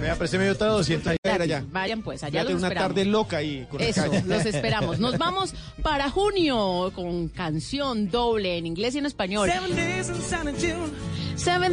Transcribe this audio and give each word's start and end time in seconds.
Vea, 0.00 0.16
présteme 0.16 0.50
otra 0.50 0.68
200 0.68 1.06
ahí. 1.08 1.16
Era 1.22 1.44
ya. 1.44 1.62
Vayan 1.70 2.02
pues, 2.02 2.22
allá 2.22 2.32
Ya 2.32 2.40
los 2.40 2.48
tengo 2.48 2.58
una 2.60 2.68
esperamos. 2.68 2.94
tarde 2.94 3.04
loca 3.04 3.36
ahí 3.36 3.66
con 3.70 3.80
Eso, 3.80 4.02
los 4.26 4.46
esperamos. 4.46 4.98
Nos 4.98 5.18
vamos 5.18 5.54
para 5.82 6.10
junio 6.10 6.90
con 6.94 7.28
canción 7.28 8.10
doble 8.10 8.56
en 8.56 8.66
inglés 8.66 8.94
y 8.94 8.98
en 8.98 9.06
español. 9.06 9.50
Seven 9.50 9.76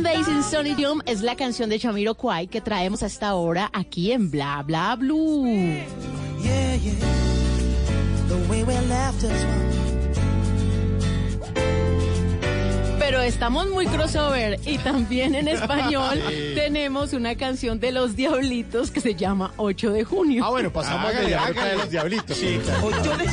Days 0.03 0.27
in 0.27 0.43
Sunny 0.43 0.75
Dome 0.75 1.01
es 1.05 1.21
la 1.21 1.35
canción 1.35 1.69
de 1.69 1.79
Chamiro 1.79 2.15
Kwai 2.15 2.47
que 2.47 2.61
traemos 2.61 3.01
hasta 3.01 3.29
ahora 3.29 3.71
aquí 3.73 4.11
en 4.11 4.29
Bla 4.29 4.61
Bla 4.63 4.95
Blue. 4.97 5.45
Yeah, 5.47 6.75
yeah. 6.75 6.93
The 8.27 8.35
way 8.49 8.63
we 8.63 8.73
left 8.87 9.23
us 9.23 9.45
Pero 13.15 13.27
estamos 13.27 13.69
muy 13.69 13.87
crossover 13.87 14.59
y 14.65 14.77
también 14.77 15.35
en 15.35 15.47
español 15.47 16.21
tenemos 16.53 17.13
una 17.13 17.35
canción 17.35 17.79
de 17.79 17.93
los 17.93 18.17
Diablitos 18.17 18.91
que 18.91 18.99
se 18.99 19.15
llama 19.15 19.53
8 19.55 19.93
de 19.93 20.03
junio. 20.03 20.43
Ah, 20.45 20.49
bueno, 20.49 20.69
pasamos 20.69 21.15
de 21.15 21.29
la 21.29 21.47
ruta 21.47 21.65
de 21.65 21.77
los 21.77 21.89
diablitos. 21.89 22.35
Sí, 22.35 22.59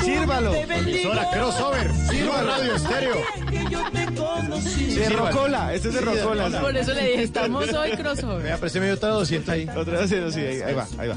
Sírvalo. 0.04 0.54
Emisora 0.54 1.28
crossover. 1.32 1.90
Sírvalo. 2.08 2.46
Radio 2.46 2.76
estéreo. 2.76 3.16
que 3.50 3.70
yo 3.72 3.90
te 3.90 4.04
conocí. 4.14 4.84
De 4.94 5.08
Rocola. 5.08 5.74
Este 5.74 5.88
es 5.88 5.94
de 5.94 6.00
Rocola. 6.00 6.60
Por 6.60 6.76
eso 6.76 6.94
le 6.94 7.04
dije, 7.04 7.22
estamos 7.24 7.72
hoy 7.72 7.90
crossover. 7.96 8.40
Vea, 8.40 8.58
présteme 8.58 8.92
otra 8.92 9.08
200 9.08 9.48
ahí. 9.48 9.68
Otra 9.76 10.00
200, 10.02 10.32
sí. 10.32 10.40
Ahí, 10.42 10.60
ahí 10.60 10.74
va, 10.74 10.86
ahí 10.96 11.08
va. 11.08 11.16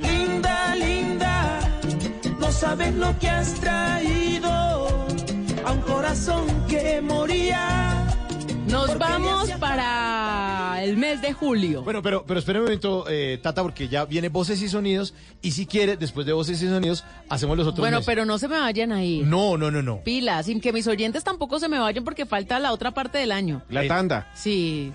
Linda, 0.00 0.74
linda, 0.76 1.60
no 2.40 2.50
sabes 2.50 2.94
lo 2.94 3.18
que 3.18 3.28
has 3.28 3.52
traído 3.60 5.05
a 5.66 5.72
un 5.72 5.80
corazón 5.80 6.46
que 6.68 7.00
moría. 7.00 7.92
Nos 8.68 8.98
vamos 8.98 9.50
para 9.52 10.80
el 10.82 10.96
mes 10.96 11.20
de 11.22 11.32
julio. 11.32 11.82
Bueno, 11.82 12.02
pero, 12.02 12.24
pero 12.26 12.40
espere 12.40 12.58
un 12.58 12.64
momento, 12.66 13.04
eh, 13.08 13.38
Tata, 13.42 13.62
porque 13.62 13.88
ya 13.88 14.04
viene 14.04 14.28
Voces 14.28 14.60
y 14.62 14.68
Sonidos. 14.68 15.14
Y 15.42 15.52
si 15.52 15.66
quiere, 15.66 15.96
después 15.96 16.26
de 16.26 16.32
Voces 16.32 16.60
y 16.62 16.68
Sonidos, 16.68 17.04
hacemos 17.28 17.56
los 17.56 17.66
otros 17.66 17.80
Bueno, 17.80 17.98
meses. 17.98 18.06
pero 18.06 18.24
no 18.24 18.38
se 18.38 18.48
me 18.48 18.58
vayan 18.58 18.92
ahí. 18.92 19.22
No, 19.24 19.56
no, 19.56 19.70
no, 19.70 19.82
no. 19.82 20.02
Pilas, 20.02 20.46
sin 20.46 20.60
que 20.60 20.72
mis 20.72 20.86
oyentes 20.86 21.22
tampoco 21.24 21.58
se 21.60 21.68
me 21.68 21.78
vayan 21.78 22.04
porque 22.04 22.26
falta 22.26 22.58
la 22.58 22.72
otra 22.72 22.90
parte 22.92 23.18
del 23.18 23.30
año. 23.32 23.62
La 23.68 23.86
tanda. 23.86 24.30
Sí. 24.34 24.92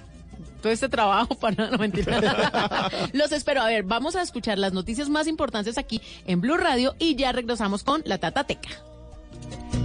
Todo 0.61 0.71
este 0.71 0.89
trabajo 0.89 1.35
para 1.39 1.69
no 1.69 1.77
mentira. 1.77 2.89
Los 3.13 3.31
espero. 3.31 3.61
A 3.61 3.67
ver, 3.67 3.83
vamos 3.83 4.15
a 4.15 4.21
escuchar 4.21 4.57
las 4.57 4.73
noticias 4.73 5.09
más 5.09 5.27
importantes 5.27 5.77
aquí 5.77 6.01
en 6.27 6.39
Blue 6.41 6.57
Radio 6.57 6.93
y 6.99 7.15
ya 7.15 7.31
regresamos 7.31 7.83
con 7.83 8.01
la 8.05 8.17
Tatateca. 8.19 8.69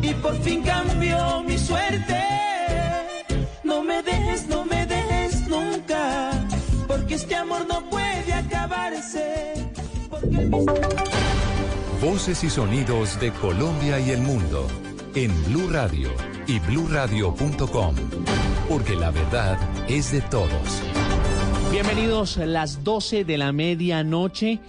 Y 0.03 0.15
por 0.15 0.37
fin 0.43 0.63
cambió 0.63 1.43
mi 1.43 1.59
suerte. 1.59 2.23
No 3.65 3.83
me 3.83 4.03
dejes, 4.03 4.47
no 4.49 4.65
me 4.65 4.87
dejes 4.87 5.49
nunca. 5.49 6.31
Porque 6.87 7.15
este 7.15 7.35
amor 7.35 7.67
no 7.67 7.89
puede 7.91 8.33
acabarse. 8.33 9.55
Porque. 10.09 10.49
Voces 12.01 12.45
y 12.45 12.51
sonidos 12.51 13.19
de 13.21 13.33
Colombia 13.33 13.99
y 13.99 14.11
el 14.11 14.21
mundo 14.21 14.67
en 15.15 15.33
Blue 15.47 15.69
Radio 15.71 16.11
y 16.47 16.59
bluradio.com, 16.59 17.95
porque 18.69 18.95
la 18.95 19.11
verdad 19.11 19.59
es 19.89 20.13
de 20.13 20.21
todos. 20.21 20.83
Bienvenidos 21.73 22.37
a 22.37 22.45
las 22.45 22.85
12 22.85 23.25
de 23.25 23.39
la 23.39 23.51
medianoche 23.53 24.61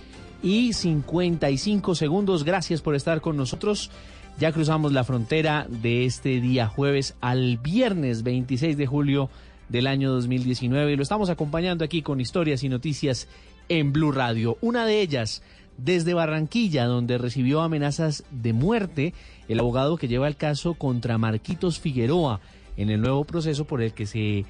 y 0.42 0.72
55 0.72 1.96
segundos. 1.96 2.46
Gracias 2.46 2.82
por 2.82 2.96
estar 2.96 3.20
con 3.20 3.36
nosotros. 3.36 3.92
Ya 4.40 4.52
cruzamos 4.52 4.94
la 4.94 5.04
frontera 5.04 5.66
de 5.68 6.06
este 6.06 6.40
día 6.40 6.68
jueves 6.68 7.16
al 7.22 7.58
viernes 7.58 8.22
26 8.22 8.78
de 8.78 8.86
julio 8.86 9.32
del 9.68 9.88
año 9.88 10.12
2019 10.12 10.94
y 10.94 10.96
lo 10.96 11.02
estamos 11.02 11.32
acompañando 11.32 11.84
aquí 11.84 12.04
con 12.04 12.22
historias 12.22 12.64
y 12.64 12.70
noticias 12.70 13.28
en 13.68 13.92
Blue 13.92 14.12
Radio. 14.12 14.60
Una 14.62 14.86
de 14.86 15.02
ellas 15.02 15.42
desde 15.80 16.14
Barranquilla, 16.14 16.86
donde 16.86 17.18
recibió 17.18 17.62
amenazas 17.62 18.26
de 18.30 18.54
muerte 18.54 19.16
el 19.48 19.60
abogado 19.60 19.98
que 19.98 20.08
lleva 20.08 20.28
el 20.28 20.36
caso 20.36 20.76
contra 20.76 21.18
Marquitos 21.18 21.80
Figueroa 21.80 22.40
en 22.78 22.92
el 22.92 23.02
nuevo 23.02 23.24
proceso 23.26 23.66
por 23.66 23.82
el 23.82 23.94
que 23.94 24.06
se 24.06 24.46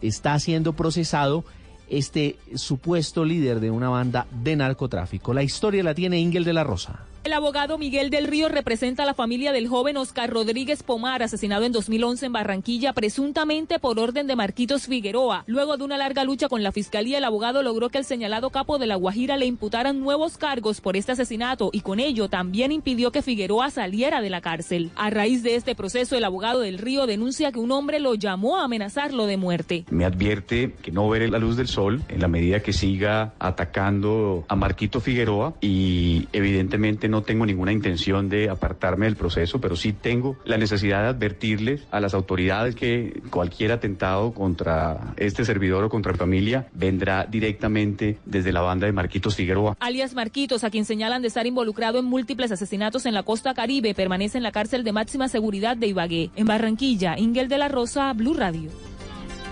está 0.00 0.38
siendo 0.38 0.72
procesado 0.72 1.44
este 1.90 2.36
supuesto 2.54 3.26
líder 3.26 3.60
de 3.60 3.70
una 3.70 3.90
banda 3.90 4.26
de 4.42 4.56
narcotráfico. 4.56 5.34
La 5.34 5.42
historia 5.42 5.82
la 5.82 5.94
tiene 5.94 6.20
Ingel 6.20 6.44
de 6.44 6.54
la 6.54 6.64
Rosa. 6.64 7.09
El 7.22 7.34
abogado 7.34 7.76
Miguel 7.76 8.08
del 8.08 8.26
Río 8.26 8.48
representa 8.48 9.02
a 9.02 9.06
la 9.06 9.12
familia 9.12 9.52
del 9.52 9.68
joven 9.68 9.98
Oscar 9.98 10.30
Rodríguez 10.30 10.82
Pomar, 10.82 11.22
asesinado 11.22 11.66
en 11.66 11.72
2011 11.72 12.24
en 12.24 12.32
Barranquilla, 12.32 12.94
presuntamente 12.94 13.78
por 13.78 13.98
orden 13.98 14.26
de 14.26 14.36
Marquitos 14.36 14.86
Figueroa. 14.86 15.44
Luego 15.46 15.76
de 15.76 15.84
una 15.84 15.98
larga 15.98 16.24
lucha 16.24 16.48
con 16.48 16.62
la 16.62 16.72
fiscalía, 16.72 17.18
el 17.18 17.24
abogado 17.24 17.62
logró 17.62 17.90
que 17.90 17.98
el 17.98 18.06
señalado 18.06 18.48
capo 18.48 18.78
de 18.78 18.86
La 18.86 18.94
Guajira 18.94 19.36
le 19.36 19.44
imputaran 19.44 20.00
nuevos 20.00 20.38
cargos 20.38 20.80
por 20.80 20.96
este 20.96 21.12
asesinato 21.12 21.68
y 21.74 21.82
con 21.82 22.00
ello 22.00 22.30
también 22.30 22.72
impidió 22.72 23.12
que 23.12 23.20
Figueroa 23.20 23.68
saliera 23.68 24.22
de 24.22 24.30
la 24.30 24.40
cárcel. 24.40 24.90
A 24.96 25.10
raíz 25.10 25.42
de 25.42 25.56
este 25.56 25.74
proceso, 25.74 26.16
el 26.16 26.24
abogado 26.24 26.60
del 26.60 26.78
Río 26.78 27.04
denuncia 27.06 27.52
que 27.52 27.58
un 27.58 27.70
hombre 27.70 28.00
lo 28.00 28.14
llamó 28.14 28.56
a 28.56 28.64
amenazarlo 28.64 29.26
de 29.26 29.36
muerte. 29.36 29.84
Me 29.90 30.06
advierte 30.06 30.74
que 30.80 30.90
no 30.90 31.06
veré 31.10 31.28
la 31.28 31.38
luz 31.38 31.58
del 31.58 31.68
sol 31.68 32.02
en 32.08 32.22
la 32.22 32.28
medida 32.28 32.60
que 32.60 32.72
siga 32.72 33.34
atacando 33.38 34.46
a 34.48 34.56
Marquito 34.56 35.00
Figueroa 35.00 35.52
y 35.60 36.26
evidentemente 36.32 37.09
no 37.10 37.22
tengo 37.22 37.46
ninguna 37.46 37.72
intención 37.72 38.28
de 38.28 38.48
apartarme 38.48 39.06
del 39.06 39.16
proceso, 39.16 39.60
pero 39.60 39.76
sí 39.76 39.92
tengo 39.92 40.36
la 40.44 40.56
necesidad 40.56 41.02
de 41.02 41.08
advertirles 41.08 41.82
a 41.90 42.00
las 42.00 42.14
autoridades 42.14 42.74
que 42.74 43.20
cualquier 43.30 43.72
atentado 43.72 44.32
contra 44.32 45.14
este 45.16 45.44
servidor 45.44 45.84
o 45.84 45.88
contra 45.90 46.12
mi 46.12 46.18
familia 46.18 46.68
vendrá 46.72 47.26
directamente 47.26 48.18
desde 48.24 48.52
la 48.52 48.60
banda 48.60 48.86
de 48.86 48.92
Marquitos 48.92 49.36
Figueroa. 49.36 49.76
Alias 49.80 50.14
Marquitos, 50.14 50.64
a 50.64 50.70
quien 50.70 50.84
señalan 50.84 51.22
de 51.22 51.28
estar 51.28 51.46
involucrado 51.46 51.98
en 51.98 52.04
múltiples 52.04 52.52
asesinatos 52.52 53.06
en 53.06 53.14
la 53.14 53.22
costa 53.22 53.54
caribe, 53.54 53.94
permanece 53.94 54.38
en 54.38 54.44
la 54.44 54.52
cárcel 54.52 54.84
de 54.84 54.92
máxima 54.92 55.28
seguridad 55.28 55.76
de 55.76 55.88
Ibagué. 55.88 56.30
En 56.36 56.46
Barranquilla, 56.46 57.18
Ingel 57.18 57.48
de 57.48 57.58
la 57.58 57.68
Rosa, 57.68 58.12
Blue 58.12 58.34
Radio. 58.34 58.70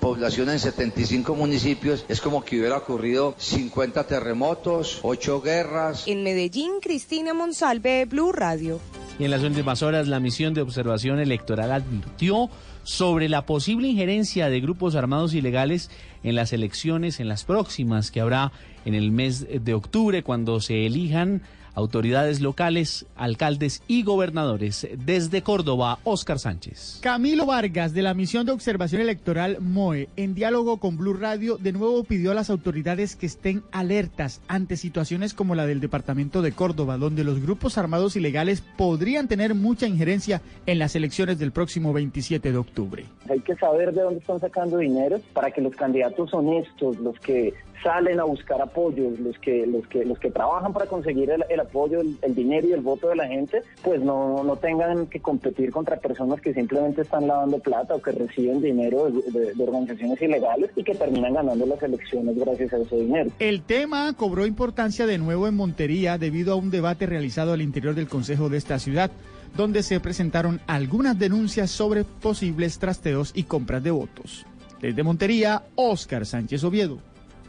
población 0.00 0.48
en 0.48 0.58
75 0.58 1.34
municipios, 1.34 2.04
es 2.08 2.20
como 2.20 2.44
que 2.44 2.58
hubiera 2.58 2.78
ocurrido 2.78 3.34
50 3.38 4.06
terremotos, 4.06 5.00
8 5.02 5.40
guerras. 5.42 6.04
En 6.06 6.22
Medellín, 6.22 6.80
Cristina 6.80 7.34
Monsalve, 7.34 8.06
Blue 8.06 8.32
Radio. 8.32 8.80
Y 9.18 9.24
en 9.24 9.30
las 9.30 9.42
últimas 9.42 9.82
horas, 9.82 10.08
la 10.08 10.20
misión 10.20 10.54
de 10.54 10.62
observación 10.62 11.18
electoral 11.18 11.72
advirtió 11.72 12.48
sobre 12.84 13.28
la 13.28 13.44
posible 13.44 13.88
injerencia 13.88 14.48
de 14.48 14.60
grupos 14.60 14.94
armados 14.94 15.34
ilegales 15.34 15.90
en 16.22 16.36
las 16.36 16.52
elecciones, 16.52 17.20
en 17.20 17.28
las 17.28 17.44
próximas 17.44 18.10
que 18.10 18.20
habrá 18.20 18.52
en 18.84 18.94
el 18.94 19.10
mes 19.10 19.46
de 19.50 19.74
octubre, 19.74 20.22
cuando 20.22 20.60
se 20.60 20.86
elijan 20.86 21.42
autoridades 21.78 22.40
locales, 22.40 23.06
alcaldes 23.16 23.82
y 23.86 24.02
gobernadores. 24.02 24.86
Desde 25.04 25.42
Córdoba, 25.42 26.00
Óscar 26.04 26.38
Sánchez. 26.38 26.98
Camilo 27.02 27.46
Vargas, 27.46 27.94
de 27.94 28.02
la 28.02 28.14
Misión 28.14 28.44
de 28.46 28.52
Observación 28.52 29.00
Electoral 29.00 29.58
MOE, 29.60 30.08
en 30.16 30.34
diálogo 30.34 30.78
con 30.78 30.96
Blue 30.96 31.14
Radio, 31.14 31.56
de 31.56 31.72
nuevo 31.72 32.04
pidió 32.04 32.32
a 32.32 32.34
las 32.34 32.50
autoridades 32.50 33.16
que 33.16 33.26
estén 33.26 33.62
alertas 33.72 34.40
ante 34.48 34.76
situaciones 34.76 35.34
como 35.34 35.54
la 35.54 35.66
del 35.66 35.80
departamento 35.80 36.42
de 36.42 36.52
Córdoba, 36.52 36.98
donde 36.98 37.24
los 37.24 37.40
grupos 37.40 37.78
armados 37.78 38.16
ilegales 38.16 38.62
podrían 38.76 39.28
tener 39.28 39.54
mucha 39.54 39.86
injerencia 39.86 40.42
en 40.66 40.78
las 40.78 40.96
elecciones 40.96 41.38
del 41.38 41.52
próximo 41.52 41.92
27 41.92 42.50
de 42.50 42.58
octubre. 42.58 43.04
Hay 43.30 43.40
que 43.40 43.54
saber 43.54 43.92
de 43.92 44.02
dónde 44.02 44.18
están 44.18 44.40
sacando 44.40 44.78
dinero 44.78 45.20
para 45.32 45.50
que 45.52 45.60
los 45.60 45.74
candidatos 45.76 46.34
honestos, 46.34 46.98
los 46.98 47.18
que 47.20 47.54
salen 47.82 48.20
a 48.20 48.24
buscar 48.24 48.60
apoyos, 48.60 49.18
los 49.20 49.38
que, 49.38 49.66
los 49.66 49.86
que, 49.86 50.04
los 50.04 50.18
que 50.18 50.30
trabajan 50.30 50.72
para 50.72 50.86
conseguir 50.86 51.30
el, 51.30 51.60
apoyo, 51.60 52.00
el, 52.00 52.34
dinero 52.34 52.68
y 52.68 52.72
el 52.72 52.80
voto 52.80 53.08
de 53.08 53.16
la 53.16 53.26
gente, 53.26 53.62
pues 53.82 54.00
no, 54.00 54.42
no 54.44 54.56
tengan 54.56 55.06
que 55.06 55.20
competir 55.20 55.70
contra 55.70 55.96
personas 55.96 56.40
que 56.40 56.54
simplemente 56.54 57.02
están 57.02 57.26
lavando 57.26 57.58
plata 57.58 57.94
o 57.94 58.02
que 58.02 58.12
reciben 58.12 58.60
dinero 58.60 59.10
de, 59.10 59.54
de 59.54 59.62
organizaciones 59.62 60.20
ilegales 60.20 60.70
y 60.76 60.84
que 60.84 60.94
terminan 60.94 61.34
ganando 61.34 61.66
las 61.66 61.82
elecciones 61.82 62.36
gracias 62.36 62.72
a 62.72 62.78
ese 62.78 62.96
dinero. 62.96 63.30
El 63.38 63.62
tema 63.62 64.12
cobró 64.14 64.46
importancia 64.46 65.06
de 65.06 65.18
nuevo 65.18 65.48
en 65.48 65.56
Montería 65.56 66.18
debido 66.18 66.52
a 66.52 66.56
un 66.56 66.70
debate 66.70 67.06
realizado 67.06 67.52
al 67.52 67.62
interior 67.62 67.94
del 67.94 68.08
Consejo 68.08 68.48
de 68.48 68.58
esta 68.58 68.78
ciudad 68.78 69.10
donde 69.56 69.82
se 69.82 69.98
presentaron 70.00 70.60
algunas 70.66 71.18
denuncias 71.18 71.70
sobre 71.70 72.04
posibles 72.04 72.78
trasteos 72.78 73.32
y 73.34 73.44
compras 73.44 73.82
de 73.82 73.90
votos. 73.90 74.46
Desde 74.80 75.02
Montería, 75.02 75.64
Óscar 75.74 76.26
Sánchez 76.26 76.62
Oviedo. 76.62 76.98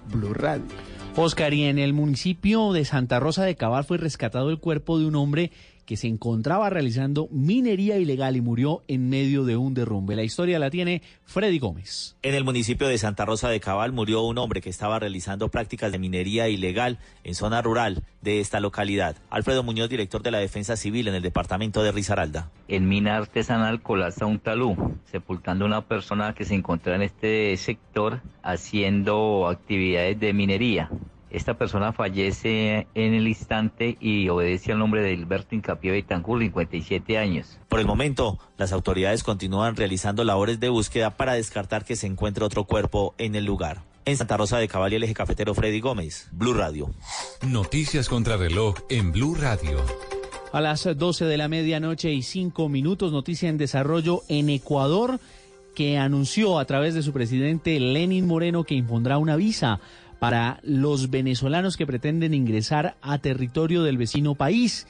Blue 0.09 0.33
Radio. 0.33 0.65
Oscar, 1.15 1.53
y 1.53 1.63
en 1.63 1.79
el 1.79 1.93
municipio 1.93 2.71
de 2.71 2.85
Santa 2.85 3.19
Rosa 3.19 3.43
de 3.43 3.55
Cabal 3.55 3.83
fue 3.83 3.97
rescatado 3.97 4.49
el 4.49 4.59
cuerpo 4.59 4.99
de 4.99 5.05
un 5.05 5.15
hombre 5.15 5.51
que 5.89 5.97
se 5.97 6.05
encontraba 6.05 6.69
realizando 6.69 7.27
minería 7.31 7.97
ilegal 7.97 8.35
y 8.35 8.41
murió 8.41 8.83
en 8.87 9.09
medio 9.09 9.43
de 9.43 9.57
un 9.57 9.73
derrumbe. 9.73 10.15
La 10.15 10.21
historia 10.21 10.59
la 10.59 10.69
tiene 10.69 11.01
Freddy 11.25 11.57
Gómez. 11.57 12.15
En 12.21 12.35
el 12.35 12.43
municipio 12.43 12.87
de 12.87 12.99
Santa 12.99 13.25
Rosa 13.25 13.49
de 13.49 13.59
Cabal 13.59 13.91
murió 13.91 14.21
un 14.21 14.37
hombre 14.37 14.61
que 14.61 14.69
estaba 14.69 14.99
realizando 14.99 15.49
prácticas 15.49 15.91
de 15.91 15.97
minería 15.97 16.47
ilegal 16.47 16.99
en 17.23 17.33
zona 17.33 17.63
rural 17.63 18.03
de 18.21 18.39
esta 18.39 18.59
localidad. 18.59 19.15
Alfredo 19.31 19.63
Muñoz, 19.63 19.89
director 19.89 20.21
de 20.21 20.29
la 20.29 20.37
Defensa 20.37 20.77
Civil 20.77 21.07
en 21.07 21.15
el 21.15 21.23
departamento 21.23 21.81
de 21.81 21.91
Risaralda. 21.91 22.51
En 22.67 22.87
mina 22.87 23.17
artesanal 23.17 23.81
colapsa 23.81 24.27
un 24.27 24.37
talú, 24.37 24.99
sepultando 25.05 25.65
a 25.65 25.69
una 25.69 25.87
persona 25.87 26.35
que 26.35 26.45
se 26.45 26.53
encontraba 26.53 26.97
en 26.97 27.01
este 27.01 27.57
sector 27.57 28.21
haciendo 28.43 29.47
actividades 29.47 30.19
de 30.19 30.33
minería. 30.33 30.91
Esta 31.31 31.53
persona 31.57 31.93
fallece 31.93 32.87
en 32.95 33.13
el 33.13 33.27
instante 33.27 33.97
y 33.99 34.29
obedece 34.29 34.71
al 34.71 34.79
nombre 34.79 35.03
de 35.03 35.13
Hilberto 35.13 35.53
Incapié 35.53 35.91
Betancur, 35.91 36.39
57 36.39 37.17
años. 37.19 37.59
Por 37.67 37.79
el 37.79 37.85
momento, 37.85 38.39
las 38.57 38.71
autoridades 38.71 39.23
continúan 39.23 39.75
realizando 39.75 40.23
labores 40.23 40.59
de 40.59 40.69
búsqueda 40.69 41.17
para 41.17 41.33
descartar 41.33 41.85
que 41.85 41.95
se 41.95 42.07
encuentre 42.07 42.43
otro 42.43 42.63
cuerpo 42.63 43.13
en 43.19 43.35
el 43.35 43.45
lugar. 43.45 43.83
En 44.05 44.17
Santa 44.17 44.37
Rosa 44.37 44.57
de 44.57 44.67
Caballo, 44.67 44.97
el 44.97 45.03
eje 45.03 45.13
cafetero 45.13 45.53
Freddy 45.53 45.79
Gómez, 45.79 46.29
Blue 46.31 46.55
Radio. 46.55 46.89
Noticias 47.47 48.09
contra 48.09 48.37
reloj 48.37 48.75
en 48.89 49.11
Blue 49.11 49.35
Radio. 49.35 49.77
A 50.51 50.61
las 50.61 50.83
12 50.97 51.25
de 51.25 51.37
la 51.37 51.47
medianoche 51.47 52.11
y 52.11 52.23
5 52.23 52.69
minutos, 52.69 53.11
noticia 53.11 53.49
en 53.49 53.59
desarrollo 53.59 54.23
en 54.29 54.49
Ecuador 54.49 55.19
que 55.75 55.99
anunció 55.99 56.57
a 56.57 56.65
través 56.65 56.95
de 56.95 57.03
su 57.03 57.13
presidente 57.13 57.79
Lenin 57.79 58.25
Moreno 58.25 58.63
que 58.63 58.73
impondrá 58.73 59.19
una 59.19 59.35
visa 59.35 59.79
para 60.19 60.59
los 60.63 61.09
venezolanos 61.09 61.77
que 61.77 61.87
pretenden 61.87 62.33
ingresar 62.33 62.95
a 63.01 63.17
territorio 63.17 63.83
del 63.83 63.97
vecino 63.97 64.35
país. 64.35 64.85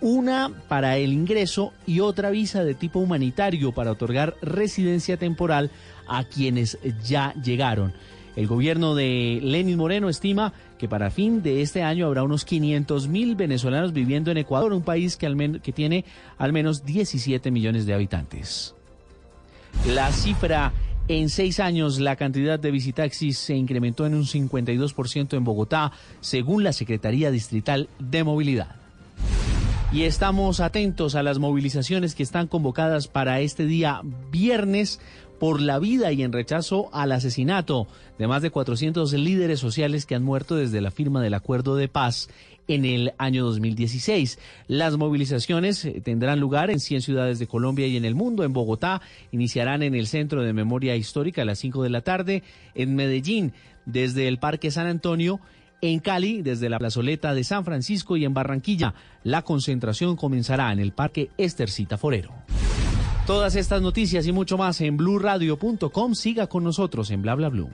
Una 0.00 0.50
para 0.68 0.96
el 0.96 1.12
ingreso 1.12 1.72
y 1.86 2.00
otra 2.00 2.30
visa 2.30 2.64
de 2.64 2.74
tipo 2.74 2.98
humanitario 2.98 3.72
para 3.72 3.92
otorgar 3.92 4.34
residencia 4.42 5.16
temporal 5.16 5.70
a 6.08 6.24
quienes 6.24 6.78
ya 7.04 7.34
llegaron. 7.34 7.92
El 8.34 8.46
gobierno 8.46 8.94
de 8.94 9.40
Lenin 9.42 9.76
Moreno 9.76 10.08
estima 10.08 10.52
que 10.78 10.88
para 10.88 11.10
fin 11.10 11.42
de 11.42 11.62
este 11.62 11.82
año 11.82 12.06
habrá 12.06 12.24
unos 12.24 12.44
500 12.44 13.06
mil 13.06 13.36
venezolanos 13.36 13.92
viviendo 13.92 14.30
en 14.30 14.38
Ecuador, 14.38 14.72
un 14.72 14.82
país 14.82 15.16
que, 15.16 15.72
tiene 15.72 16.04
al 16.38 16.52
menos 16.52 16.84
17 16.84 17.50
millones 17.50 17.86
de 17.86 17.94
habitantes. 17.94 18.74
La 19.86 20.10
cifra 20.10 20.72
en 21.08 21.28
seis 21.30 21.60
años, 21.60 21.98
la 21.98 22.16
cantidad 22.16 22.58
de 22.58 22.70
visitaxis 22.70 23.38
se 23.38 23.54
incrementó 23.54 24.06
en 24.06 24.14
un 24.14 24.24
52% 24.24 25.36
en 25.36 25.44
Bogotá, 25.44 25.92
según 26.20 26.62
la 26.64 26.72
Secretaría 26.72 27.30
Distrital 27.30 27.88
de 27.98 28.24
Movilidad. 28.24 28.76
Y 29.92 30.04
estamos 30.04 30.60
atentos 30.60 31.14
a 31.16 31.22
las 31.22 31.38
movilizaciones 31.38 32.14
que 32.14 32.22
están 32.22 32.46
convocadas 32.46 33.08
para 33.08 33.40
este 33.40 33.66
día 33.66 34.00
viernes 34.30 35.00
por 35.42 35.60
la 35.60 35.80
vida 35.80 36.12
y 36.12 36.22
en 36.22 36.30
rechazo 36.30 36.88
al 36.92 37.10
asesinato 37.10 37.88
de 38.16 38.28
más 38.28 38.42
de 38.42 38.52
400 38.52 39.12
líderes 39.14 39.58
sociales 39.58 40.06
que 40.06 40.14
han 40.14 40.22
muerto 40.22 40.54
desde 40.54 40.80
la 40.80 40.92
firma 40.92 41.20
del 41.20 41.34
acuerdo 41.34 41.74
de 41.74 41.88
paz 41.88 42.28
en 42.68 42.84
el 42.84 43.12
año 43.18 43.44
2016. 43.46 44.38
Las 44.68 44.96
movilizaciones 44.96 45.84
eh, 45.84 46.00
tendrán 46.00 46.38
lugar 46.38 46.70
en 46.70 46.78
100 46.78 47.02
ciudades 47.02 47.40
de 47.40 47.48
Colombia 47.48 47.88
y 47.88 47.96
en 47.96 48.04
el 48.04 48.14
mundo. 48.14 48.44
En 48.44 48.52
Bogotá 48.52 49.02
iniciarán 49.32 49.82
en 49.82 49.96
el 49.96 50.06
Centro 50.06 50.44
de 50.44 50.52
Memoria 50.52 50.94
Histórica 50.94 51.42
a 51.42 51.44
las 51.44 51.58
5 51.58 51.82
de 51.82 51.90
la 51.90 52.02
tarde. 52.02 52.44
En 52.76 52.94
Medellín, 52.94 53.52
desde 53.84 54.28
el 54.28 54.38
Parque 54.38 54.70
San 54.70 54.86
Antonio. 54.86 55.40
En 55.80 55.98
Cali, 55.98 56.42
desde 56.42 56.68
la 56.68 56.78
plazoleta 56.78 57.34
de 57.34 57.42
San 57.42 57.64
Francisco 57.64 58.16
y 58.16 58.24
en 58.24 58.32
Barranquilla, 58.32 58.94
la 59.24 59.42
concentración 59.42 60.14
comenzará 60.14 60.72
en 60.72 60.78
el 60.78 60.92
Parque 60.92 61.30
Estercita 61.36 61.98
Forero. 61.98 62.32
Todas 63.26 63.54
estas 63.54 63.80
noticias 63.80 64.26
y 64.26 64.32
mucho 64.32 64.58
más 64.58 64.80
en 64.80 64.96
blurradio.com. 64.96 66.14
Siga 66.14 66.48
con 66.48 66.64
nosotros 66.64 67.10
en 67.10 67.22
bla 67.22 67.34
bla 67.34 67.48
blue. 67.48 67.70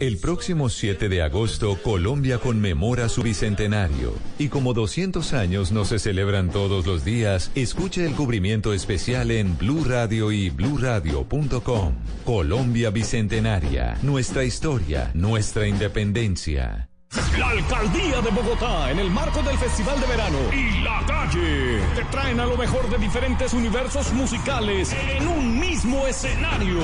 El 0.00 0.16
próximo 0.16 0.70
7 0.70 1.10
de 1.10 1.20
agosto, 1.20 1.76
Colombia 1.82 2.38
conmemora 2.38 3.10
su 3.10 3.22
bicentenario. 3.22 4.14
Y 4.38 4.48
como 4.48 4.72
200 4.72 5.34
años 5.34 5.72
no 5.72 5.84
se 5.84 5.98
celebran 5.98 6.50
todos 6.50 6.86
los 6.86 7.04
días, 7.04 7.50
escuche 7.54 8.06
el 8.06 8.14
cubrimiento 8.14 8.72
especial 8.72 9.30
en 9.30 9.58
Blue 9.58 9.84
Radio 9.84 10.32
y 10.32 10.48
bluradio.com. 10.48 11.94
Colombia 12.24 12.88
Bicentenaria. 12.88 13.98
Nuestra 14.02 14.42
historia, 14.44 15.10
nuestra 15.12 15.68
independencia. 15.68 16.89
La 17.36 17.48
Alcaldía 17.48 18.20
de 18.20 18.30
Bogotá, 18.30 18.88
en 18.90 19.00
el 19.00 19.10
marco 19.10 19.42
del 19.42 19.58
Festival 19.58 20.00
de 20.00 20.06
Verano 20.06 20.38
y 20.52 20.80
La 20.82 21.02
Calle, 21.04 21.80
te 21.96 22.04
traen 22.04 22.38
a 22.38 22.46
lo 22.46 22.56
mejor 22.56 22.88
de 22.88 22.98
diferentes 22.98 23.52
universos 23.52 24.12
musicales 24.12 24.92
en 24.92 25.26
un 25.26 25.58
mismo 25.58 26.06
escenario 26.06 26.78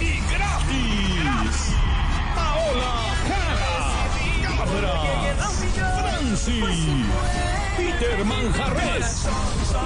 y 0.00 0.18
gratis. 0.32 1.74
Paola 2.34 3.16
Jara, 3.28 4.64
Cabra, 4.64 4.96
Franci, 6.00 6.62
Peter 7.76 8.24
Manjarres, 8.24 9.26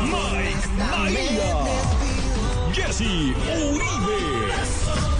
Mike 0.04 0.68
María, 0.78 1.64
Jesse 2.72 3.34
Uribe. 3.72 5.19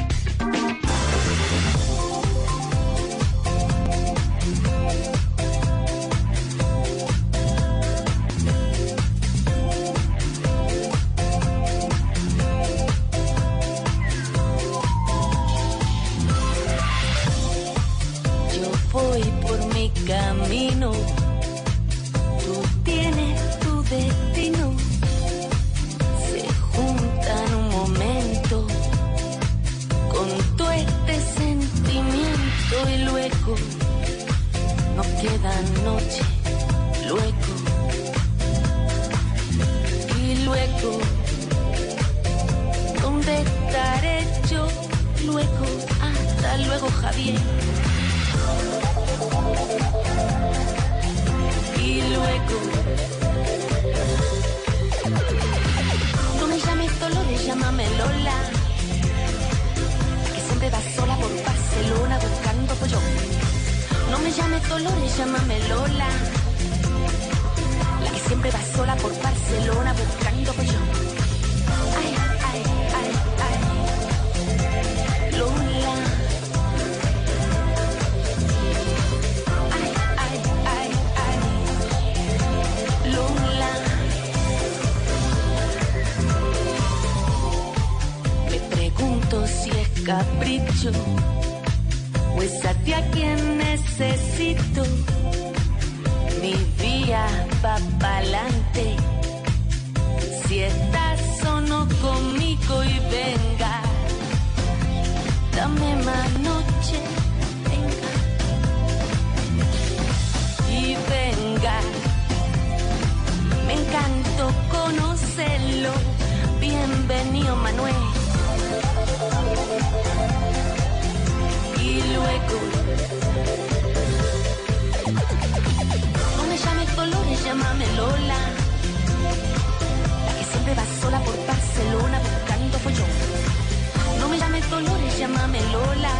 Llámame 135.41 135.61
Lola. 135.71 136.13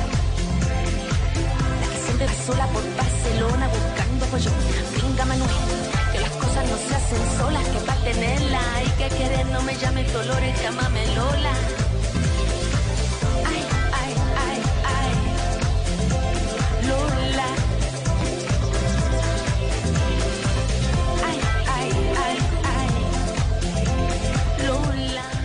La 1.82 1.88
que 1.88 1.98
siempre 2.06 2.28
sola 2.46 2.66
por 2.68 2.84
Barcelona 2.96 3.68
buscando 3.68 4.26
follón. 4.26 4.54
Venga 5.02 5.26
Manuel, 5.26 5.50
que 6.12 6.20
las 6.20 6.32
cosas 6.32 6.70
no 6.70 6.78
se 6.78 6.96
hacen 6.96 7.38
solas, 7.38 7.68
que 7.68 7.80
para 7.80 8.02
tenerla 8.02 8.62
hay 8.76 8.88
que 8.98 9.10
querer. 9.16 9.46
No 9.48 9.62
me 9.62 9.76
llames 9.76 10.12
Dolores, 10.12 10.62
llámame. 10.62 11.06
Lola. 11.16 11.54
Ay, 13.46 13.64
ay, 14.02 14.14
ay, 14.46 14.58
ay. 14.96 15.12
Lola. 16.88 17.48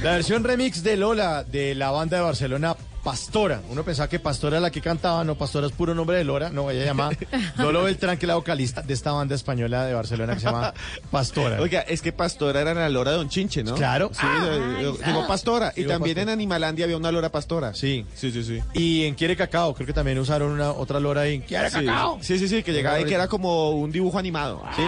La 0.02 0.11
versión 0.12 0.45
remix 0.45 0.83
de 0.83 0.97
Lola 0.97 1.45
de 1.45 1.75
la 1.75 1.90
banda 1.90 2.16
de 2.16 2.23
Barcelona 2.23 2.76
Pastora. 3.06 3.60
Uno 3.70 3.84
pensaba 3.84 4.08
que 4.08 4.18
Pastora 4.18 4.56
era 4.56 4.62
la 4.62 4.70
que 4.72 4.80
cantaba, 4.80 5.22
no, 5.22 5.36
Pastora 5.36 5.68
es 5.68 5.72
puro 5.72 5.94
nombre 5.94 6.16
de 6.18 6.25
Lora, 6.25 6.50
no, 6.50 6.68
ella 6.72 6.84
llama 6.84 7.10
Lolo 7.58 7.84
Beltrán, 7.84 8.18
que 8.18 8.26
es 8.26 8.28
la 8.28 8.34
vocalista 8.34 8.82
de 8.82 8.92
esta 8.94 9.12
banda 9.12 9.36
española 9.36 9.84
de 9.84 9.94
Barcelona 9.94 10.34
que 10.34 10.40
se 10.40 10.46
llama 10.46 10.75
Pastora. 11.12 11.60
Oiga, 11.60 11.82
es 11.82 12.02
que 12.02 12.10
Pastora 12.10 12.60
era 12.62 12.75
la 12.75 12.88
lora 12.88 13.12
de 13.12 13.18
Don 13.18 13.28
Chinche, 13.28 13.62
¿no? 13.62 13.75
Claro. 13.76 14.10
Sí, 14.12 14.26
eh, 14.26 14.92
digo 15.06 15.25
Pastora. 15.28 15.72
Y 15.76 15.82
Digo 15.82 15.92
también 15.92 16.18
en 16.18 16.30
Animalandia 16.30 16.84
había 16.84 16.96
una 16.96 17.12
lora 17.12 17.30
Pastora. 17.30 17.75
Sí. 17.75 18.04
Sí, 18.16 18.32
sí, 18.32 18.42
sí. 18.42 18.60
Y 18.75 19.04
en 19.04 19.14
Quiere 19.14 19.36
Cacao, 19.36 19.72
creo 19.75 19.86
que 19.86 19.92
también 19.92 20.18
usaron 20.18 20.50
una 20.50 20.72
otra 20.72 20.98
Lora 20.98 21.20
ahí. 21.20 21.38
¿Quiere 21.40 21.70
Sí, 21.70 21.86
Cacao? 21.86 22.18
sí, 22.20 22.40
sí, 22.40 22.48
sí, 22.48 22.64
que 22.64 22.72
llegaba 22.72 23.00
y 23.00 23.04
que 23.04 23.14
era 23.14 23.28
como 23.28 23.70
un 23.70 23.92
dibujo 23.92 24.18
animado. 24.18 24.62
Sí. 24.75 24.82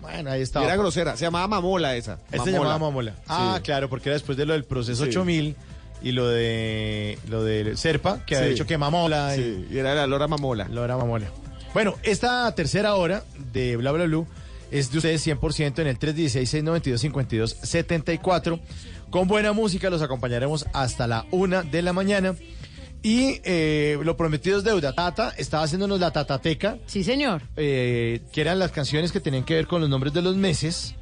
Bueno, 0.00 0.30
ahí 0.30 0.40
Y 0.40 0.42
estaba. 0.44 0.64
era 0.64 0.76
grosera. 0.76 1.14
Se 1.16 1.24
llamaba 1.26 1.46
Mamola 1.46 1.94
esa. 1.94 2.18
Este 2.32 2.44
se 2.46 2.52
llamaba 2.52 2.78
Mamola. 2.78 3.12
Ah, 3.28 3.54
Sí. 3.56 3.62
claro, 3.64 3.90
porque 3.90 4.08
era 4.08 4.14
después 4.14 4.38
de 4.38 4.46
lo 4.46 4.54
del 4.54 4.64
proceso 4.64 5.04
Sí. 5.04 5.10
8000 5.10 5.54
y 6.02 6.12
lo 6.12 6.28
de 6.28 7.18
lo 7.28 7.42
del 7.44 7.76
Serpa, 7.78 8.24
que 8.24 8.36
había 8.36 8.48
Sí. 8.48 8.54
dicho 8.54 8.66
que 8.66 8.78
Mamola. 8.78 9.34
Sí, 9.34 9.66
y 9.70 9.78
era 9.78 9.94
la 9.94 10.06
lora 10.06 10.26
Mamola. 10.28 10.68
Lora 10.68 10.96
Mamola. 10.96 11.26
Bueno, 11.74 11.96
esta 12.02 12.52
tercera 12.54 12.94
hora 12.94 13.24
de 13.52 13.76
Bla 13.76 13.92
Bla 13.92 14.04
Blue 14.04 14.26
es 14.70 14.90
de 14.90 14.98
ustedes 14.98 15.26
100% 15.26 15.82
en 15.82 15.88
el 15.88 15.98
316-692-5274. 15.98 18.60
Con 19.10 19.28
buena 19.28 19.52
música 19.52 19.90
los 19.90 20.02
acompañaremos 20.02 20.66
hasta 20.72 21.06
la 21.06 21.26
una 21.30 21.62
de 21.62 21.82
la 21.82 21.92
mañana. 21.92 22.34
Y 23.00 23.40
eh, 23.44 23.96
lo 24.02 24.16
prometido 24.16 24.58
es 24.58 24.64
deuda. 24.64 24.92
Tata 24.92 25.32
estaba 25.38 25.62
haciéndonos 25.62 26.00
la 26.00 26.10
tatateca. 26.10 26.78
Sí, 26.86 27.04
señor. 27.04 27.42
eh, 27.56 28.20
que 28.32 28.40
eran 28.40 28.58
las 28.58 28.72
canciones 28.72 29.12
que 29.12 29.20
tenían 29.20 29.44
que 29.44 29.54
ver 29.54 29.66
con 29.68 29.80
los 29.80 29.88
nombres 29.88 30.12
de 30.12 30.20
los 30.22 30.34
meses. 30.36 30.94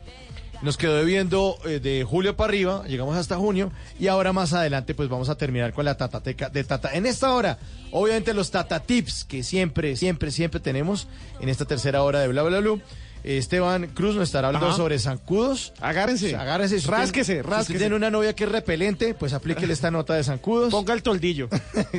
Nos 0.63 0.77
quedó 0.77 0.97
debiendo 0.97 1.59
eh, 1.67 1.81
de 1.81 2.03
julio 2.05 2.35
para 2.37 2.49
arriba, 2.49 2.85
llegamos 2.87 3.17
hasta 3.17 3.37
junio 3.37 3.71
y 4.01 4.07
ahora 4.09 4.33
más 4.33 4.53
adelante 4.53 4.95
pues 4.95 5.09
vamos 5.09 5.29
a 5.29 5.37
terminar 5.37 5.73
con 5.75 5.85
la 5.85 5.97
tatateca 5.97 6.49
de 6.49 6.65
Tata. 6.65 6.95
En 6.95 7.05
esta 7.07 7.33
hora, 7.35 7.59
obviamente 7.93 8.33
los 8.35 8.51
Tata 8.51 8.81
Tips 8.81 9.25
que 9.25 9.43
siempre, 9.43 9.97
siempre, 9.97 10.31
siempre 10.31 10.59
tenemos 10.61 11.09
en 11.41 11.49
esta 11.51 11.67
tercera 11.67 12.03
hora 12.03 12.21
de 12.21 12.29
Bla 12.29 12.43
Bla 12.43 12.61
Blue. 12.61 12.81
Esteban 13.23 13.89
Cruz 13.89 14.15
nos 14.15 14.25
estará 14.25 14.47
hablando 14.49 14.69
Ajá. 14.69 14.77
sobre 14.77 14.99
zancudos. 15.01 15.73
Agárrense. 15.81 16.37
Agárrense. 16.37 16.77
Si 16.79 16.85
usted- 16.87 16.93
Rásquese, 16.93 17.35
si 17.37 17.43
rásquese. 17.43 17.79
tiene 17.81 17.97
una 17.97 18.09
novia 18.09 18.35
que 18.35 18.45
es 18.45 18.53
repelente, 18.53 19.15
pues 19.15 19.33
aplíquele 19.33 19.73
esta 19.73 19.91
nota 19.91 20.15
de 20.15 20.23
zancudos. 20.23 20.71
Ponga 20.71 20.95
el 20.95 21.03
toldillo. 21.03 21.49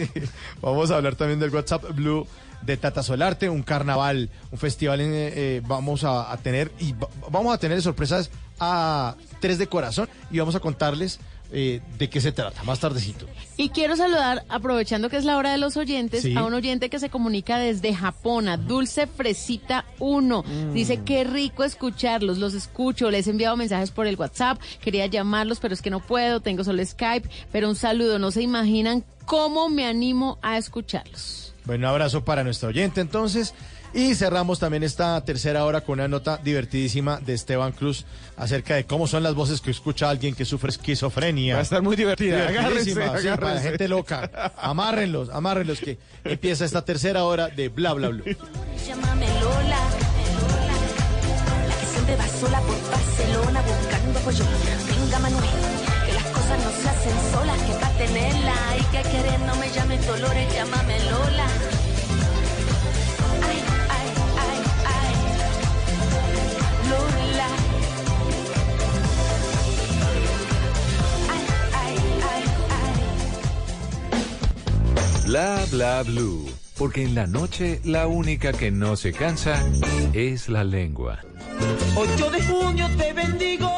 Vamos 0.61 0.89
a 0.91 0.95
hablar 0.95 1.15
también 1.15 1.39
del 1.39 1.49
WhatsApp 1.53 1.83
Blue 1.93 2.25
de 2.61 2.77
Tata 2.77 3.03
Solarte, 3.03 3.49
un 3.49 3.61
carnaval, 3.61 4.29
un 4.51 4.57
festival 4.57 5.01
en, 5.01 5.13
eh, 5.13 5.33
eh, 5.35 5.61
vamos 5.65 6.03
a, 6.03 6.31
a 6.31 6.37
tener 6.37 6.71
y 6.79 6.93
va- 6.93 7.07
vamos 7.29 7.53
a 7.53 7.57
tener 7.59 7.81
sorpresas 7.81 8.29
a 8.59 9.15
tres 9.39 9.57
de 9.57 9.67
corazón 9.67 10.09
y 10.31 10.39
vamos 10.39 10.55
a 10.55 10.59
contarles 10.59 11.19
eh, 11.51 11.79
de 11.97 12.09
qué 12.09 12.19
se 12.19 12.33
trata 12.33 12.61
más 12.63 12.79
tardecito. 12.81 13.25
Y 13.55 13.69
quiero 13.69 13.95
saludar, 13.95 14.43
aprovechando 14.49 15.09
que 15.09 15.15
es 15.15 15.23
la 15.23 15.37
hora 15.37 15.51
de 15.51 15.57
los 15.57 15.77
oyentes, 15.77 16.21
Sí. 16.23 16.35
a 16.35 16.43
un 16.43 16.53
oyente 16.53 16.89
que 16.89 16.99
se 16.99 17.09
comunica 17.09 17.57
desde 17.57 17.93
Japón, 17.95 18.49
a 18.49 18.57
Dulce 18.57 19.07
Fresita 19.07 19.85
1. 19.99 20.43
Mm. 20.43 20.73
Dice, 20.73 21.03
qué 21.05 21.23
rico 21.23 21.63
escucharlos, 21.63 22.37
los 22.37 22.53
escucho, 22.53 23.09
les 23.09 23.27
he 23.27 23.29
enviado 23.29 23.55
mensajes 23.55 23.91
por 23.91 24.07
el 24.07 24.17
WhatsApp, 24.17 24.59
quería 24.81 25.05
llamarlos, 25.05 25.59
pero 25.61 25.73
es 25.73 25.81
que 25.81 25.89
no 25.89 26.01
puedo, 26.01 26.41
tengo 26.41 26.65
solo 26.65 26.85
Skype, 26.85 27.29
pero 27.51 27.69
un 27.69 27.75
saludo, 27.75 28.19
no 28.19 28.31
se 28.31 28.41
imaginan 28.41 29.05
cómo 29.25 29.69
me 29.69 29.85
animo 29.85 30.39
a 30.41 30.57
escucharlos. 30.57 31.53
Bueno, 31.63 31.87
abrazo 31.87 32.23
para 32.25 32.43
nuestro 32.43 32.69
oyente 32.69 33.01
entonces. 33.01 33.53
Y 33.97 34.13
cerramos 34.13 34.59
también 34.59 34.83
esta 34.83 35.19
tercera 35.25 35.65
hora 35.65 35.81
con 35.81 35.93
una 35.93 36.07
nota 36.07 36.37
divertidísima 36.37 37.19
de 37.19 37.33
Esteban 37.33 37.71
Cruz 37.71 38.05
acerca 38.35 38.75
de 38.75 38.85
cómo 38.85 39.07
son 39.07 39.23
las 39.23 39.33
voces 39.33 39.59
que 39.59 39.71
escucha 39.71 40.07
alguien 40.07 40.35
que 40.35 40.45
sufre 40.45 40.69
esquizofrenia. 40.69 41.55
Va 41.55 41.61
a 41.61 41.63
estar 41.63 41.81
muy 41.81 41.95
divertida. 41.95 42.47
Agárrense, 42.47 42.91
sí, 42.91 42.95
para 42.95 43.55
la 43.55 43.59
gente 43.59 43.87
loca. 43.87 44.53
Amárrenlos, 44.55 45.31
amárrenlos 45.31 45.79
que 45.79 45.97
empieza 46.23 46.63
esta 46.63 46.85
tercera 46.85 47.23
hora 47.23 47.47
de 47.47 47.69
Bla 47.69 47.93
Bla 47.93 48.09
Blue. 48.09 48.23
Llámame 48.85 49.25
Lola, 49.41 49.79
la 51.67 51.75
que 51.79 51.85
siempre 51.87 52.15
va 52.17 52.27
sola 52.27 52.61
por 52.61 52.91
Barcelona 52.91 53.63
buscando 53.63 54.19
follón. 54.19 54.47
Venga 54.89 55.17
Manuel, 55.17 55.49
que 56.05 56.13
las 56.13 56.25
cosas 56.25 56.63
no 56.63 56.69
se 56.69 56.87
hacen 56.87 57.31
solas, 57.33 57.61
que 57.63 57.73
para 57.73 57.97
tenerla 57.97 58.69
hay 58.69 58.81
que 58.91 59.09
querer. 59.09 59.39
No 59.39 59.55
me 59.55 59.71
llames 59.71 60.05
Dolores, 60.05 60.53
llámame 60.53 60.99
Lola. 61.05 61.47
Bla 75.27 75.65
bla 75.69 76.03
blue. 76.03 76.49
Porque 76.77 77.03
en 77.03 77.13
la 77.13 77.27
noche 77.27 77.81
la 77.83 78.07
única 78.07 78.53
que 78.53 78.71
no 78.71 78.95
se 78.95 79.11
cansa 79.11 79.61
es 80.13 80.47
la 80.47 80.63
lengua. 80.63 81.19
8 81.97 82.31
de 82.31 82.43
junio 82.43 82.87
te 82.97 83.11
bendigo. 83.11 83.69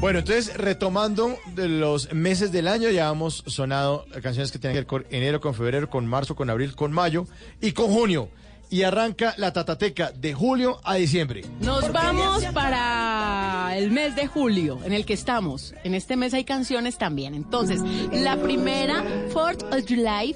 Bueno, 0.00 0.20
entonces 0.20 0.56
retomando 0.56 1.36
de 1.56 1.66
los 1.66 2.12
meses 2.12 2.52
del 2.52 2.68
año, 2.68 2.90
ya 2.90 3.10
hemos 3.10 3.42
sonado 3.48 4.06
canciones 4.22 4.52
que 4.52 4.60
tienen 4.60 4.74
que 4.74 4.80
ver 4.82 4.86
con 4.86 5.04
enero, 5.10 5.40
con 5.40 5.54
febrero, 5.54 5.90
con 5.90 6.06
marzo, 6.06 6.36
con 6.36 6.48
abril, 6.48 6.76
con 6.76 6.92
mayo 6.92 7.26
y 7.60 7.72
con 7.72 7.86
junio. 7.86 8.28
Y 8.74 8.82
arranca 8.82 9.34
la 9.36 9.52
tatateca 9.52 10.10
de 10.10 10.34
julio 10.34 10.80
a 10.82 10.96
diciembre. 10.96 11.42
Nos 11.60 11.92
vamos 11.92 12.44
para 12.46 13.72
el 13.76 13.92
mes 13.92 14.16
de 14.16 14.26
julio, 14.26 14.80
en 14.84 14.92
el 14.92 15.06
que 15.06 15.12
estamos. 15.12 15.76
En 15.84 15.94
este 15.94 16.16
mes 16.16 16.34
hay 16.34 16.42
canciones 16.42 16.98
también. 16.98 17.36
Entonces, 17.36 17.80
la 18.10 18.36
primera, 18.36 19.04
Fourth 19.28 19.62
of 19.72 19.84
July, 19.88 20.34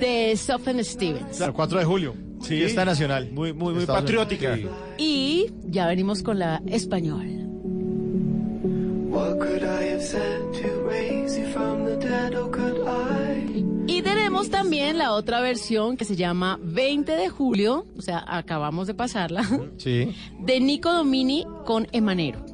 de 0.00 0.34
Sophen 0.34 0.82
Stevens. 0.82 1.36
Claro, 1.36 1.52
4 1.52 1.78
de 1.80 1.84
julio. 1.84 2.14
Sí. 2.40 2.56
Fiesta 2.56 2.86
nacional. 2.86 3.30
Muy, 3.32 3.52
muy, 3.52 3.74
muy 3.74 3.84
patriótica. 3.84 4.58
Y 4.96 5.52
ya 5.66 5.86
venimos 5.86 6.22
con 6.22 6.38
la 6.38 6.62
español. 6.66 7.26
What 9.10 9.40
could 9.40 9.62
I 9.62 9.90
have 9.90 10.02
said 10.02 10.40
to 10.62 10.88
raise 10.88 11.38
you 11.38 11.46
from 11.52 11.83
tenemos 14.48 14.64
también 14.64 14.98
la 14.98 15.12
otra 15.12 15.40
versión 15.40 15.96
que 15.96 16.04
se 16.04 16.16
llama 16.16 16.58
20 16.62 17.12
de 17.16 17.28
julio, 17.28 17.86
o 17.98 18.02
sea, 18.02 18.24
acabamos 18.26 18.86
de 18.86 18.94
pasarla, 18.94 19.42
Sí. 19.78 20.14
de 20.40 20.60
Nico 20.60 20.92
Domini 20.92 21.44
con 21.64 21.86
Emanero. 21.92 22.44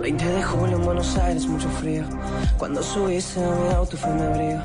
20 0.00 0.22
de 0.22 0.42
julio 0.42 0.76
en 0.76 0.84
Buenos 0.84 1.16
Aires, 1.16 1.46
mucho 1.46 1.66
frío. 1.70 2.04
Cuando 2.58 2.82
subiste 2.82 3.42
a 3.42 3.48
mi 3.50 3.72
auto 3.72 3.96
fue 3.96 4.12
mi 4.12 4.20
abrigo. 4.20 4.60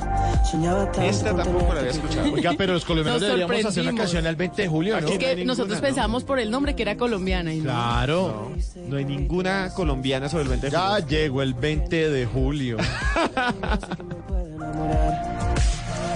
Soñaba 0.52 0.84
tanto 0.92 1.02
Esta 1.04 1.34
tampoco 1.34 1.74
la 1.74 1.80
había 1.80 1.92
escuchado. 1.92 2.34
Oiga, 2.34 2.52
pero 2.58 2.74
los 2.74 2.84
colombianos 2.84 3.22
Nos 3.22 3.30
deberíamos 3.30 3.54
hacer 3.54 3.64
una 3.64 3.72
sorprendimos. 3.92 4.02
canción 4.02 4.26
el 4.26 4.36
20 4.36 4.62
de 4.64 4.68
julio, 4.68 5.00
¿no? 5.00 5.08
Es 5.08 5.18
que 5.18 5.28
hay 5.28 5.46
nosotros 5.46 5.70
ninguna, 5.78 5.88
pensamos 5.88 6.24
por 6.26 6.40
el 6.40 6.52
nombre 6.52 6.76
que 6.76 6.82
era 6.82 6.98
colombiana. 6.98 7.54
Y 7.54 7.60
no. 7.60 7.64
Claro. 7.64 8.52
No 8.90 8.98
hay 8.98 9.06
ninguna 9.06 9.72
colombiana 9.74 10.28
sobre 10.28 10.44
el 10.44 10.50
20 10.50 10.66
de 10.68 10.72
Ya 10.74 10.90
julio. 10.90 11.08
llegó 11.08 11.42
el 11.42 11.54
20 11.54 12.10
de 12.10 12.26
julio. 12.26 12.78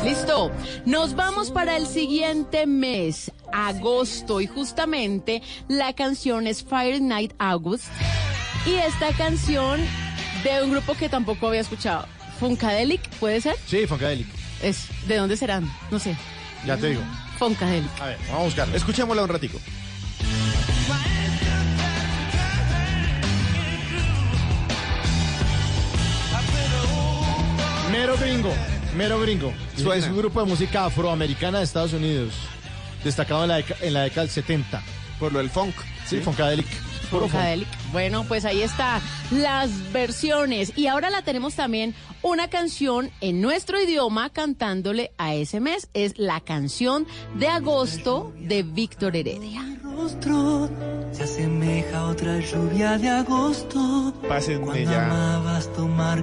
Listo. 0.03 0.51
Nos 0.86 1.15
vamos 1.15 1.50
para 1.50 1.77
el 1.77 1.88
siguiente 1.88 2.67
mes, 2.67 3.31
agosto, 3.53 4.41
y 4.41 4.48
justamente 4.48 5.41
la 5.69 5.93
canción 5.93 6.45
es 6.45 6.62
Fire 6.63 7.01
Night 7.01 7.33
August. 7.39 7.86
Y 8.65 8.74
esta 8.74 9.12
canción 9.13 9.79
de 10.43 10.62
un 10.62 10.72
grupo 10.72 10.93
que 10.95 11.07
tampoco 11.07 11.48
había 11.48 11.62
escuchado. 11.62 12.05
Funkadelic, 12.39 13.07
¿puede 13.19 13.39
ser? 13.39 13.55
Sí, 13.65 13.88
Funkadelic. 13.88 14.27
Es, 14.62 14.88
¿De 15.07 15.15
dónde 15.17 15.38
serán? 15.38 15.72
No 15.89 16.00
sé. 16.00 16.17
Ya 16.65 16.75
te 16.75 16.89
digo. 16.89 17.01
Funkadelic. 17.39 17.89
A 18.01 18.07
ver, 18.07 18.17
vamos 18.27 18.41
a 18.41 18.45
buscarlo. 18.45 18.75
Escuchémosla 18.75 19.24
un 19.24 19.29
ratico. 19.29 19.60
Mero 27.89 28.17
gringo. 28.17 28.51
Mero 28.95 29.19
gringo. 29.19 29.53
Es 29.75 30.07
un 30.07 30.17
grupo 30.17 30.41
de 30.43 30.50
música 30.50 30.85
afroamericana 30.85 31.59
de 31.59 31.63
Estados 31.65 31.93
Unidos. 31.93 32.33
Destacado 33.03 33.43
en 33.43 33.50
la, 33.50 33.59
deca- 33.59 33.75
en 33.81 33.93
la 33.93 34.01
década 34.03 34.21
del 34.21 34.29
70. 34.31 34.81
Por 35.19 35.33
lo 35.33 35.39
del 35.39 35.50
funk. 35.50 35.73
Sí, 36.05 36.19
Funkadelic. 36.19 36.67
Puro 37.09 37.23
funk. 37.23 37.31
Funkadelic. 37.31 37.67
Bueno, 37.91 38.23
pues 38.27 38.45
ahí 38.45 38.62
está 38.62 39.01
las 39.31 39.91
versiones. 39.91 40.73
Y 40.77 40.88
ahora 40.88 41.09
la 41.09 41.21
tenemos 41.23 41.55
también 41.55 41.93
una 42.21 42.50
canción 42.50 43.12
en 43.21 43.41
nuestro 43.41 43.81
idioma 43.81 44.29
cantándole 44.29 45.12
a 45.17 45.33
ese 45.33 45.59
mes. 45.59 45.89
Es 45.93 46.17
la 46.17 46.39
canción 46.39 47.05
de 47.35 47.47
agosto 47.47 48.33
de 48.39 48.63
Víctor 48.63 49.15
Heredia. 49.15 49.62
Rostro 49.95 50.69
se 51.12 51.23
asemeja 51.23 52.00
a 52.00 52.05
otra 52.07 52.39
lluvia 52.39 52.97
de 52.97 53.09
agosto. 53.09 54.13
Pásenme 54.27 54.83
ya 54.85 55.38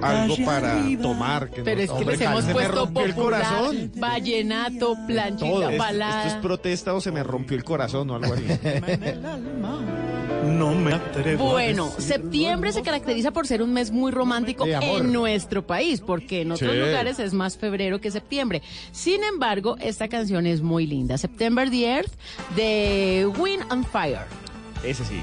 algo 0.02 0.36
para 0.44 0.80
arriba. 0.80 1.02
tomar. 1.02 1.50
Que 1.50 1.62
Pero 1.62 1.76
no- 1.76 1.82
es 1.82 1.90
que 1.90 1.96
hombre, 1.96 2.16
les 2.16 2.26
hemos 2.26 2.44
puesto 2.46 2.72
rompió 2.72 3.04
el 3.04 3.14
popular, 3.14 3.42
corazón. 3.44 3.92
vallenato, 3.96 4.96
planchita, 5.06 5.50
Todo. 5.50 5.70
Es- 5.70 5.78
balada. 5.78 6.22
¿Esto 6.26 6.36
es 6.36 6.42
protesta 6.42 6.94
o 6.94 7.00
se 7.00 7.12
me 7.12 7.22
rompió 7.22 7.56
el 7.56 7.64
corazón 7.64 8.10
o 8.10 8.16
algo 8.16 8.34
así? 8.34 8.45
No 10.45 10.75
me 10.75 10.95
atrevo. 10.95 11.50
Bueno, 11.50 11.90
septiembre 11.99 12.73
se 12.73 12.82
caracteriza 12.82 13.30
por 13.30 13.47
ser 13.47 13.62
un 13.62 13.73
mes 13.75 13.90
muy 13.90 14.10
romántico 14.10 14.64
en 14.66 15.12
nuestro 15.12 15.66
país, 15.66 16.00
porque 16.00 16.40
en 16.42 16.52
otros 16.52 16.73
Sí. 16.73 16.78
lugares 16.78 17.18
es 17.18 17.34
más 17.34 17.56
febrero 17.58 18.00
que 18.00 18.10
septiembre. 18.10 18.62
Sin 18.90 19.23
embargo, 19.23 19.76
esta 19.80 20.08
canción 20.08 20.47
es 20.47 20.62
muy 20.62 20.86
linda. 20.86 21.18
September 21.18 21.71
the 21.71 21.84
Earth 21.86 22.12
de 22.56 23.30
And 23.68 23.86
Fire. 23.86 24.26
Ese 24.82 25.04
sí. 25.04 25.23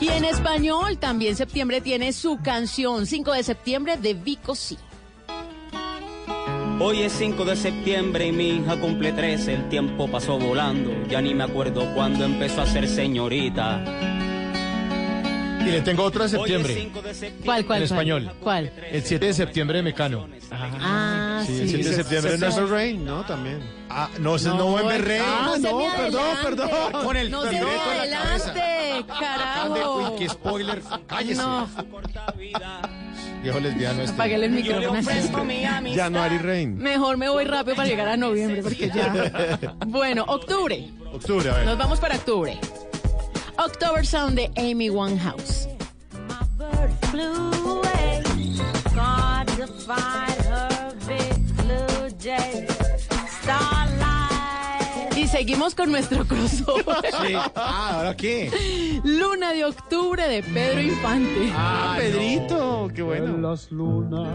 Y 0.00 0.08
en 0.08 0.24
español 0.24 0.98
también 0.98 1.36
septiembre 1.36 1.80
tiene 1.80 2.12
su 2.12 2.38
canción 2.42 3.06
5 3.06 3.32
de 3.32 3.42
septiembre 3.42 3.96
de 3.96 4.14
Vico 4.14 4.54
Sí. 4.54 4.76
Hoy 6.80 7.02
es 7.02 7.12
5 7.12 7.44
de 7.44 7.56
septiembre 7.56 8.26
y 8.26 8.32
mi 8.32 8.48
hija 8.56 8.76
cumple 8.78 9.12
13. 9.12 9.54
El 9.54 9.68
tiempo 9.68 10.08
pasó 10.08 10.38
volando. 10.38 10.90
Ya 11.08 11.22
ni 11.22 11.32
me 11.32 11.44
acuerdo 11.44 11.86
cuándo 11.94 12.24
empezó 12.24 12.62
a 12.62 12.66
ser 12.66 12.88
señorita. 12.88 13.82
Y 15.66 15.70
le 15.70 15.80
tengo 15.80 16.02
otra 16.02 16.24
de 16.24 16.30
septiembre. 16.30 16.74
5 16.74 17.02
de 17.02 17.14
septiembre. 17.14 17.44
¿Cuál, 17.44 17.66
cuál, 17.66 17.78
En 17.78 17.84
español. 17.84 18.32
¿Cuál? 18.40 18.72
El 18.90 19.02
7 19.02 19.26
de 19.26 19.34
septiembre 19.34 19.76
de 19.78 19.82
Mecano. 19.82 20.28
Ah, 20.50 21.42
Sí, 21.46 21.54
sí. 21.56 21.62
el 21.62 21.68
7 21.68 21.88
de 21.88 21.94
septiembre 21.96 22.38
no 22.38 22.46
es 22.46 22.54
November 22.56 22.76
Rain, 22.78 23.04
¿no? 23.04 23.24
También. 23.24 23.58
Ah, 23.90 24.08
no, 24.20 24.36
ese 24.36 24.48
es 24.48 24.54
November 24.54 25.04
Rain. 25.04 25.22
Ah, 25.24 25.56
no, 25.60 25.80
no, 25.80 25.96
perdón, 25.96 26.36
perdón. 26.42 26.70
Con 27.04 27.16
el 27.16 27.30
no 27.30 27.42
se 27.42 27.58
adelante, 27.58 29.04
carajo. 29.06 30.12
Uy, 30.12 30.18
qué 30.18 30.28
spoiler. 30.28 30.82
Cállese. 31.06 31.42
No, 31.42 31.68
Viejo 33.42 33.60
lesbiano 33.60 34.00
este. 34.00 34.14
apáguele 34.14 34.46
el 34.46 34.52
micrófono. 34.52 35.00
January 35.94 36.38
Rain. 36.38 36.78
Mejor 36.78 37.18
me 37.18 37.28
voy 37.28 37.44
rápido 37.44 37.76
para 37.76 37.86
llegar 37.88 38.08
a 38.08 38.16
noviembre, 38.16 38.62
porque 38.62 38.88
ya. 38.88 39.74
Bueno, 39.86 40.24
octubre. 40.26 40.88
Octubre, 41.12 41.50
a 41.50 41.54
ver. 41.54 41.66
Nos 41.66 41.76
vamos 41.76 42.00
para 42.00 42.16
octubre. 42.16 42.58
October 43.58 44.04
Sound 44.04 44.36
de 44.36 44.50
Amy 44.56 44.90
Winehouse. 44.90 45.68
Y 52.26 52.73
seguimos 55.34 55.74
con 55.74 55.90
nuestro 55.90 56.24
crossover. 56.26 56.84
Sí. 57.26 57.34
Ah, 57.56 57.94
¿ahora 57.96 58.16
qué? 58.16 59.00
Luna 59.02 59.52
de 59.52 59.64
octubre 59.64 60.28
de 60.28 60.42
Pedro 60.44 60.80
Infante. 60.80 61.50
Ah, 61.52 61.96
Pedrito, 61.98 62.88
qué 62.94 63.02
bueno. 63.02 63.36
las 63.38 63.72
lunas, 63.72 64.28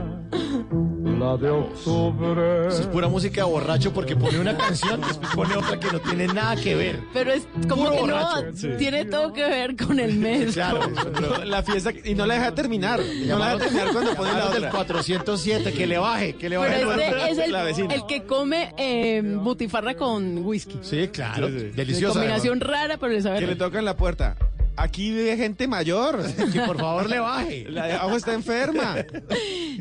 la 1.18 1.38
de 1.38 1.50
octubre. 1.52 2.68
Eso 2.68 2.82
es 2.82 2.88
pura 2.88 3.08
música 3.08 3.46
de 3.46 3.50
borracho 3.50 3.94
porque 3.94 4.18
pone 4.18 4.40
una 4.40 4.58
canción, 4.58 5.00
después 5.00 5.30
pone 5.36 5.56
otra 5.56 5.80
que 5.80 5.88
no 5.90 6.00
tiene 6.02 6.28
nada 6.28 6.58
que 6.58 6.76
ver. 6.76 7.00
Pero 7.14 7.32
es 7.32 7.48
como 7.70 7.84
Puro 7.86 7.92
que 7.94 8.00
borracho. 8.02 8.46
no, 8.52 8.58
Sí. 8.58 8.68
tiene 8.78 9.06
todo 9.06 9.32
que 9.32 9.44
ver 9.48 9.76
con 9.78 10.00
el 10.02 10.16
mes. 10.18 10.54
Claro, 10.60 10.82
Pero 11.14 11.46
la 11.46 11.64
fiesta 11.64 11.92
y 12.04 12.14
no 12.14 12.26
la 12.26 12.34
deja 12.34 12.54
terminar. 12.54 13.00
No 13.26 13.40
la 13.40 13.56
deja 13.56 13.58
terminar 13.70 13.94
cuando 13.94 14.16
pone 14.16 14.34
la 14.34 14.50
del 14.50 14.58
otra. 14.66 14.72
407, 14.72 15.72
que 15.72 15.88
le 15.88 15.98
baje, 15.98 16.36
que 16.36 16.50
le 16.50 16.58
baje. 16.58 16.74
Pero 16.76 16.92
este 16.94 17.32
es 17.32 17.38
el, 17.38 17.52
La 17.54 17.64
vecina. 17.64 17.94
el 17.94 18.06
que 18.06 18.24
come 18.26 18.74
eh, 18.78 19.22
butifarra 19.24 19.96
con 19.96 20.40
whisky. 20.46 20.78
Sí, 20.90 21.08
claro. 21.10 21.48
Sí, 21.50 21.60
sí. 21.60 21.66
Deliciosa. 21.76 22.14
Combinación 22.20 22.60
rara, 22.62 22.98
pero 22.98 23.14
le 23.14 23.22
sabe 23.22 23.36
Que 23.40 23.46
le 23.48 23.54
rico. 23.54 23.66
toca 23.66 23.80
en 23.80 23.86
la 23.86 23.96
puerta. 23.98 24.36
Aquí 24.76 25.12
vive 25.12 25.36
gente 25.38 25.68
mayor. 25.68 26.24
Que 26.54 26.62
por 26.62 26.78
favor 26.80 27.10
le 27.10 27.20
baje. 27.20 27.66
La 27.70 27.86
de 27.88 27.94
abajo 27.94 28.16
está 28.16 28.34
enferma. 28.34 28.96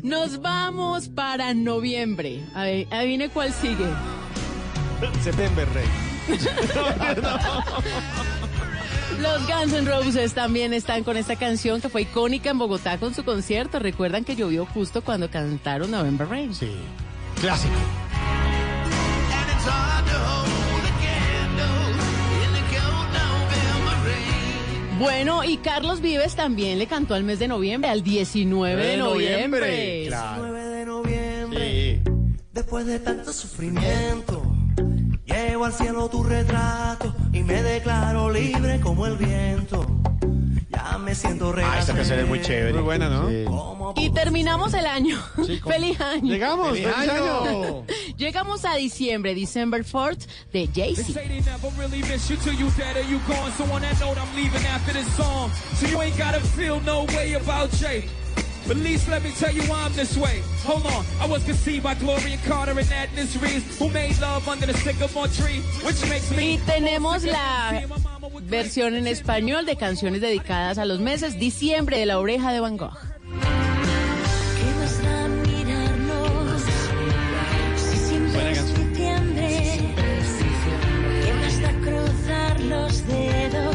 Nos 0.03 0.41
vamos 0.41 1.07
para 1.09 1.53
noviembre. 1.53 2.41
A 2.53 2.63
ver, 2.63 2.87
adivine 2.91 3.29
cuál 3.29 3.53
sigue. 3.53 3.85
September 5.23 5.67
Rain. 5.73 5.89
Los 9.21 9.45
Guns 9.47 9.73
N' 9.73 9.85
Roses 9.89 10.33
también 10.33 10.73
están 10.73 11.03
con 11.03 11.17
esta 11.17 11.35
canción 11.35 11.81
que 11.81 11.89
fue 11.89 12.03
icónica 12.03 12.49
en 12.51 12.57
Bogotá 12.57 12.97
con 12.97 13.13
su 13.13 13.23
concierto. 13.25 13.79
Recuerdan 13.79 14.23
que 14.23 14.35
llovió 14.35 14.65
justo 14.65 15.01
cuando 15.03 15.29
cantaron 15.29 15.91
November 15.91 16.27
Rain. 16.29 16.53
Sí. 16.53 16.71
Clásico. 17.41 17.73
Bueno, 24.99 25.43
y 25.45 25.57
Carlos 25.57 26.01
Vives 26.01 26.35
también 26.35 26.77
le 26.77 26.85
cantó 26.87 27.13
al 27.13 27.23
mes 27.23 27.39
de 27.39 27.47
noviembre, 27.47 27.89
al 27.89 28.03
19 28.03 28.81
de 28.81 28.87
De 28.91 28.97
noviembre. 28.97 29.59
noviembre, 29.61 30.03
claro. 30.07 30.43
9 30.45 30.63
de 30.65 30.85
noviembre, 30.85 32.01
Sí. 32.05 32.11
después 32.51 32.85
de 32.85 32.99
tanto 32.99 33.31
sufrimiento, 33.31 34.43
llevo 35.25 35.65
al 35.65 35.73
cielo 35.73 36.09
tu 36.09 36.23
retrato 36.23 37.15
y 37.31 37.43
me 37.43 37.63
declaro 37.63 38.29
libre 38.29 38.79
como 38.81 39.05
el 39.05 39.15
viento. 39.15 39.85
Ya 40.69 40.97
me 40.99 41.15
siento 41.15 41.53
Ah, 41.57 41.79
esta 41.79 41.95
canción 41.95 42.19
es 42.19 42.27
muy 42.27 42.41
chévere. 42.41 42.73
Muy 42.73 42.83
buena, 42.83 43.09
¿no? 43.09 43.27
Sí. 43.27 43.45
Y 43.95 44.11
terminamos 44.11 44.73
el 44.75 44.85
año. 44.85 45.19
¡Feliz 45.67 45.99
año! 45.99 46.31
Llegamos, 46.31 46.77
¡Feliz 46.77 46.87
feliz 46.87 47.09
año! 47.09 47.43
año. 47.43 47.83
Llegamos 48.17 48.65
a 48.65 48.75
diciembre, 48.75 49.33
December 49.33 49.83
4th, 49.83 50.27
de 50.53 50.69
Jay-Z. 50.73 51.03
But 58.69 58.77
at 58.77 58.83
least 58.83 59.09
let 59.09 59.23
me 59.23 59.31
tell 59.31 59.51
you 59.51 59.63
why 59.63 59.81
I'm 59.85 59.93
this 59.93 60.15
way. 60.15 60.43
Hold 60.63 60.85
on, 60.85 61.03
I 61.19 61.25
was 61.25 61.43
conceived 61.43 61.81
by 61.81 61.95
Gloria 61.95 62.37
Carter 62.45 62.77
and 62.77 62.87
Agnes 62.91 63.35
Reeves, 63.41 63.79
who 63.79 63.89
made 63.89 64.15
love 64.21 64.47
under 64.47 64.67
the 64.67 64.75
sycamore 64.75 65.27
tree, 65.27 65.61
which 65.83 66.07
makes 66.07 66.29
me. 66.29 66.53
Y 66.53 66.57
tenemos 66.67 67.23
la 67.23 67.81
versión 68.43 68.93
en 68.93 69.07
español 69.07 69.65
de 69.65 69.75
canciones 69.75 70.21
dedicadas 70.21 70.77
a 70.77 70.85
los 70.85 70.99
meses, 70.99 71.39
diciembre 71.39 71.97
de 71.97 72.05
la 72.05 72.19
oreja 72.19 72.51
de 72.51 72.59
Van 72.59 72.77
Gogh. 72.77 72.95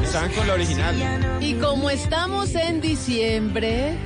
Estaban 0.05 0.31
con 0.31 0.47
la 0.47 0.55
original. 0.55 1.41
Y 1.41 1.55
como 1.55 1.91
estamos 1.91 2.55
en 2.55 2.81
diciembre, 2.81 3.99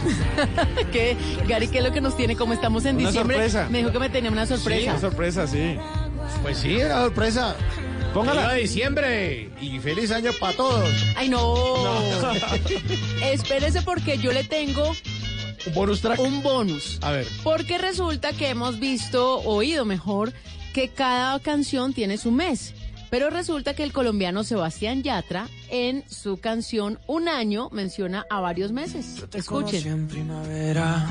que 0.92 1.16
Gary, 1.46 1.68
¿qué 1.68 1.78
es 1.78 1.84
lo 1.84 1.92
que 1.92 2.00
nos 2.00 2.16
tiene? 2.16 2.36
Como 2.36 2.52
estamos 2.52 2.84
en 2.84 2.96
Una 2.96 3.08
diciembre, 3.08 3.36
sorpresa. 3.36 3.68
me 3.70 3.78
dijo 3.78 3.92
que 3.92 3.98
me 3.98 4.08
tenía 4.08 4.30
una 4.30 4.46
Sí, 4.46 4.54
sorpresa. 4.54 4.90
una 4.92 5.00
sorpresa, 5.00 5.46
sí. 5.46 5.76
Pues 6.42 6.58
sí, 6.58 6.76
era 6.80 7.02
sorpresa. 7.02 7.56
Póngala. 8.14 8.40
Viva 8.42 8.54
diciembre 8.54 9.50
y 9.60 9.78
feliz 9.78 10.10
año 10.10 10.30
para 10.40 10.56
todos. 10.56 10.88
Ay, 11.16 11.28
no. 11.28 11.54
Espérese 13.22 13.82
porque 13.82 14.18
yo 14.18 14.32
le 14.32 14.44
tengo 14.44 14.88
Un 15.66 15.74
bonus 15.74 16.00
track. 16.00 16.18
un 16.20 16.42
bonus. 16.42 16.98
A 17.02 17.12
ver. 17.12 17.26
Porque 17.42 17.78
resulta 17.78 18.32
que 18.32 18.48
hemos 18.48 18.78
visto, 18.80 19.38
oído 19.40 19.84
mejor, 19.84 20.32
que 20.72 20.88
cada 20.88 21.38
canción 21.40 21.92
tiene 21.92 22.16
su 22.18 22.30
mes. 22.32 22.74
Pero 23.10 23.28
resulta 23.28 23.74
que 23.74 23.82
el 23.82 23.92
colombiano 23.92 24.44
Sebastián 24.44 25.02
Yatra, 25.02 25.48
en 25.68 26.04
su 26.08 26.38
canción 26.38 26.98
Un 27.08 27.28
año, 27.28 27.68
menciona 27.70 28.24
a 28.30 28.40
varios 28.40 28.70
meses. 28.70 29.24
Escuchen. 29.34 29.86
en 29.86 30.08
primavera, 30.08 31.06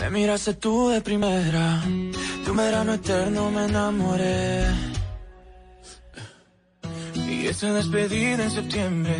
me 0.00 0.10
miraste 0.10 0.54
tú 0.54 0.88
de 0.88 1.00
primera, 1.00 1.80
de 2.44 2.50
un 2.50 2.56
verano 2.56 2.94
eterno 2.94 3.50
me 3.50 3.66
enamoré. 3.66 4.64
Y 7.14 7.46
esa 7.46 7.72
despedida 7.72 8.44
en 8.44 8.50
septiembre, 8.50 9.14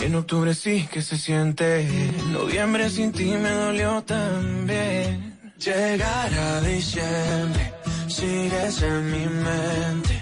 en 0.00 0.14
octubre 0.16 0.54
sí 0.54 0.88
que 0.90 1.02
se 1.02 1.16
siente, 1.16 1.82
en 1.82 2.32
noviembre 2.32 2.90
sin 2.90 3.12
ti 3.12 3.26
me 3.26 3.50
dolió 3.50 4.02
también. 4.02 5.38
Llegar 5.58 6.32
a 6.34 6.60
diciembre, 6.62 7.74
sigues 8.08 8.82
en 8.82 9.10
mi 9.10 9.26
mente. 9.26 10.17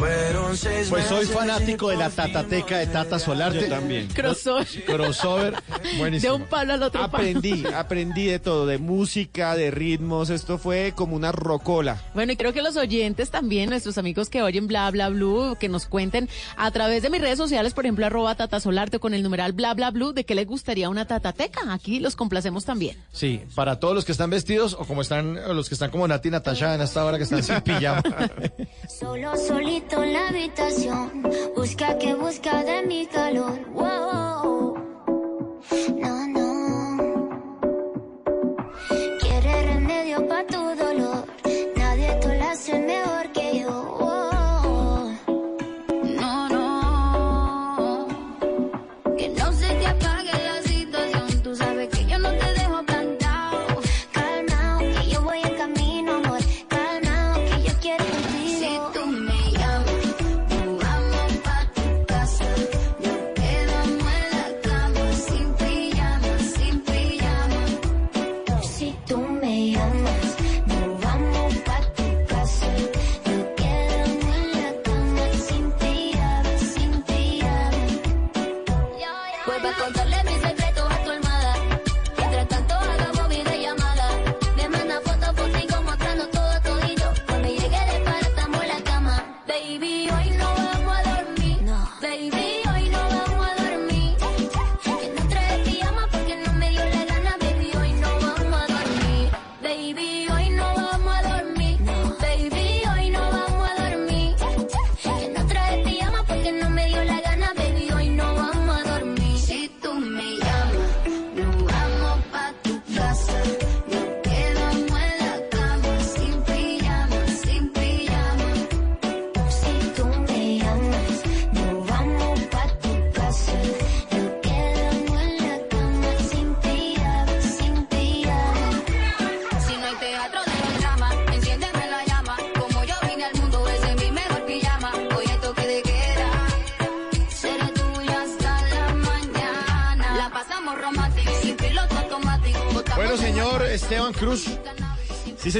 Pues 0.00 1.06
soy 1.06 1.26
fanático 1.26 1.90
de 1.90 1.96
la 1.96 2.08
tatateca 2.08 2.78
de 2.78 2.86
Tata 2.86 3.18
Solarte. 3.18 3.62
Yo 3.62 3.68
también. 3.68 4.08
Crossover. 4.08 4.66
Crossover. 4.86 5.54
De 5.82 5.98
Buenísimo. 5.98 6.34
un 6.36 6.44
palo 6.44 6.72
al 6.72 6.82
otro 6.82 7.00
palo. 7.02 7.14
Aprendí, 7.16 7.64
aprendí 7.74 8.26
de 8.26 8.38
todo, 8.38 8.66
de 8.66 8.78
música, 8.78 9.54
de 9.56 9.70
ritmos. 9.70 10.30
Esto 10.30 10.58
fue 10.58 10.94
como 10.96 11.16
una 11.16 11.32
rocola. 11.32 12.00
Bueno, 12.14 12.32
y 12.32 12.36
creo 12.36 12.52
que 12.52 12.62
los 12.62 12.76
oyentes 12.76 13.30
también, 13.30 13.68
nuestros 13.70 13.98
amigos 13.98 14.28
que 14.30 14.42
oyen 14.42 14.66
bla 14.66 14.90
bla 14.90 15.08
blue, 15.10 15.56
que 15.60 15.68
nos 15.68 15.86
cuenten 15.86 16.28
a 16.56 16.70
través 16.70 17.02
de 17.02 17.10
mis 17.10 17.20
redes 17.20 17.38
sociales, 17.38 17.74
por 17.74 17.84
ejemplo, 17.84 18.06
arroba 18.06 18.34
tatasolarte 18.34 18.96
o 18.96 19.00
con 19.00 19.14
el 19.14 19.22
numeral 19.22 19.52
bla 19.52 19.74
bla 19.74 19.90
blue, 19.90 20.12
de 20.12 20.24
qué 20.24 20.34
les 20.34 20.46
gustaría 20.46 20.88
una 20.88 21.06
tatateca. 21.06 21.72
Aquí 21.72 22.00
los 22.00 22.16
complacemos 22.16 22.64
también. 22.64 22.96
Sí, 23.12 23.42
para 23.54 23.78
todos 23.78 23.94
los 23.94 24.04
que 24.04 24.12
están 24.12 24.30
vestidos 24.30 24.74
o 24.78 24.84
como 24.86 25.02
están 25.02 25.36
o 25.36 25.52
los 25.54 25.68
que 25.68 25.74
están 25.74 25.90
como 25.90 26.08
Nati 26.08 26.30
Natasha 26.30 26.74
en 26.74 26.80
esta 26.80 27.04
hora 27.04 27.18
que 27.18 27.24
están 27.24 27.42
sin 27.42 27.60
pijama. 27.60 28.02
Solo 29.00 29.36
solito 29.36 29.89
en 29.92 30.12
la 30.12 30.28
habitación, 30.28 31.22
busca 31.56 31.98
que 31.98 32.14
busca 32.14 32.62
de 32.62 32.82
mi 32.86 33.06
calor. 33.06 33.58
Wow. 33.72 34.74
No, 35.98 36.26
no. 36.28 37.28
Quiere 39.20 39.62
remedio 39.74 40.28
para 40.28 40.46
tu 40.46 40.62
dolor. 40.76 41.24
Nadie 41.76 42.14
te 42.20 42.38
lo 42.38 42.44
hace 42.44 42.78
mejor 42.78 43.32
que 43.32 43.60
yo. 43.60 43.99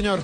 Señor. 0.01 0.19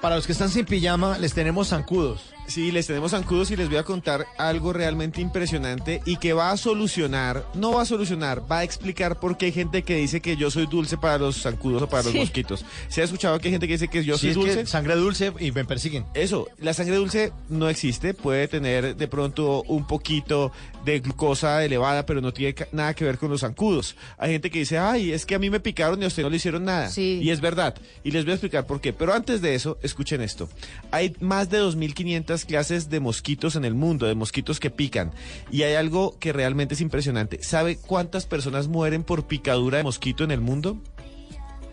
Para 0.00 0.16
los 0.16 0.26
que 0.26 0.32
están 0.32 0.50
sin 0.50 0.66
pijama, 0.66 1.18
les 1.18 1.32
tenemos 1.32 1.68
zancudos. 1.68 2.20
Sí, 2.46 2.70
les 2.70 2.86
tenemos 2.86 3.12
zancudos 3.12 3.50
y 3.50 3.56
les 3.56 3.68
voy 3.70 3.78
a 3.78 3.84
contar 3.84 4.26
algo 4.36 4.74
realmente 4.74 5.22
impresionante 5.22 6.02
y 6.04 6.18
que 6.18 6.34
va 6.34 6.50
a 6.50 6.58
solucionar, 6.58 7.46
no 7.54 7.72
va 7.72 7.82
a 7.82 7.84
solucionar, 7.86 8.42
va 8.52 8.58
a 8.58 8.64
explicar 8.64 9.18
por 9.18 9.38
qué 9.38 9.46
hay 9.46 9.52
gente 9.52 9.82
que 9.82 9.96
dice 9.96 10.20
que 10.20 10.36
yo 10.36 10.50
soy 10.50 10.66
dulce 10.66 10.98
para 10.98 11.16
los 11.16 11.40
zancudos 11.40 11.80
o 11.82 11.88
para 11.88 12.02
los 12.02 12.14
mosquitos. 12.14 12.66
¿Se 12.88 13.00
ha 13.00 13.04
escuchado 13.04 13.38
que 13.40 13.48
hay 13.48 13.52
gente 13.52 13.66
que 13.66 13.72
dice 13.72 13.88
que 13.88 14.04
yo 14.04 14.18
Sí, 14.18 14.34
soy 14.34 14.42
es 14.42 14.50
que 14.50 14.56
dulce? 14.58 14.66
sangre 14.70 14.94
dulce 14.94 15.32
y 15.40 15.52
me 15.52 15.64
persiguen. 15.64 16.04
Eso, 16.12 16.46
la 16.58 16.74
sangre 16.74 16.96
dulce 16.96 17.32
no 17.48 17.70
existe, 17.70 18.12
puede 18.12 18.46
tener 18.46 18.94
de 18.94 19.08
pronto 19.08 19.62
un 19.62 19.86
poquito 19.86 20.52
de 20.84 21.00
glucosa 21.00 21.64
elevada, 21.64 22.06
pero 22.06 22.20
no 22.20 22.32
tiene 22.32 22.54
nada 22.72 22.94
que 22.94 23.04
ver 23.04 23.18
con 23.18 23.30
los 23.30 23.40
zancudos. 23.40 23.96
Hay 24.18 24.32
gente 24.32 24.50
que 24.50 24.60
dice, 24.60 24.78
ay, 24.78 25.12
es 25.12 25.26
que 25.26 25.34
a 25.34 25.38
mí 25.38 25.50
me 25.50 25.60
picaron 25.60 26.00
y 26.00 26.04
a 26.04 26.08
usted 26.08 26.22
no 26.22 26.30
le 26.30 26.36
hicieron 26.36 26.64
nada. 26.64 26.88
Sí. 26.88 27.20
Y 27.22 27.30
es 27.30 27.40
verdad, 27.40 27.74
y 28.02 28.10
les 28.10 28.24
voy 28.24 28.32
a 28.32 28.34
explicar 28.34 28.66
por 28.66 28.80
qué. 28.80 28.92
Pero 28.92 29.12
antes 29.14 29.40
de 29.40 29.54
eso, 29.54 29.78
escuchen 29.82 30.20
esto. 30.20 30.48
Hay 30.90 31.16
más 31.20 31.50
de 31.50 31.60
2.500 31.60 32.44
clases 32.46 32.90
de 32.90 33.00
mosquitos 33.00 33.56
en 33.56 33.64
el 33.64 33.74
mundo, 33.74 34.06
de 34.06 34.14
mosquitos 34.14 34.60
que 34.60 34.70
pican. 34.70 35.12
Y 35.50 35.62
hay 35.62 35.74
algo 35.74 36.18
que 36.18 36.32
realmente 36.32 36.74
es 36.74 36.80
impresionante. 36.80 37.42
¿Sabe 37.42 37.76
cuántas 37.76 38.26
personas 38.26 38.68
mueren 38.68 39.02
por 39.02 39.26
picadura 39.26 39.78
de 39.78 39.84
mosquito 39.84 40.24
en 40.24 40.30
el 40.30 40.40
mundo? 40.40 40.78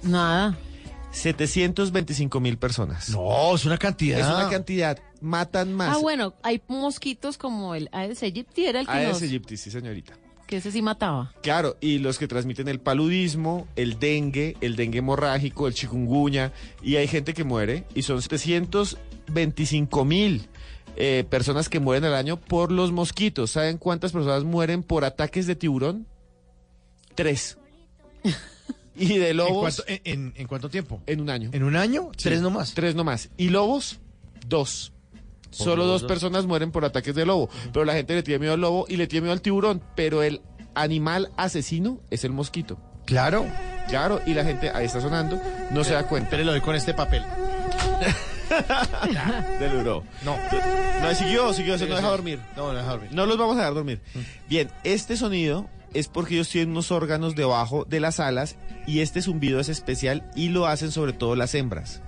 Nada. 0.03 0.57
725 1.11 2.39
mil 2.39 2.57
personas. 2.57 3.09
No, 3.09 3.53
es 3.55 3.65
una 3.65 3.77
cantidad. 3.77 4.19
Es 4.19 4.25
una 4.25 4.49
cantidad. 4.49 4.97
Matan 5.21 5.73
más. 5.73 5.95
Ah, 5.95 5.99
bueno, 5.99 6.33
hay 6.43 6.61
mosquitos 6.67 7.37
como 7.37 7.75
el 7.75 7.89
Aedes 7.91 8.23
aegypti, 8.23 8.65
era 8.65 8.79
el 8.79 8.85
que, 8.87 8.91
Aedes 8.93 9.13
nos- 9.13 9.21
aegypti, 9.21 9.57
sí, 9.57 9.69
señorita. 9.71 10.13
que 10.47 10.57
ese 10.57 10.71
sí 10.71 10.81
mataba. 10.81 11.31
Claro, 11.41 11.77
y 11.79 11.99
los 11.99 12.17
que 12.19 12.27
transmiten 12.27 12.67
el 12.67 12.79
paludismo, 12.81 13.67
el 13.77 13.99
dengue, 13.99 14.57
el 14.61 14.75
dengue 14.75 14.99
hemorrágico, 14.99 15.67
el 15.67 15.73
chikungunya, 15.73 16.51
y 16.81 16.95
hay 16.97 17.07
gente 17.07 17.33
que 17.33 17.43
muere, 17.45 17.85
y 17.95 18.01
son 18.01 18.21
725 18.21 20.03
mil 20.05 20.49
eh, 20.97 21.23
personas 21.29 21.69
que 21.69 21.79
mueren 21.79 22.03
al 22.03 22.15
año 22.15 22.35
por 22.37 22.69
los 22.71 22.91
mosquitos. 22.91 23.51
¿Saben 23.51 23.77
cuántas 23.77 24.11
personas 24.11 24.43
mueren 24.43 24.83
por 24.83 25.05
ataques 25.05 25.47
de 25.47 25.55
tiburón? 25.55 26.05
Tres. 27.15 27.57
y 28.95 29.17
de 29.17 29.29
¿En 29.31 29.37
lobos, 29.37 29.75
cuánto, 29.77 29.83
en, 29.87 30.01
en- 30.05 30.33
en 30.35 30.47
cuánto 30.47 30.69
tiempo? 30.69 31.01
en 31.07 31.21
un 31.21 31.29
año. 31.29 31.49
¿En 31.53 31.63
un 31.63 31.75
año? 31.75 32.09
Sí, 32.17 32.23
Tres 32.25 32.41
nomás. 32.41 32.73
Tres 32.73 32.95
nomás. 32.95 33.29
Y 33.37 33.49
lobos, 33.49 33.99
dos. 34.47 34.93
Solo 35.49 35.85
dos, 35.85 36.03
personas 36.03 36.45
mueren 36.45 36.71
por 36.71 36.85
ataques 36.85 37.13
de 37.13 37.25
lobo. 37.25 37.49
Pero 37.73 37.83
la 37.83 37.93
gente 37.93 38.15
le 38.15 38.23
tiene 38.23 38.39
miedo 38.39 38.53
al 38.53 38.61
lobo 38.61 38.85
y 38.87 38.95
le 38.97 39.07
tiene 39.07 39.23
miedo 39.23 39.33
al 39.33 39.41
tiburón. 39.41 39.81
Pero 39.95 40.23
el 40.23 40.41
animal 40.75 41.31
asesino 41.35 41.99
es 42.09 42.23
el 42.23 42.31
mosquito. 42.31 42.77
Claro. 43.05 43.45
Claro, 43.89 44.21
y 44.25 44.33
la 44.33 44.45
gente 44.45 44.69
ahí 44.69 44.85
está 44.85 45.01
sonando, 45.01 45.41
no 45.71 45.83
se 45.83 45.91
da 45.91 46.07
cuenta. 46.07 46.29
Pero 46.29 46.45
lo 46.45 46.51
doy 46.51 46.61
con 46.61 46.75
este 46.75 46.93
papel. 46.93 47.23
Del 49.59 49.71
euro. 49.73 50.03
No. 50.23 50.37
No, 51.01 51.15
siguió, 51.15 51.53
siguió, 51.53 51.77
se 51.77 51.87
no 51.87 51.95
deja 51.95 52.09
dormir. 52.09 52.39
No, 52.55 52.71
no 52.71 52.77
deja 52.77 52.91
dormir. 52.91 53.09
No 53.11 53.25
los 53.25 53.37
vamos 53.37 53.55
a 53.55 53.59
dejar 53.59 53.73
dormir. 53.73 54.01
Bien, 54.47 54.69
este 54.83 55.17
sonido 55.17 55.67
es 55.93 56.07
porque 56.07 56.35
ellos 56.35 56.49
tienen 56.49 56.71
unos 56.71 56.91
órganos 56.91 57.35
debajo 57.35 57.85
de 57.89 57.99
las 57.99 58.19
alas 58.19 58.55
y 58.87 58.99
este 58.99 59.21
zumbido 59.21 59.59
es 59.59 59.69
especial 59.69 60.29
y 60.35 60.49
lo 60.49 60.67
hacen 60.67 60.91
sobre 60.91 61.13
todo 61.13 61.35
las 61.35 61.53
hembras. 61.55 62.01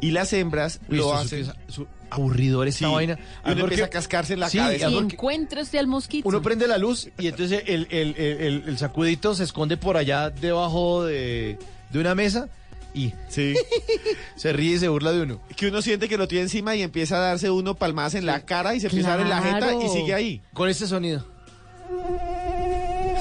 Y 0.00 0.10
las 0.10 0.32
hembras 0.34 0.80
Uy, 0.90 0.98
lo 0.98 1.14
hacen... 1.14 1.46
su- 1.68 1.86
aburridor 2.08 2.68
esta 2.68 2.86
Sí, 2.86 2.94
vaina. 2.94 3.14
y 3.14 3.16
uno 3.18 3.42
Porque- 3.44 3.60
empieza 3.62 3.84
a 3.86 3.90
cascarse 3.90 4.34
en 4.34 4.40
la 4.40 4.48
Sí, 4.48 4.58
cabeza. 4.58 4.88
Y 4.90 4.96
encuentra 4.96 5.60
usted 5.62 5.78
al 5.80 5.86
mosquito. 5.88 6.28
Uno 6.28 6.40
prende 6.40 6.68
la 6.68 6.78
luz 6.78 7.08
y 7.18 7.26
entonces 7.26 7.64
el, 7.66 7.88
el, 7.90 8.14
el, 8.16 8.40
el- 8.40 8.64
el 8.68 8.78
sacudito 8.78 9.34
se 9.34 9.42
esconde 9.44 9.76
por 9.76 9.96
allá 9.96 10.30
debajo 10.30 11.04
de, 11.04 11.58
de 11.90 11.98
una 11.98 12.14
mesa 12.14 12.48
y 12.94 13.12
Sí. 13.28 13.54
se 14.36 14.52
ríe 14.52 14.76
y 14.76 14.78
se 14.78 14.88
burla 14.88 15.10
de 15.12 15.22
uno. 15.22 15.40
que 15.56 15.66
uno 15.68 15.82
siente 15.82 16.08
que 16.08 16.16
lo 16.16 16.28
tiene 16.28 16.44
encima 16.44 16.76
y 16.76 16.82
empieza 16.82 17.16
a 17.16 17.20
darse 17.20 17.50
uno 17.50 17.74
palmadas 17.74 18.14
en 18.14 18.24
la 18.26 18.42
cara 18.44 18.74
y 18.74 18.80
se 18.80 18.86
empieza 18.86 19.14
a 19.14 19.16
dar 19.16 19.20
en 19.26 19.30
la 19.30 19.42
jeta 19.42 19.72
y 19.74 19.78
Claro. 19.78 19.92
sigue 19.92 20.14
ahí. 20.14 20.42
Con 20.52 20.68
este 20.68 20.86
sonido. 20.86 21.26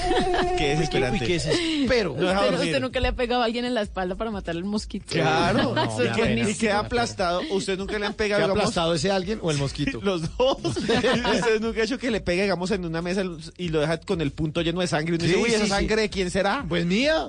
Qué 0.57 0.69
desesperante. 0.69 1.19
Uy, 1.21 1.27
qué 1.27 1.33
desespero. 1.33 2.15
No 2.17 2.27
deja 2.27 2.33
Usted, 2.39 2.51
dormir. 2.51 2.67
usted 2.69 2.81
nunca 2.81 2.99
le 2.99 3.07
ha 3.09 3.11
pegado 3.15 3.41
a 3.41 3.45
alguien 3.45 3.65
en 3.65 3.73
la 3.73 3.81
espalda 3.81 4.15
para 4.15 4.31
matar 4.31 4.55
al 4.55 4.63
mosquito. 4.63 5.05
Claro, 5.09 5.75
Eso 5.85 6.03
y, 6.03 6.07
es 6.07 6.13
que- 6.13 6.21
buenísimo. 6.21 6.49
y 6.49 6.55
queda 6.55 6.79
aplastado. 6.79 7.41
Usted 7.51 7.77
nunca 7.77 7.99
le 7.99 8.05
han 8.05 8.13
¿Qué 8.13 8.17
pegado, 8.17 8.41
ha 8.43 8.45
digamos, 8.45 8.61
aplastado 8.63 8.93
ese 8.93 9.11
alguien 9.11 9.39
o 9.41 9.51
el 9.51 9.57
mosquito? 9.57 9.99
los 10.03 10.21
dos. 10.37 10.57
Usted 10.65 11.59
nunca 11.61 11.81
ha 11.81 11.83
hecho 11.83 11.97
que 11.97 12.11
le 12.11 12.21
pegue, 12.21 12.43
digamos, 12.43 12.71
en 12.71 12.85
una 12.85 13.01
mesa 13.01 13.23
y 13.57 13.69
lo 13.69 13.79
deja 13.81 13.97
con 13.99 14.21
el 14.21 14.31
punto 14.31 14.61
lleno 14.61 14.81
de 14.81 14.87
sangre. 14.87 15.13
Y 15.13 15.15
uno 15.17 15.25
Sí, 15.25 15.27
dice, 15.31 15.41
uy, 15.41 15.49
sí, 15.49 15.55
¿esa 15.55 15.63
sí. 15.65 15.69
sangre 15.71 16.01
de 16.03 16.09
quién 16.09 16.31
será? 16.31 16.65
Pues 16.67 16.85
mía. 16.85 17.27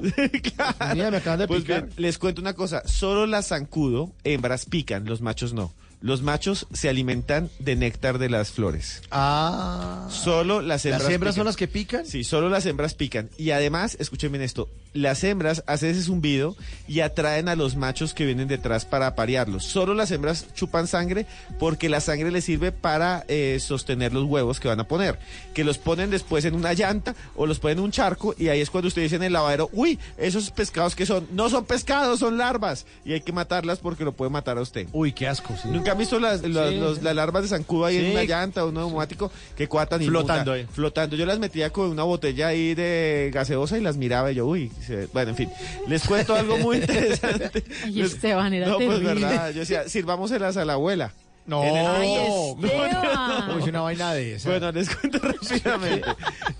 Claro. 0.54 0.94
Mía, 0.94 1.10
me 1.10 1.16
acaban 1.18 1.40
de 1.40 1.48
Pues 1.48 1.62
picar. 1.62 1.82
bien, 1.84 1.94
les 1.96 2.18
cuento 2.18 2.40
una 2.40 2.52
cosa. 2.54 2.82
Solo 2.86 3.26
las 3.26 3.48
zancudo, 3.48 4.12
hembras 4.24 4.66
pican, 4.66 5.04
los 5.04 5.20
machos 5.20 5.52
no. 5.52 5.72
Los 6.00 6.22
machos 6.22 6.66
se 6.72 6.88
alimentan 6.88 7.50
de 7.58 7.74
néctar 7.74 8.18
de 8.18 8.28
las 8.28 8.50
flores. 8.52 9.02
Ah. 9.10 10.06
Solo 10.10 10.60
las 10.60 10.84
hembras 10.84 11.02
¿Las 11.04 11.12
hembras 11.12 11.32
pican. 11.32 11.40
son 11.40 11.46
las 11.46 11.56
que 11.56 11.68
pican? 11.68 12.06
Sí, 12.06 12.22
solo 12.22 12.48
las 12.48 12.66
hembras 12.66 12.94
pican. 12.94 13.30
Y 13.38 13.50
además, 13.50 13.96
escuchen 13.98 14.30
bien 14.30 14.42
esto, 14.42 14.68
las 14.92 15.24
hembras 15.24 15.62
hacen 15.66 15.90
ese 15.90 16.02
zumbido 16.02 16.56
y 16.86 17.00
atraen 17.00 17.48
a 17.48 17.56
los 17.56 17.76
machos 17.76 18.14
que 18.14 18.24
vienen 18.24 18.46
detrás 18.48 18.84
para 18.84 19.06
aparearlos. 19.08 19.64
Solo 19.64 19.94
las 19.94 20.10
hembras 20.10 20.46
chupan 20.54 20.86
sangre 20.86 21.26
porque 21.58 21.88
la 21.88 22.00
sangre 22.00 22.30
les 22.30 22.44
sirve 22.44 22.72
para 22.72 23.24
eh, 23.28 23.58
sostener 23.60 24.12
los 24.14 24.24
huevos 24.24 24.60
que 24.60 24.68
van 24.68 24.80
a 24.80 24.88
poner. 24.88 25.18
Que 25.54 25.64
los 25.64 25.78
ponen 25.78 26.10
después 26.10 26.44
en 26.44 26.54
una 26.54 26.72
llanta 26.72 27.14
o 27.34 27.46
los 27.46 27.58
ponen 27.58 27.78
en 27.78 27.84
un 27.84 27.90
charco 27.90 28.34
y 28.38 28.48
ahí 28.48 28.60
es 28.60 28.70
cuando 28.70 28.88
usted 28.88 29.02
dice 29.02 29.16
en 29.16 29.22
el 29.24 29.32
lavadero, 29.32 29.68
uy, 29.72 29.98
esos 30.18 30.50
pescados 30.50 30.94
que 30.94 31.04
son, 31.04 31.26
no 31.32 31.48
son 31.50 31.64
pescados, 31.64 32.20
son 32.20 32.38
larvas. 32.38 32.86
Y 33.04 33.12
hay 33.12 33.20
que 33.22 33.32
matarlas 33.32 33.78
porque 33.80 34.04
lo 34.04 34.12
puede 34.12 34.30
matar 34.30 34.56
a 34.56 34.60
usted. 34.62 34.86
Uy, 34.92 35.12
qué 35.12 35.26
asco. 35.26 35.54
sí. 35.60 35.68
¿Nunca 35.68 35.95
han 35.96 35.98
visto 36.00 36.20
las, 36.20 36.42
las, 36.42 36.70
Sí, 36.70 36.76
los- 36.78 37.02
las 37.02 37.14
larvas 37.16 37.42
de 37.42 37.48
zancudo 37.48 37.86
ahí 37.86 37.96
en 37.96 38.12
una 38.12 38.24
llanta 38.24 38.64
o 38.64 38.68
un 38.68 38.74
neumático 38.74 39.30
que 39.56 39.66
cuatan 39.68 40.02
y 40.02 40.06
Flotando 40.06 40.52
ahí. 40.52 40.66
Flotando. 40.72 41.16
Yo 41.16 41.26
las 41.26 41.38
metía 41.38 41.70
con 41.70 41.90
una 41.90 42.02
botella 42.04 42.48
ahí 42.48 42.74
de 42.74 43.30
gaseosa 43.32 43.78
y 43.78 43.80
las 43.80 43.96
miraba 43.96 44.30
y 44.32 44.36
yo, 44.36 44.46
uy. 44.46 44.70
se- 44.86 45.06
Bueno, 45.12 45.30
en 45.30 45.36
fin. 45.36 45.50
Les 45.88 46.04
cuento 46.06 46.34
algo 46.34 46.58
muy 46.58 46.76
interesante. 46.78 47.64
Ay, 47.84 48.00
Esteban, 48.02 48.52
era 48.52 48.68
No, 48.68 48.76
pues 48.78 49.02
verdad. 49.02 49.50
Yo 49.52 49.60
decía, 49.60 49.88
sirvámoselas 49.88 50.56
a 50.56 50.64
la 50.64 50.74
abuela. 50.74 51.12
No. 51.46 51.62
No, 51.62 52.02
Esteban. 52.02 53.50
Uy, 53.54 53.62
es 53.62 53.68
una 53.68 53.80
vaina 53.82 54.12
de 54.14 54.34
esa. 54.34 54.48
Bueno, 54.50 54.72
les 54.72 54.90
cuento 54.94 55.18
rápidamente. 55.20 56.08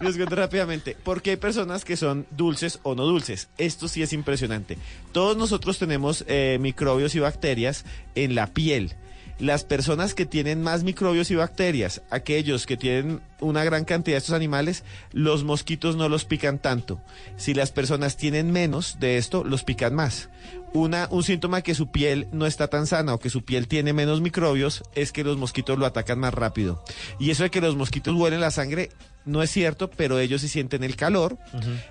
les 0.00 0.16
cuento 0.16 0.36
rápidamente. 0.36 0.96
Porque 1.02 1.30
hay 1.30 1.36
personas 1.36 1.84
que 1.84 1.96
son 1.96 2.24
dulces 2.30 2.78
o 2.84 2.94
no 2.94 3.04
dulces. 3.04 3.48
Esto 3.58 3.88
sí 3.88 4.02
es 4.02 4.12
impresionante. 4.12 4.78
Todos 5.12 5.36
nosotros 5.36 5.78
tenemos 5.78 6.24
eh, 6.28 6.58
microbios 6.60 7.14
y 7.16 7.18
bacterias 7.18 7.84
en 8.14 8.34
la 8.36 8.46
piel. 8.46 8.94
Las 9.38 9.64
personas 9.64 10.14
que 10.14 10.24
tienen 10.24 10.62
más 10.62 10.82
microbios 10.82 11.30
y 11.30 11.34
bacterias, 11.34 12.02
aquellos 12.10 12.64
que 12.64 12.76
tienen 12.76 13.20
una 13.40 13.64
gran 13.64 13.84
cantidad 13.84 14.14
de 14.14 14.18
estos 14.18 14.34
animales, 14.34 14.82
los 15.12 15.44
mosquitos 15.44 15.96
no 15.96 16.08
los 16.08 16.24
pican 16.24 16.58
tanto. 16.58 17.00
Si 17.36 17.52
las 17.52 17.70
personas 17.70 18.16
tienen 18.16 18.50
menos 18.50 18.98
de 18.98 19.18
esto, 19.18 19.44
los 19.44 19.62
pican 19.62 19.94
más. 19.94 20.30
Una, 20.72 21.08
un 21.10 21.22
síntoma 21.22 21.62
que 21.62 21.74
su 21.74 21.90
piel 21.90 22.28
no 22.32 22.46
está 22.46 22.68
tan 22.68 22.86
sana 22.86 23.14
o 23.14 23.18
que 23.18 23.30
su 23.30 23.44
piel 23.44 23.68
tiene 23.68 23.92
menos 23.92 24.20
microbios 24.20 24.82
es 24.94 25.12
que 25.12 25.24
los 25.24 25.36
mosquitos 25.36 25.78
lo 25.78 25.86
atacan 25.86 26.18
más 26.18 26.34
rápido. 26.34 26.82
Y 27.18 27.30
eso 27.30 27.42
de 27.42 27.50
que 27.50 27.60
los 27.60 27.76
mosquitos 27.76 28.14
huelen 28.14 28.40
la 28.40 28.50
sangre 28.50 28.90
no 29.26 29.42
es 29.42 29.50
cierto, 29.50 29.90
pero 29.90 30.18
ellos 30.18 30.40
sí 30.40 30.48
sienten 30.48 30.84
el 30.84 30.96
calor. 30.96 31.36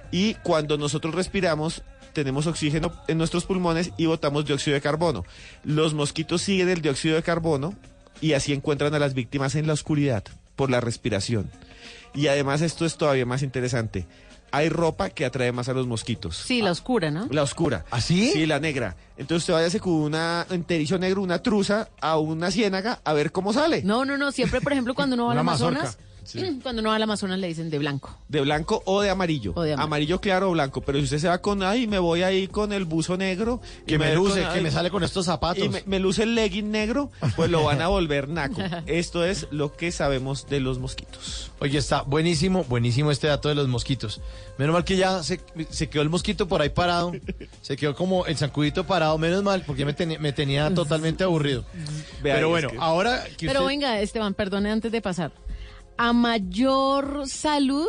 Y 0.09 0.35
cuando 0.35 0.77
nosotros 0.77 1.13
respiramos, 1.13 1.83
tenemos 2.15 2.47
oxígeno 2.47 2.91
en 3.07 3.19
nuestros 3.19 3.45
pulmones 3.45 3.91
y 3.97 4.07
botamos 4.07 4.45
dióxido 4.45 4.73
de 4.73 4.81
carbono. 4.81 5.23
Los 5.63 5.93
mosquitos 5.93 6.41
siguen 6.41 6.69
el 6.69 6.81
dióxido 6.81 7.15
de 7.15 7.21
carbono 7.21 7.75
y 8.21 8.33
así 8.33 8.53
encuentran 8.53 8.95
a 8.95 8.99
las 8.99 9.13
víctimas 9.13 9.53
en 9.53 9.67
la 9.67 9.73
oscuridad 9.73 10.23
por 10.55 10.71
la 10.71 10.81
respiración. 10.81 11.51
Y 12.15 12.27
además 12.27 12.61
esto 12.61 12.85
es 12.85 12.97
todavía 12.97 13.25
más 13.27 13.43
interesante. 13.43 14.07
Hay 14.51 14.69
ropa 14.69 15.09
que 15.09 15.25
atrae 15.25 15.51
más 15.51 15.67
a 15.67 15.73
los 15.73 15.85
mosquitos. 15.85 16.37
Sí, 16.37 16.61
la 16.61 16.71
oscura, 16.71 17.11
¿no? 17.11 17.27
La 17.29 17.43
oscura. 17.43 17.83
¿Así? 17.91 18.31
Sí, 18.31 18.45
la 18.45 18.59
negra. 18.59 18.95
Entonces 19.17 19.43
usted 19.43 19.53
váyase 19.53 19.79
con 19.81 19.93
una 19.93 20.47
enterizo 20.49 20.97
negro, 20.97 21.21
una 21.21 21.39
truza, 21.39 21.89
a 21.99 22.17
una 22.17 22.49
ciénaga 22.51 23.01
a 23.03 23.11
ver 23.11 23.33
cómo 23.33 23.51
sale. 23.51 23.83
No, 23.83 24.05
no, 24.05 24.17
no. 24.17 24.31
Siempre, 24.31 24.61
por 24.61 24.71
ejemplo, 24.71 24.95
cuando 24.95 25.15
uno 25.15 25.25
va 25.25 25.33
al 25.33 25.39
Amazonas, 25.39 25.83
mazorca. 25.83 26.03
cuando 26.63 26.81
uno 26.81 26.89
va 26.89 26.95
al 26.95 27.03
Amazonas 27.03 27.39
le 27.39 27.47
dicen 27.47 27.69
de 27.69 27.79
blanco. 27.79 28.17
De 28.27 28.41
blanco 28.41 28.81
o 28.85 29.01
de 29.01 29.09
amarillo. 29.09 29.53
O 29.55 29.61
de 29.61 29.73
amarillo. 29.73 29.83
amarillo 29.85 30.21
claro 30.21 30.49
o 30.49 30.51
blanco. 30.53 30.81
Pero 30.81 30.97
si 30.99 31.05
usted 31.05 31.19
se 31.19 31.27
va 31.27 31.37
con, 31.39 31.63
ay, 31.63 31.87
me 31.87 31.99
voy 31.99 32.23
ahí 32.23 32.47
con 32.47 32.73
el 32.73 32.85
buzo 32.85 33.17
negro. 33.17 33.61
Que 33.87 33.97
me 33.99 34.13
luce, 34.15 34.41
con- 34.41 34.51
que 34.51 34.57
ay, 34.57 34.63
me 34.63 34.71
sale 34.71 34.89
con 34.89 35.03
estos 35.03 35.25
zapatos. 35.25 35.63
Y 35.63 35.69
me, 35.69 35.83
me 35.85 35.99
luce 35.99 36.23
el 36.23 36.35
legging 36.35 36.71
negro, 36.71 37.11
pues 37.35 37.49
lo 37.49 37.63
van 37.63 37.81
a 37.81 37.87
volver 37.87 38.27
naco. 38.29 38.61
Esto 38.85 39.25
es 39.25 39.47
lo 39.51 39.75
que 39.75 39.91
sabemos 39.91 40.47
de 40.47 40.59
los 40.59 40.79
mosquitos. 40.79 41.51
Oye, 41.59 41.77
está 41.77 42.01
buenísimo, 42.01 42.63
buenísimo 42.65 43.11
este 43.11 43.27
dato 43.27 43.47
de 43.49 43.55
los 43.55 43.67
mosquitos. 43.67 44.19
Menos 44.57 44.73
mal 44.73 44.83
que 44.83 44.97
ya 44.97 45.23
se, 45.23 45.39
se 45.69 45.89
quedó 45.89 46.01
el 46.01 46.09
mosquito 46.09 46.47
por 46.47 46.61
ahí 46.61 46.69
parado. 46.69 47.13
Se 47.61 47.77
quedó 47.77 47.95
como 47.95 48.25
el 48.25 48.35
zancudito 48.37 48.85
parado. 48.85 49.17
Menos 49.17 49.41
mal, 49.43 49.63
porque 49.65 49.85
me, 49.85 49.93
tenía- 49.93 50.19
me 50.19 50.33
tenía 50.33 50.73
totalmente 50.73 51.23
aburrido. 51.23 51.63
Vea, 52.21 52.35
Pero 52.35 52.47
es 52.47 52.51
bueno, 52.51 52.69
que- 52.69 52.77
ahora 52.79 53.23
que 53.37 53.47
Pero 53.47 53.61
usted- 53.61 53.67
venga, 53.67 53.99
Esteban, 54.01 54.33
perdone 54.33 54.69
antes 54.71 54.91
de 54.91 55.01
pasar. 55.01 55.31
¿A 55.97 56.11
mayor 56.13 57.23
salud, 57.27 57.87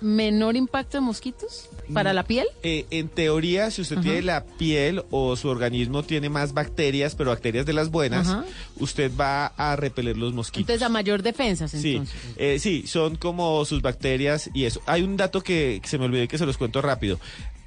menor 0.00 0.54
impacto 0.56 0.98
de 0.98 1.00
mosquitos 1.00 1.68
para 1.92 2.12
la 2.12 2.22
piel? 2.24 2.46
Eh, 2.62 2.86
en 2.90 3.08
teoría, 3.08 3.70
si 3.70 3.82
usted 3.82 3.98
tiene 3.98 4.22
la 4.22 4.44
piel 4.44 5.02
o 5.10 5.34
su 5.36 5.48
organismo 5.48 6.02
tiene 6.04 6.28
más 6.28 6.52
bacterias, 6.54 7.14
pero 7.16 7.30
bacterias 7.30 7.66
de 7.66 7.72
las 7.72 7.90
buenas, 7.90 8.28
Ajá. 8.28 8.44
usted 8.78 9.10
va 9.18 9.46
a 9.46 9.74
repeler 9.76 10.16
los 10.16 10.34
mosquitos. 10.34 10.60
Entonces, 10.60 10.82
a 10.82 10.88
mayor 10.88 11.22
defensas, 11.22 11.70
Sí, 11.72 11.92
entonces. 11.96 12.16
eh, 12.36 12.58
sí, 12.60 12.84
son 12.86 13.16
como 13.16 13.64
sus 13.64 13.82
bacterias 13.82 14.50
y 14.54 14.64
eso. 14.64 14.80
Hay 14.86 15.02
un 15.02 15.16
dato 15.16 15.40
que, 15.42 15.80
que 15.82 15.88
se 15.88 15.98
me 15.98 16.04
olvidó 16.04 16.22
y 16.24 16.28
que 16.28 16.38
se 16.38 16.46
los 16.46 16.56
cuento 16.58 16.80
rápido. 16.82 17.18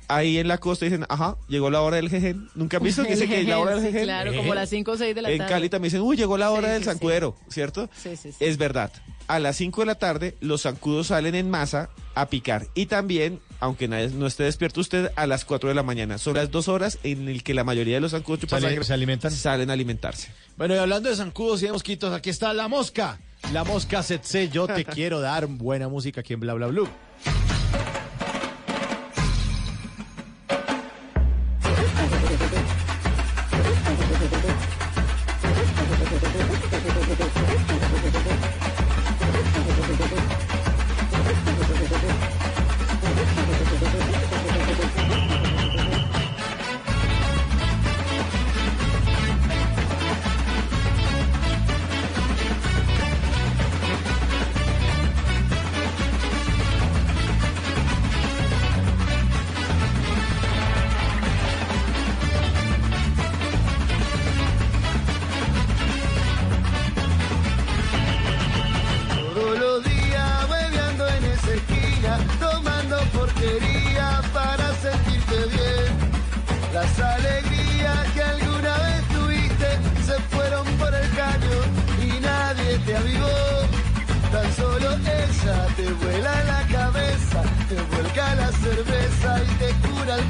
Ahí 0.10 0.39
en 0.39 0.48
la 0.48 0.58
costa 0.58 0.86
dicen, 0.86 1.06
ajá, 1.08 1.38
llegó 1.48 1.69
la 1.69 1.82
hora 1.82 1.98
del 1.98 2.10
jejen. 2.10 2.50
¿Nunca 2.56 2.78
han 2.78 2.84
visto 2.84 3.04
que 3.04 3.12
dice 3.12 3.28
que 3.28 3.41
es 3.41 3.48
la 3.48 3.60
hora 3.60 3.76
del 3.76 3.80
Sí, 3.86 3.91
jejen? 3.91 4.04
claro, 4.04 4.36
como 4.36 4.56
las 4.56 4.67
5 4.69 4.91
o 4.91 4.98
6 4.98 5.13
de 5.15 5.22
la 5.22 5.30
En 5.30 5.38
tarde. 5.38 5.54
Cali 5.54 5.69
también 5.69 5.91
dicen, 5.91 6.02
uy, 6.02 6.17
llegó 6.17 6.36
la 6.38 6.50
hora 6.50 6.67
Sí, 6.69 6.74
del 6.74 6.84
sí, 6.84 6.89
sí. 6.89 6.91
zancuero, 6.91 7.36
¿cierto? 7.48 7.89
Sí, 7.95 8.15
sí, 8.17 8.32
sí. 8.32 8.38
Es 8.43 8.58
verdad. 8.58 8.91
A 9.28 9.38
las 9.38 9.56
5 9.58 9.82
de 9.82 9.86
la 9.86 9.95
tarde, 9.95 10.36
los 10.41 10.63
zancudos 10.63 11.08
salen 11.08 11.36
en 11.36 11.52
masa 11.52 11.91
a 12.15 12.26
picar. 12.26 12.65
Y 12.74 12.88
también, 12.88 13.39
aunque 13.60 13.88
nadie- 13.88 14.10
no 14.10 14.26
esté 14.26 14.45
despierto 14.45 14.82
usted, 14.82 15.12
a 15.15 15.28
las 15.28 15.45
4 15.45 15.69
de 15.69 15.76
la 15.76 15.84
mañana. 15.84 16.17
Son 16.17 16.34
las 16.34 16.50
dos 16.50 16.67
horas 16.67 16.98
en 17.04 17.30
el 17.30 17.43
que 17.43 17.54
la 17.54 17.63
mayoría 17.63 17.93
de 17.93 18.02
los 18.02 18.12
zancudos 18.12 18.39
chupan 18.39 18.62
Sale- 18.62 18.72
sangre, 18.74 18.86
se 18.86 18.93
alimentan. 18.93 19.32
salen 19.32 19.69
a 19.69 19.74
alimentarse. 19.74 20.30
Bueno, 20.58 20.74
y 20.74 20.80
hablando 20.80 21.08
de 21.10 21.15
zancudos 21.15 21.62
y 21.62 21.67
de 21.67 21.74
mosquitos, 21.74 22.12
aquí 22.12 22.32
está 22.32 22.52
la 22.54 22.67
mosca. 22.67 23.19
La 23.54 23.63
mosca 23.63 24.02
Setse, 24.02 24.50
yo 24.50 24.65
te 24.65 24.84
quiero 24.86 25.19
dar 25.22 25.45
buena 25.45 25.88
música 25.88 26.22
aquí 26.22 26.34
en 26.34 26.39
Bla 26.39 26.56
Bla 26.56 26.65
Blue. 26.65 26.89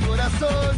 Corazón. 0.08 0.73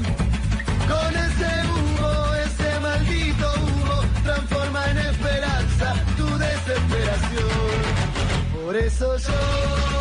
Con 0.92 1.12
ese 1.28 1.52
humo, 1.72 2.34
ese 2.46 2.80
maldito 2.80 3.54
humo, 3.64 3.98
transforma 4.24 4.86
en 4.92 4.98
esperanza 4.98 5.94
tu 6.18 6.26
desesperación. 6.38 7.80
Por 8.64 8.76
eso 8.76 9.18
yo 9.18 10.01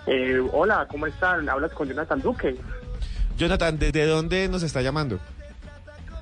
Eh, 0.08 0.40
hola, 0.52 0.88
¿cómo 0.90 1.06
están? 1.06 1.48
Hablas 1.48 1.70
con 1.70 1.86
Jonathan 1.88 2.20
Duque, 2.20 2.56
Jonathan, 3.36 3.78
¿desde 3.78 4.06
dónde 4.06 4.48
nos 4.48 4.62
está 4.62 4.82
llamando? 4.82 5.18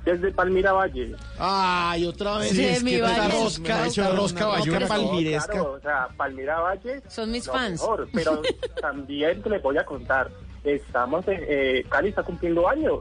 desde 0.03 0.31
Palmira 0.31 0.71
Valle. 0.71 1.15
Ay, 1.39 2.05
otra 2.05 2.37
vez. 2.37 2.51
Sí, 2.51 2.63
es 2.63 2.83
mi 2.83 2.91
que 2.91 3.01
Valle. 3.01 3.27
rosca, 3.27 3.81
Me 3.81 3.87
hecho 3.87 4.15
rosca 4.15 4.45
rosca 4.55 4.87
palmiresca. 4.87 5.51
Claro, 5.51 5.71
o 5.71 5.79
sea, 5.79 6.07
Palmira 6.15 6.59
Valle. 6.59 7.01
Son 7.09 7.31
mis 7.31 7.47
fans. 7.47 7.81
mejor, 7.81 8.07
pero 8.13 8.39
también 8.81 9.41
te 9.41 9.49
les 9.49 9.63
voy 9.63 9.79
a 9.79 9.83
contar. 9.83 10.29
Estamos, 10.63 11.27
en, 11.27 11.39
eh, 11.47 11.83
Cali 11.89 12.09
está 12.09 12.21
cumpliendo 12.21 12.69
años. 12.69 12.99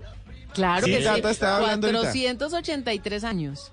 Claro 0.54 0.86
Sí, 0.86 0.92
que 0.92 1.02
sí. 1.02 1.08
estaba 1.28 1.56
hablando 1.58 1.88
ahorita. 1.88 2.04
483 2.04 3.24
años. 3.24 3.70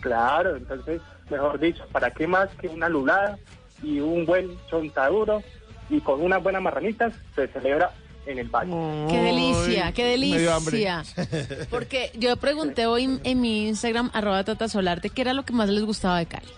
Claro, 0.00 0.54
entonces, 0.54 1.00
mejor 1.30 1.58
dicho, 1.58 1.84
¿para 1.90 2.12
qué 2.12 2.28
más 2.28 2.50
que 2.60 2.68
una 2.68 2.88
lulada 2.88 3.36
y 3.82 3.98
un 3.98 4.26
buen 4.26 4.56
chontaduro 4.70 5.42
y 5.90 6.00
con 6.00 6.20
unas 6.22 6.40
buenas 6.40 6.62
marranitas 6.62 7.14
se 7.34 7.48
celebra 7.48 7.90
en 8.26 8.38
el 8.38 8.48
valle? 8.48 8.72
Qué 9.10 9.18
delicia, 9.20 9.92
qué 9.92 10.16
me 10.16 10.38
dio 10.38 10.54
hambre. 10.54 10.78
delicia. 10.78 11.04
Porque 11.70 12.10
yo 12.14 12.36
pregunté 12.36 12.86
hoy 12.86 13.20
en 13.22 13.40
mi 13.40 13.68
Instagram, 13.68 14.10
arroba 14.12 14.44
Tata 14.44 14.68
Solarte, 14.68 15.10
qué 15.10 15.22
era 15.22 15.32
lo 15.34 15.44
que 15.44 15.52
más 15.52 15.68
les 15.68 15.84
gustaba 15.84 16.18
de 16.18 16.26
Cali. 16.26 16.48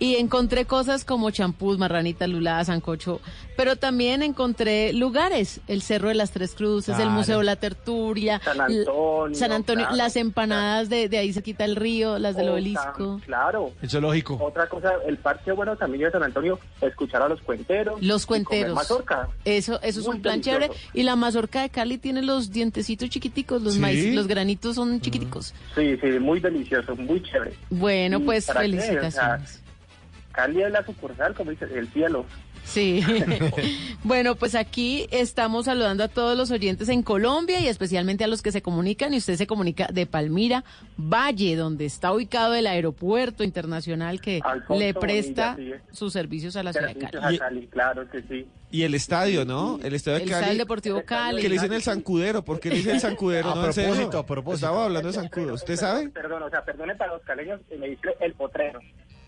Y 0.00 0.16
encontré 0.16 0.64
cosas 0.64 1.04
como 1.04 1.30
champús, 1.30 1.78
marranita, 1.78 2.26
lulada, 2.26 2.64
sancocho, 2.64 3.20
pero 3.56 3.76
también 3.76 4.22
encontré 4.22 4.92
lugares, 4.94 5.60
el 5.68 5.82
Cerro 5.82 6.08
de 6.08 6.14
las 6.14 6.30
Tres 6.32 6.54
Cruces, 6.54 6.98
el. 6.98 7.10
Museo 7.10 7.42
La 7.42 7.56
Tertulia, 7.56 8.40
San 8.42 8.60
Antonio, 8.62 9.34
San 9.38 9.52
Antonio, 9.52 9.84
claro. 9.84 9.96
las 9.96 10.16
empanadas 10.16 10.88
de, 10.88 11.08
de 11.10 11.18
ahí 11.18 11.32
se 11.34 11.42
quita 11.42 11.66
el 11.66 11.76
río, 11.76 12.18
las 12.18 12.34
del 12.34 12.48
obelisco. 12.48 13.20
Claro. 13.26 13.72
El 13.82 13.90
zoológico. 13.90 14.38
Otra 14.40 14.66
cosa, 14.68 14.92
el 15.06 15.18
parque 15.18 15.52
bueno 15.52 15.76
también 15.76 16.04
de 16.04 16.10
San 16.12 16.22
Antonio, 16.22 16.58
escuchar 16.80 17.20
a 17.20 17.28
los 17.28 17.42
cuenteros. 17.42 18.00
Los 18.02 18.24
y 18.24 18.26
comer 18.26 18.44
cuenteros. 18.46 18.74
mazorca. 18.74 19.28
Eso, 19.44 19.78
eso 19.82 20.00
es 20.00 20.06
un 20.06 20.22
plan 20.22 20.40
delicioso. 20.40 20.60
chévere. 20.60 20.80
Y 20.94 21.02
la 21.02 21.14
mazorca 21.16 21.60
de 21.60 21.68
Cali 21.68 21.98
tiene 21.98 22.22
los 22.22 22.50
dientecitos 22.52 23.10
chiquiticos, 23.10 23.60
los 23.60 23.74
¿Sí? 23.74 23.80
maíz, 23.80 24.14
los 24.14 24.26
granitos 24.26 24.76
son 24.76 24.98
chiquiticos. 25.02 25.52
Sí, 25.74 25.96
sí, 26.00 26.06
muy 26.18 26.40
delicioso, 26.40 26.96
muy 26.96 27.22
chévere. 27.22 27.52
Bueno, 27.68 28.18
¿Y 28.18 28.22
pues 28.22 28.46
para 28.46 28.60
qué? 28.62 28.66
O 28.68 28.70
sea, 28.70 28.86
felicitaciones. 28.86 29.60
Cali 30.32 30.62
es 30.62 30.70
la 30.70 30.84
sucursal, 30.84 31.34
como 31.34 31.50
dice, 31.50 31.66
el 31.74 31.88
cielo. 31.88 32.24
Sí. 32.64 33.02
bueno, 34.04 34.36
pues 34.36 34.54
aquí 34.54 35.06
estamos 35.10 35.64
saludando 35.64 36.04
a 36.04 36.08
todos 36.08 36.36
los 36.36 36.50
oyentes 36.50 36.88
en 36.88 37.02
Colombia 37.02 37.60
y 37.60 37.66
especialmente 37.66 38.24
a 38.24 38.26
los 38.26 38.42
que 38.42 38.52
se 38.52 38.62
comunican. 38.62 39.12
Y 39.14 39.18
usted 39.18 39.36
se 39.36 39.46
comunica 39.46 39.88
de 39.92 40.06
Palmira, 40.06 40.64
Valle, 40.96 41.56
donde 41.56 41.86
está 41.86 42.12
ubicado 42.12 42.54
el 42.54 42.66
aeropuerto 42.66 43.44
internacional 43.44 44.20
que 44.20 44.40
Alfonso 44.44 44.80
le 44.80 44.94
presta 44.94 45.54
Bonilla, 45.54 45.76
sí. 45.78 45.96
sus 45.96 46.12
servicios 46.12 46.56
a 46.56 46.62
la 46.62 46.72
ciudad 46.72 46.94
de 46.94 47.10
Cali. 47.10 47.38
Cali, 47.38 47.66
claro 47.66 48.08
que 48.08 48.22
sí. 48.22 48.46
Y 48.70 48.84
el 48.84 48.94
estadio, 48.94 49.44
¿no? 49.44 49.80
El 49.82 49.94
estadio 49.94 50.18
de 50.18 50.24
El 50.24 50.30
Cali. 50.30 50.42
Estadio 50.42 50.58
Deportivo 50.60 51.02
Cali. 51.04 51.42
Que 51.42 51.48
le 51.48 51.54
dicen 51.54 51.72
el 51.72 51.82
zancudero. 51.82 52.44
¿Por 52.44 52.60
qué 52.60 52.70
le 52.70 52.76
dicen 52.76 52.94
el 52.94 53.00
zancudero? 53.00 53.50
A 53.50 53.54
no, 53.56 53.62
propósito, 53.62 54.18
a 54.18 54.26
propósito. 54.26 54.66
Estaba 54.66 54.84
hablando 54.84 55.08
de 55.08 55.14
zancudo. 55.14 55.54
¿Usted 55.54 55.76
sabe? 55.76 56.08
Perdón, 56.10 56.44
o 56.44 56.50
sea, 56.50 56.64
perdone 56.64 56.94
para 56.94 57.14
los 57.14 57.22
caleños, 57.22 57.60
eh, 57.70 57.76
me 57.78 57.88
dice 57.88 58.14
el 58.20 58.34
potrero. 58.34 58.80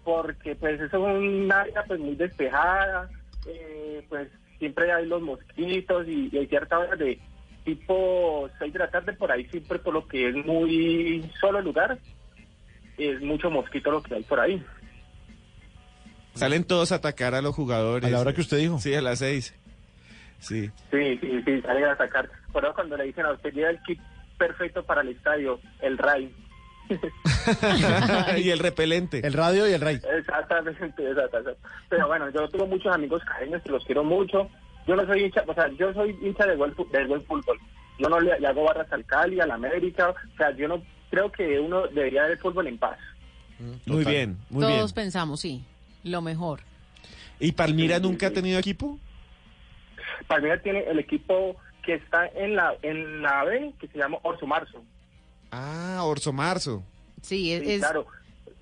Porque 0.04 0.54
pues 0.56 0.80
eso 0.80 0.96
es 0.96 1.02
un 1.22 1.50
área 1.52 1.84
pues 1.86 2.00
muy 2.00 2.14
despejada, 2.16 3.08
eh, 3.46 4.04
pues 4.08 4.28
siempre 4.58 4.92
hay 4.92 5.06
los 5.06 5.22
mosquitos 5.22 6.06
y, 6.08 6.28
y 6.32 6.38
hay 6.38 6.46
cierta 6.46 6.78
hora 6.78 6.96
de 6.96 7.20
tipo 7.64 8.48
6 8.58 8.72
de 8.72 8.78
la 8.78 8.90
tarde 8.90 9.12
por 9.12 9.30
ahí 9.30 9.44
siempre 9.46 9.78
por 9.78 9.94
lo 9.94 10.06
que 10.08 10.28
es 10.28 10.34
muy 10.34 11.30
solo 11.40 11.58
el 11.58 11.64
lugar, 11.64 11.98
es 12.98 13.20
mucho 13.20 13.50
mosquito 13.50 13.90
lo 13.90 14.02
que 14.02 14.14
hay 14.14 14.22
por 14.22 14.40
ahí. 14.40 14.62
Salen 16.34 16.64
todos 16.64 16.92
a 16.92 16.96
atacar 16.96 17.34
a 17.34 17.42
los 17.42 17.54
jugadores. 17.54 18.08
A 18.08 18.10
la 18.10 18.20
hora 18.20 18.32
que 18.32 18.40
usted 18.40 18.56
dijo. 18.56 18.78
Sí, 18.78 18.94
a 18.94 19.02
las 19.02 19.18
seis. 19.18 19.54
Sí. 20.38 20.70
Sí, 20.90 21.18
sí, 21.20 21.42
sí, 21.44 21.60
salen 21.60 21.84
a 21.84 21.96
sacar. 21.96 22.28
Por 22.52 22.64
eso 22.64 22.74
cuando 22.74 22.96
le 22.96 23.04
dicen 23.04 23.26
a 23.26 23.32
usted, 23.32 23.52
lleva 23.52 23.70
el 23.70 23.80
kit 23.82 24.00
perfecto 24.38 24.82
para 24.82 25.02
el 25.02 25.08
estadio, 25.08 25.60
el 25.80 25.98
RAI. 25.98 26.34
y 28.38 28.50
el 28.50 28.58
repelente. 28.58 29.26
El 29.26 29.32
radio 29.32 29.68
y 29.68 29.72
el 29.72 29.80
rey. 29.80 30.00
Exactamente, 30.18 30.84
exactamente. 30.84 31.60
Pero 31.88 32.06
bueno, 32.06 32.30
yo 32.30 32.48
tengo 32.48 32.66
muchos 32.66 32.94
amigos 32.94 33.22
cariños 33.24 33.62
que 33.62 33.70
los 33.70 33.84
quiero 33.84 34.04
mucho. 34.04 34.48
Yo 34.86 34.96
no 34.96 35.06
soy 35.06 35.24
hincha, 35.24 35.44
o 35.46 35.54
sea, 35.54 35.68
yo 35.78 35.92
soy 35.94 36.16
hincha 36.22 36.46
del 36.46 36.58
buen, 36.58 36.74
del 36.90 37.06
buen 37.06 37.22
fútbol. 37.24 37.58
Yo 37.98 38.08
no 38.08 38.20
le, 38.20 38.38
le 38.40 38.46
hago 38.46 38.64
barras 38.64 38.92
al 38.92 39.04
Cali, 39.04 39.40
al 39.40 39.50
América. 39.50 40.10
O 40.10 40.36
sea, 40.36 40.50
yo 40.56 40.68
no 40.68 40.82
creo 41.10 41.30
que 41.30 41.60
uno 41.60 41.86
debería 41.88 42.26
ver 42.26 42.38
fútbol 42.38 42.66
en 42.66 42.78
paz. 42.78 42.98
Muy 43.86 44.04
bien, 44.04 44.38
muy 44.50 44.66
bien. 44.66 44.78
Todos 44.78 44.92
pensamos, 44.92 45.40
sí, 45.40 45.64
lo 46.02 46.20
mejor. 46.20 46.60
¿Y 47.38 47.52
Palmira 47.52 47.98
nunca 47.98 48.28
ha 48.28 48.30
tenido 48.30 48.58
equipo? 48.58 48.98
Palmeiras 50.26 50.62
tiene 50.62 50.80
el 50.80 50.98
equipo 50.98 51.56
que 51.82 51.94
está 51.94 52.26
en 52.28 52.56
la 52.56 52.74
en 52.82 53.22
la 53.22 53.44
B, 53.44 53.72
que 53.80 53.88
se 53.88 53.98
llama 53.98 54.18
Orso 54.22 54.46
Marzo. 54.46 54.82
Ah, 55.52 56.00
Orso 56.04 56.32
Marzo. 56.32 56.82
Sí, 57.20 57.52
es, 57.52 57.62
Sí, 57.62 57.70
es- 57.74 57.78
claro. 57.80 58.06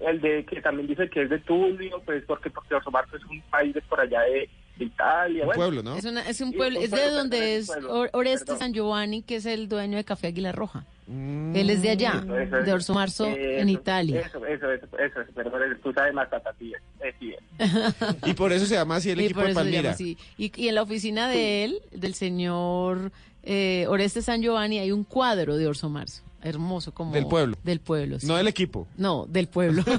El 0.01 0.18
de 0.22 0.45
que 0.47 0.62
también 0.62 0.86
dice 0.88 1.09
que 1.11 1.22
es 1.24 1.30
de 1.30 1.38
Tulio, 1.41 2.01
pues 2.07 2.24
porque, 2.26 2.49
porque 2.51 2.74
Orso 2.74 2.91
Marzo 2.91 3.16
es 3.16 3.24
un 3.24 3.41
país 3.51 3.74
de 3.74 3.82
por 3.82 4.01
allá 4.01 4.22
de, 4.22 4.49
de 4.78 4.84
Italia. 4.86 5.45
bueno. 5.55 5.95
Es, 5.97 6.05
una- 6.07 6.26
es 6.26 6.41
un 6.41 6.53
Sí, 6.53 6.57
pueblo, 6.57 6.78
un 6.78 6.84
es 6.86 6.91
de 6.91 6.97
pueblo, 6.97 7.16
donde 7.16 7.57
es 7.57 7.62
es 7.64 7.68
un 7.68 7.74
pueblo, 7.82 7.95
Or- 8.01 8.11
Oreste. 8.14 8.57
San 8.57 8.72
Giovanni, 8.72 9.22
que 9.22 9.36
es 9.36 9.45
el 9.47 9.68
dueño 9.68 9.99
de 9.99 10.05
Café 10.05 10.28
Águila 10.28 10.53
Roja. 10.53 10.84
Mm. 11.07 11.55
Él 11.55 11.68
es 11.70 11.82
de 11.82 11.91
allá, 11.91 12.14
Eso, 12.24 12.38
eso, 12.38 12.57
de 12.62 12.72
Orso 12.72 12.95
Marzo, 12.95 13.26
en 13.26 13.68
Italia. 13.68 14.20
Eso, 14.20 14.38
eso, 14.47 14.70
eso, 14.72 14.86
eso, 14.97 15.20
eso, 15.20 15.32
perdón, 15.34 15.61
tú 15.82 15.93
sabes 15.93 16.14
más, 16.14 16.28
eh. 16.61 17.36
Y 18.26 18.32
por 18.34 18.53
eso 18.53 18.64
se 18.66 18.74
llama 18.76 18.97
así 18.97 19.11
el 19.11 19.20
Y 19.20 19.24
equipo 19.26 19.41
por 19.41 19.47
de 19.47 19.51
eso 19.53 19.61
se 19.61 19.64
llama 19.70 19.74
Palmira. 19.76 19.91
así. 19.93 20.16
Y, 20.38 20.53
y 20.62 20.68
en 20.68 20.74
la 20.76 20.82
oficina 20.82 21.28
de 21.28 21.64
él, 21.64 21.82
del 21.91 22.14
señor 22.14 23.12
eh, 23.43 23.84
Oreste 23.88 24.22
San 24.22 24.41
Giovanni, 24.41 24.78
hay 24.78 24.93
un 24.93 25.05
cuadro 25.05 25.57
de 25.59 25.66
Orso 25.66 25.88
Marzo. 25.91 26.22
Hermoso, 26.43 26.93
como. 26.93 27.12
Del 27.12 27.26
pueblo. 27.26 27.55
Del 27.64 27.80
pueblo, 27.80 28.18
sí. 28.20 28.26
No 28.26 28.36
del 28.36 28.49
equipo. 28.49 28.86
No, 28.97 29.26
del 29.28 29.47
pueblo. 29.49 29.82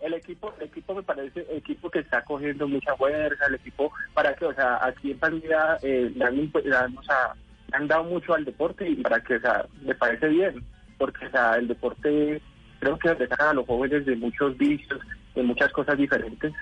El 0.00 0.14
equipo, 0.14 0.52
el 0.60 0.66
equipo 0.68 0.94
me 0.94 1.02
parece 1.02 1.40
el 1.50 1.56
equipo 1.58 1.90
que 1.90 1.98
está 1.98 2.22
cogiendo 2.24 2.68
mucha 2.68 2.94
fuerza, 2.94 3.46
el 3.48 3.56
equipo 3.56 3.90
para 4.14 4.34
que, 4.36 4.44
o 4.44 4.54
sea, 4.54 4.78
aquí 4.86 5.10
en 5.10 5.18
Palmira 5.18 5.78
eh, 5.82 6.12
le, 6.14 6.24
han, 6.24 6.36
impu- 6.36 6.62
le 6.62 6.76
han, 6.76 6.96
o 6.96 7.02
sea, 7.02 7.32
le 7.72 7.76
han 7.76 7.88
dado 7.88 8.04
mucho 8.04 8.32
al 8.34 8.44
deporte 8.44 8.88
y 8.88 8.94
para 8.96 9.20
que, 9.20 9.34
o 9.36 9.40
sea, 9.40 9.66
me 9.82 9.96
parece 9.96 10.28
bien, 10.28 10.62
porque, 10.96 11.26
o 11.26 11.30
sea, 11.30 11.54
el 11.56 11.66
deporte 11.66 12.40
creo 12.78 12.96
que 12.98 13.14
le 13.14 13.26
sacan 13.26 13.48
a 13.48 13.54
los 13.54 13.66
jóvenes 13.66 14.06
de 14.06 14.14
muchos 14.14 14.56
vicios, 14.56 15.00
de 15.34 15.42
muchas 15.42 15.72
cosas 15.72 15.98
diferentes. 15.98 16.52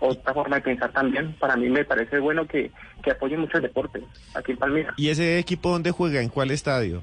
Otra 0.00 0.32
forma 0.32 0.56
de 0.56 0.62
pensar 0.62 0.92
también, 0.92 1.34
para 1.34 1.56
mí 1.56 1.68
me 1.68 1.84
parece 1.84 2.20
bueno 2.20 2.46
que, 2.46 2.70
que 3.02 3.10
apoyen 3.10 3.40
mucho 3.40 3.56
el 3.56 3.64
deporte 3.64 4.02
aquí 4.34 4.52
en 4.52 4.58
Palmira. 4.58 4.94
¿Y 4.96 5.08
ese 5.08 5.38
equipo 5.38 5.70
dónde 5.70 5.90
juega? 5.90 6.20
¿En 6.20 6.28
cuál 6.28 6.50
estadio? 6.52 7.02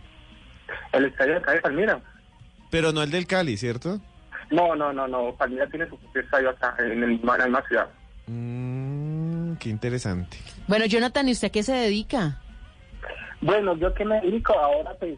El 0.93 1.05
estadio 1.05 1.33
de 1.33 1.39
acá 1.39 1.51
de 1.51 1.61
Palmira. 1.61 1.99
Pero 2.71 2.93
no 2.93 3.03
el 3.03 3.11
del 3.11 3.27
Cali, 3.27 3.57
¿cierto? 3.57 3.99
No, 4.51 4.75
no, 4.75 4.93
no, 4.93 5.07
no, 5.07 5.35
Palmira 5.35 5.67
tiene 5.67 5.87
su 5.89 5.97
propio 5.97 6.21
estadio 6.21 6.49
acá 6.51 6.75
en, 6.79 7.03
el, 7.03 7.11
en 7.11 7.25
la 7.25 7.45
misma 7.45 7.63
ciudad. 7.67 7.87
Mm, 8.27 9.55
qué 9.55 9.69
interesante. 9.69 10.37
bueno, 10.67 10.85
Jonathan, 10.85 11.27
¿y 11.27 11.31
usted 11.31 11.49
a 11.49 11.51
qué 11.51 11.63
se 11.63 11.73
dedica? 11.73 12.41
Bueno, 13.41 13.75
yo 13.77 13.93
que 13.93 14.05
me 14.05 14.21
dedico 14.21 14.57
ahora, 14.57 14.93
pues, 14.99 15.17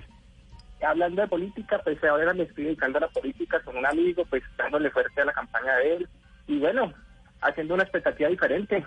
hablando 0.81 1.21
de 1.21 1.27
política, 1.27 1.79
pues 1.83 2.03
ahora 2.03 2.33
me 2.33 2.43
estoy 2.43 2.65
dedicando 2.65 2.97
a 2.97 3.01
la 3.01 3.07
política 3.07 3.59
con 3.61 3.77
un 3.77 3.85
amigo, 3.85 4.25
pues 4.25 4.43
dándole 4.57 4.89
fuerte 4.89 5.21
a 5.21 5.25
la 5.25 5.33
campaña 5.33 5.75
de 5.77 5.95
él. 5.95 6.09
Y 6.47 6.59
bueno, 6.59 6.93
haciendo 7.41 7.73
una 7.73 7.83
expectativa 7.83 8.29
diferente. 8.29 8.83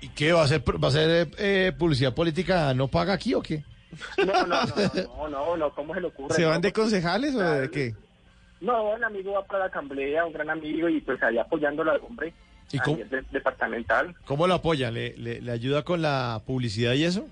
¿Y 0.00 0.08
qué 0.10 0.32
va 0.32 0.42
a 0.42 0.48
ser? 0.48 0.62
¿Va 0.62 0.88
a 0.88 0.90
ser 0.90 1.28
eh, 1.38 1.72
publicidad 1.76 2.14
política 2.14 2.72
no 2.74 2.88
paga 2.88 3.14
aquí 3.14 3.34
o 3.34 3.42
qué? 3.42 3.64
No, 4.18 4.46
no, 4.46 4.46
no, 4.46 4.66
no, 4.66 5.28
no, 5.28 5.56
no, 5.56 5.70
¿cómo 5.74 5.94
se 5.94 6.00
le 6.00 6.08
ocurre? 6.08 6.34
¿Se 6.34 6.42
No, 6.42 6.48
van 6.50 6.60
de 6.60 6.70
pues, 6.70 6.84
concejales 6.84 7.34
o 7.34 7.40
de 7.40 7.70
qué? 7.70 7.94
No, 8.60 8.94
el 8.96 9.04
amigo 9.04 9.32
va 9.32 9.44
para 9.46 9.60
la 9.60 9.64
asamblea, 9.66 10.24
un 10.24 10.32
gran 10.32 10.50
amigo, 10.50 10.88
y 10.88 11.00
pues 11.00 11.22
ahí 11.22 11.38
apoyándolo 11.38 11.92
al 11.92 12.00
hombre. 12.00 12.32
¿Y 12.72 12.78
cómo- 12.78 12.98
departamental. 13.30 14.14
¿Cómo 14.26 14.46
lo 14.46 14.54
apoya? 14.54 14.90
¿Le, 14.90 15.16
le, 15.16 15.40
le 15.40 15.52
ayuda 15.52 15.82
con 15.82 16.02
la 16.02 16.42
publicidad 16.46 16.94
y 16.94 17.04
eso? 17.04 17.26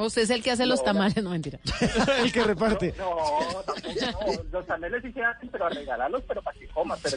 ¿O 0.00 0.06
usted 0.06 0.22
es 0.22 0.30
el 0.30 0.42
que 0.42 0.50
hace 0.50 0.64
los 0.66 0.82
tamales? 0.82 1.22
No, 1.22 1.30
mentira. 1.30 1.58
el 2.22 2.32
que 2.32 2.42
reparte. 2.42 2.94
No, 2.96 3.16
tampoco, 3.66 4.32
no. 4.42 4.42
Los 4.52 4.66
tamales 4.66 5.02
sí 5.02 5.12
se 5.12 5.22
hacen, 5.22 5.48
pero 5.50 5.66
a 5.66 5.68
regalarlos, 5.70 6.22
pero 6.26 6.40
para 6.42 6.58
que 6.58 6.66
coman. 6.68 6.98
Pero 7.02 7.16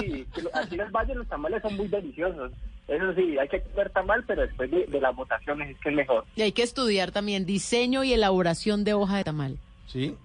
sí, 0.00 0.26
aquí 0.54 0.74
en 0.74 0.80
el 0.80 0.90
Valle 0.90 1.14
los 1.14 1.28
tamales 1.28 1.62
son 1.62 1.76
muy 1.76 1.88
deliciosos. 1.88 2.52
Eso 2.88 3.14
sí, 3.14 3.38
hay 3.38 3.48
que 3.48 3.60
comer 3.62 3.90
tamal, 3.90 4.24
pero 4.26 4.42
después 4.42 4.70
de, 4.70 4.86
de 4.86 5.00
las 5.00 5.14
votaciones 5.14 5.70
es 5.70 5.80
que 5.80 5.90
es 5.90 5.94
mejor. 5.94 6.24
Y 6.34 6.42
hay 6.42 6.52
que 6.52 6.62
estudiar 6.62 7.12
también 7.12 7.46
diseño 7.46 8.02
y 8.02 8.12
elaboración 8.12 8.82
de 8.84 8.94
hoja 8.94 9.18
de 9.18 9.24
tamal. 9.24 9.58
Sí. 9.86 10.16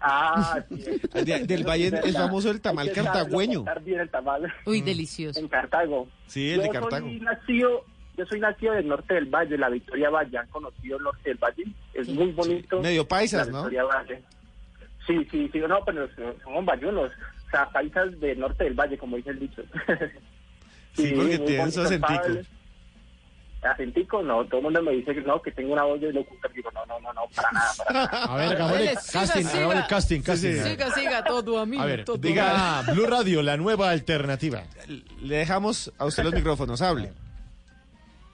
Ah, 0.00 0.60
sí. 0.68 0.76
De- 1.24 1.44
del 1.46 1.64
Valle 1.64 1.86
es 1.86 1.92
verdad. 1.92 2.12
famoso 2.26 2.50
el 2.50 2.60
tamal 2.60 2.90
cartagüeño. 2.92 3.64
bien 3.84 4.00
el 4.00 4.08
tamal. 4.10 4.52
Uy, 4.64 4.80
delicioso. 4.80 5.38
En 5.40 5.48
Cartago. 5.48 6.08
Sí, 6.26 6.50
el 6.50 6.62
de 6.62 6.68
Cartago. 6.70 7.06
Soy 7.06 7.20
nacido, 7.20 7.84
yo 8.18 8.26
soy 8.26 8.40
nacido 8.40 8.74
del 8.74 8.88
norte 8.88 9.14
del 9.14 9.26
Valle, 9.26 9.56
la 9.56 9.68
Victoria 9.68 10.10
Valle. 10.10 10.38
¿Han 10.38 10.48
conocido 10.48 10.96
el 10.96 11.04
norte 11.04 11.28
del 11.28 11.38
Valle? 11.38 11.64
Es 11.94 12.08
muy 12.08 12.32
bonito. 12.32 12.80
Medio 12.80 13.06
paisas, 13.06 13.46
la 13.46 13.52
¿no? 13.52 13.58
Victoria 13.58 13.84
Valle. 13.84 14.22
Sí, 15.06 15.26
sí, 15.30 15.48
sí, 15.52 15.58
no, 15.60 15.84
pero 15.84 16.08
somos 16.42 16.64
bayunos. 16.64 17.10
O 17.46 17.50
sea, 17.50 17.70
paisas 17.70 18.18
del 18.20 18.40
norte 18.40 18.64
del 18.64 18.74
Valle, 18.74 18.98
como 18.98 19.16
dice 19.16 19.30
el 19.30 19.38
dicho. 19.38 19.62
Sí, 20.94 21.12
porque 21.14 21.38
muy 21.38 21.46
tienen 21.46 21.70
su 21.70 21.80
acentico. 21.80 22.24
Acentico, 23.62 24.20
no, 24.20 24.44
todo 24.46 24.56
el 24.56 24.62
mundo 24.64 24.82
me 24.82 24.92
dice 24.92 25.14
que 25.14 25.20
no, 25.20 25.40
que 25.40 25.52
tengo 25.52 25.72
una 25.72 25.84
voz 25.84 26.00
de 26.00 26.12
locutor. 26.12 26.52
Digo, 26.52 26.72
no, 26.72 26.84
no, 26.86 26.98
no, 26.98 27.12
no, 27.12 27.20
para 27.36 27.52
nada, 27.52 27.70
para 27.76 27.92
nada. 27.92 28.24
A 28.24 28.36
ver, 28.36 28.52
hagámosle 28.56 28.94
casting, 29.12 29.44
hagámosle 29.46 29.84
casting, 29.88 30.20
casting. 30.22 30.52
sí. 30.54 30.70
Siga, 30.70 30.90
siga, 30.90 31.22
todo 31.22 31.60
amigo. 31.60 31.82
A 31.84 31.86
ver, 31.86 32.04
todo 32.04 32.16
diga 32.16 32.82
Blue 32.92 33.06
Radio, 33.06 33.42
la 33.42 33.56
nueva 33.56 33.90
alternativa. 33.90 34.64
Le 35.22 35.36
dejamos 35.36 35.92
a 35.98 36.06
usted 36.06 36.24
los 36.24 36.34
micrófonos, 36.34 36.82
hable. 36.82 37.12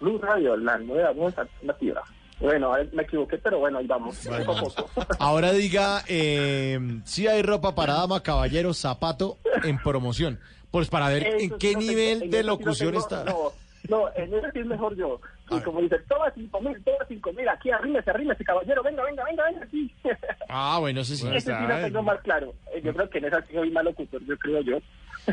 Blue 0.05 0.19
Radio, 0.19 0.57
la 0.57 0.79
nueva 0.79 1.11
voz 1.13 1.37
alternativa. 1.39 2.03
Bueno, 2.41 2.67
ahora 2.67 2.85
me 2.93 3.05
equivoqué, 3.05 3.39
pero 3.39 3.59
bueno, 3.61 3.79
ahí 3.79 3.87
vamos. 3.87 4.23
Bueno, 4.27 4.45
poco 4.45 4.53
a 4.53 4.55
vamos. 4.63 4.75
poco. 4.75 5.07
Ahora 5.19 5.53
diga, 5.53 6.03
eh, 6.09 6.79
si 7.05 7.27
hay 7.27 7.43
ropa 7.43 7.75
para 7.75 7.95
dama, 7.95 8.23
caballero, 8.23 8.75
zapato 8.75 9.39
en 9.63 9.79
promoción. 9.79 10.39
Pues 10.71 10.89
para 10.89 11.09
ver 11.09 11.27
en 11.27 11.37
Eso 11.37 11.39
sí 11.39 11.53
qué 11.59 11.73
no 11.73 11.79
tengo- 11.79 11.91
nivel 11.93 12.23
en 12.25 12.31
de 12.31 12.41
eso 12.41 12.43
sí 12.43 12.47
no 12.47 12.53
locución 12.53 12.91
tengo- 12.91 13.03
está. 13.03 13.25
No, 13.25 13.53
no, 13.89 14.09
en 14.17 14.35
eso 14.35 14.47
sí 14.53 14.59
es 14.59 14.67
mejor 14.67 14.97
yo. 14.97 15.21
Y 15.51 15.61
como 15.61 15.81
dice, 15.81 15.97
toma 16.09 16.33
cinco 16.35 16.61
mil, 16.61 16.83
toma 16.85 16.99
cinco 17.07 17.33
mil, 17.33 17.49
aquí 17.49 17.71
arrímese, 17.71 18.11
arrímese, 18.11 18.45
caballero, 18.45 18.83
venga, 18.83 19.05
venga, 19.05 19.25
venga, 19.25 19.45
venga, 19.45 19.63
aquí. 19.65 19.95
Ah, 20.49 20.79
bueno, 20.81 21.01
eso 21.01 21.15
sí. 21.17 21.27
Ese 21.33 21.53
sí 21.57 21.67
lo 21.67 21.81
tengo 21.81 22.03
más 22.03 22.21
claro. 22.23 22.55
Eh, 22.75 22.81
Yo 22.85 22.93
creo 22.95 23.09
que 23.09 23.19
en 23.19 23.25
esa 23.27 23.41
sí 23.47 23.55
soy 23.55 23.71
mal 23.71 23.85
locutor, 23.85 24.23
yo 24.27 24.37
creo 24.39 24.61
yo. 24.63 24.79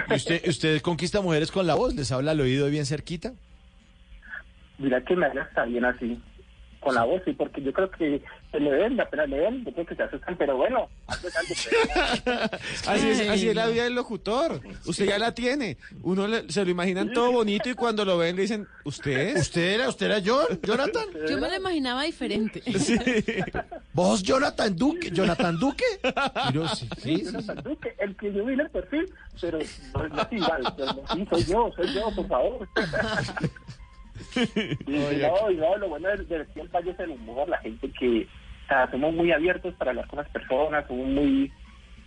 ¿Y 0.10 0.14
usted, 0.16 0.48
usted 0.48 0.82
conquista 0.82 1.20
mujeres 1.22 1.52
con 1.52 1.66
la 1.68 1.76
voz? 1.76 1.94
¿Les 1.96 2.12
habla 2.12 2.32
al 2.32 2.40
oído 2.42 2.68
bien 2.70 2.86
cerquita? 2.86 3.34
Mira 4.82 5.04
que 5.04 5.16
me 5.16 5.26
haga 5.28 5.44
estar 5.44 5.68
bien 5.68 5.86
así, 5.86 6.20
con 6.80 6.96
la 6.96 7.04
voz, 7.04 7.22
sí, 7.24 7.34
porque 7.34 7.62
yo 7.62 7.72
creo 7.72 7.92
que 7.92 8.24
se 8.52 8.60
me 8.60 8.72
ven, 8.72 9.00
apenas 9.00 9.30
me 9.30 9.40
ven, 9.40 9.64
yo 9.64 9.72
creo 9.72 9.86
que 9.86 9.96
se 9.96 10.02
asustan, 10.02 10.36
pero 10.36 10.58
bueno, 10.58 10.90
algo. 11.08 11.30
Así 12.88 13.08
es, 13.10 13.30
así 13.30 13.50
es 13.50 13.56
la 13.56 13.68
vida 13.68 13.84
del 13.84 13.94
locutor. 13.96 14.60
Usted 14.88 15.06
ya 15.06 15.20
la 15.20 15.34
tiene. 15.34 15.78
Uno 16.02 16.28
le- 16.28 16.52
se 16.52 16.66
lo 16.66 16.72
imaginan 16.72 17.14
todo 17.14 17.32
bonito 17.32 17.70
y 17.70 17.76
cuando 17.76 18.04
lo 18.04 18.18
ven 18.18 18.36
le 18.36 18.42
dicen, 18.44 18.68
¿usted? 18.84 19.38
¿Usted 19.38 19.62
era, 19.76 19.88
usted 19.90 20.08
era 20.08 20.20
John, 20.26 20.60
Jonathan? 20.64 21.06
Yo 21.30 21.38
me 21.38 21.48
lo 21.50 21.56
imaginaba 21.56 22.04
diferente. 22.04 22.62
¿Vos, 23.94 24.24
Jonathan 24.24 24.76
Duque? 24.76 25.12
¿Jonathan 25.12 25.58
Duque? 25.60 25.84
Yo, 26.54 26.68
sí, 26.70 26.90
sí, 26.98 27.18
sí, 27.18 27.18
sí. 27.18 27.24
Jonathan 27.26 27.64
Duque, 27.64 27.96
el 28.00 28.16
que 28.18 28.34
yo 28.34 28.44
vi 28.46 28.54
en 28.54 28.62
el 28.62 28.70
perfil, 28.72 29.14
pero 29.40 29.60
no 29.60 30.22
es 30.22 30.32
igual, 30.32 30.74
pero 30.76 30.94
sí, 31.14 31.28
soy 31.30 31.44
yo, 31.46 31.72
soy 31.76 31.94
yo, 31.94 32.10
por 32.16 32.28
favor. 32.28 32.68
y 34.88 34.92
no, 34.92 35.52
y 35.52 35.56
no, 35.56 35.78
lo 35.78 35.90
bueno 35.90 36.10
del, 36.10 36.28
del 36.28 36.46
Ciel 36.54 36.70
Valle 36.74 36.92
es 36.92 37.00
el 37.00 37.12
humor, 37.12 37.50
la 37.50 37.58
gente 37.60 37.90
que, 37.92 38.28
o 38.66 38.68
sea, 38.68 38.90
somos 38.92 39.14
muy 39.14 39.32
abiertos 39.32 39.74
para 39.76 39.92
hablar 39.92 40.08
con 40.08 40.18
las 40.18 40.30
personas, 40.30 40.88
somos 40.88 41.08
muy, 41.08 41.52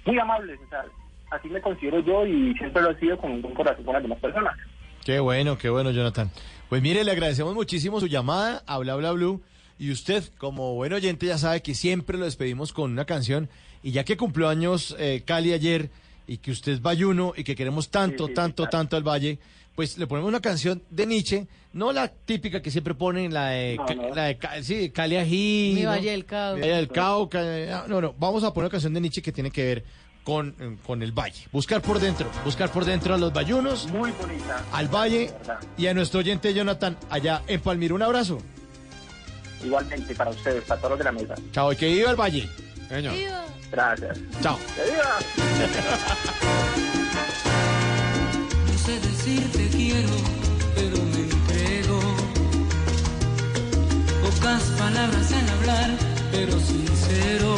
muy 0.04 0.18
amables, 0.18 0.58
o 0.64 0.68
sea, 0.68 0.84
así 1.30 1.48
me 1.48 1.60
considero 1.60 2.00
yo 2.00 2.26
y 2.26 2.54
siempre 2.54 2.82
lo 2.82 2.90
he 2.90 3.00
sido 3.00 3.18
con 3.18 3.32
un 3.32 3.42
buen 3.42 3.54
corazón 3.54 3.84
con 3.84 3.94
las 3.94 4.02
demás 4.02 4.18
personas. 4.20 4.56
Qué 5.04 5.18
bueno, 5.18 5.58
qué 5.58 5.68
bueno, 5.68 5.90
Jonathan. 5.90 6.30
Pues 6.68 6.80
mire, 6.80 7.04
le 7.04 7.12
agradecemos 7.12 7.54
muchísimo 7.54 8.00
su 8.00 8.06
llamada 8.06 8.62
a 8.66 8.78
Bla 8.78 8.96
Bla 8.96 9.12
Blue. 9.12 9.42
Y 9.78 9.90
usted, 9.90 10.24
como 10.38 10.74
buen 10.74 10.92
oyente, 10.92 11.26
ya 11.26 11.36
sabe 11.36 11.60
que 11.60 11.74
siempre 11.74 12.16
lo 12.16 12.24
despedimos 12.24 12.72
con 12.72 12.92
una 12.92 13.04
canción. 13.04 13.50
Y 13.82 13.90
ya 13.90 14.04
que 14.04 14.16
cumplió 14.16 14.48
años 14.48 14.96
eh, 14.98 15.22
Cali 15.26 15.52
ayer, 15.52 15.90
y 16.26 16.38
que 16.38 16.50
usted 16.50 16.72
es 16.72 16.82
bayuno, 16.82 17.32
y 17.36 17.44
que 17.44 17.54
queremos 17.54 17.90
tanto, 17.90 18.24
Sí, 18.26 18.30
sí, 18.30 18.34
tanto, 18.34 18.62
claro. 18.64 18.70
tanto 18.70 18.96
al 18.96 19.02
Valle, 19.02 19.38
pues 19.74 19.98
le 19.98 20.06
ponemos 20.06 20.28
una 20.28 20.40
canción 20.40 20.82
de 20.90 21.04
Nietzsche, 21.06 21.46
no 21.72 21.92
la 21.92 22.08
típica 22.08 22.62
que 22.62 22.70
siempre 22.70 22.94
ponen, 22.94 23.34
la 23.34 23.48
de, 23.48 23.76
No, 23.76 23.86
Ca- 23.86 23.94
no. 23.94 24.14
La 24.14 24.24
de 24.24 24.38
sí, 24.62 24.90
Cali 24.90 25.16
Ají, 25.16 25.72
Mi 25.74 25.82
¿no? 25.82 25.90
Valle 25.90 26.10
del 26.12 26.24
Cauca. 26.24 26.54
Mi 26.54 26.60
Valle 26.60 26.74
del 26.76 26.88
Cauca. 26.88 27.40
eh, 27.42 27.74
No, 27.88 28.00
no, 28.00 28.14
vamos 28.18 28.44
a 28.44 28.54
poner 28.54 28.66
una 28.66 28.70
canción 28.70 28.94
de 28.94 29.00
Nietzsche 29.00 29.20
que 29.22 29.32
tiene 29.32 29.50
que 29.50 29.64
ver 29.64 29.84
con, 30.22 30.78
con 30.86 31.02
el 31.02 31.12
Valle. 31.12 31.42
Buscar 31.52 31.82
por 31.82 31.98
dentro, 32.00 32.30
buscar 32.44 32.70
por 32.70 32.84
dentro 32.84 33.14
a 33.14 33.18
los 33.18 33.32
bayunos, 33.32 33.88
Muy 33.88 34.10
bonita. 34.12 34.64
al 34.72 34.88
Valle 34.88 35.30
y 35.76 35.86
a 35.88 35.92
nuestro 35.94 36.20
oyente 36.20 36.54
Jonathan 36.54 36.96
allá 37.10 37.42
en 37.48 37.60
Palmira. 37.60 37.94
Un 37.94 38.02
abrazo. 38.02 38.38
Igualmente 39.64 40.14
para 40.14 40.30
ustedes, 40.30 40.62
para 40.64 40.78
todos 40.80 40.90
los 40.92 40.98
de 40.98 41.04
la 41.04 41.12
mesa. 41.12 41.34
Chao, 41.52 41.72
y 41.72 41.76
que 41.76 41.86
viva 41.92 42.10
el 42.10 42.16
Valle. 42.16 42.48
Gracias. 43.74 44.18
Chao. 44.40 44.56
¡Que 44.76 44.84
viva! 44.88 45.18
No 48.68 48.78
sé 48.78 49.00
decirte 49.00 49.68
quiero, 49.68 50.10
pero 50.76 50.96
me 51.12 51.20
entrego. 51.28 52.00
Pocas 54.22 54.62
palabras 54.78 55.32
al 55.32 55.48
hablar, 55.48 55.90
pero 56.30 56.52
sincero. 56.60 57.56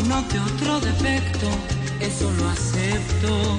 Uno 0.00 0.24
que 0.30 0.38
otro 0.38 0.80
defecto, 0.80 1.48
eso 2.00 2.30
lo 2.30 2.48
acepto. 2.48 3.58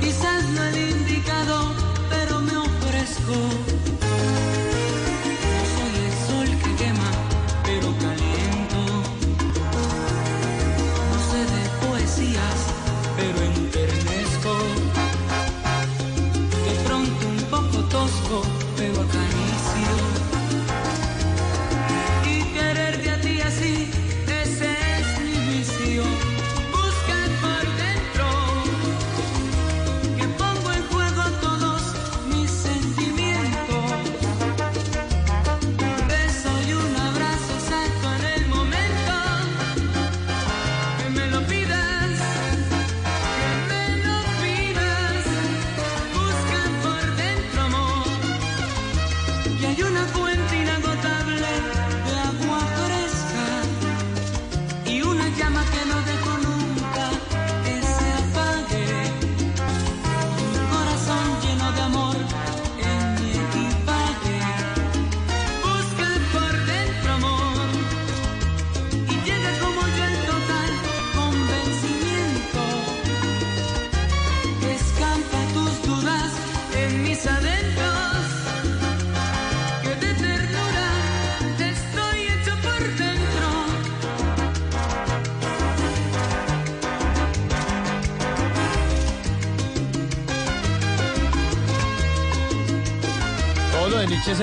Quizás 0.00 0.42
no 0.48 0.64
el 0.64 0.90
indicado, 0.90 1.72
pero 2.10 2.40
me 2.40 2.56
ofrezco. 2.56 3.91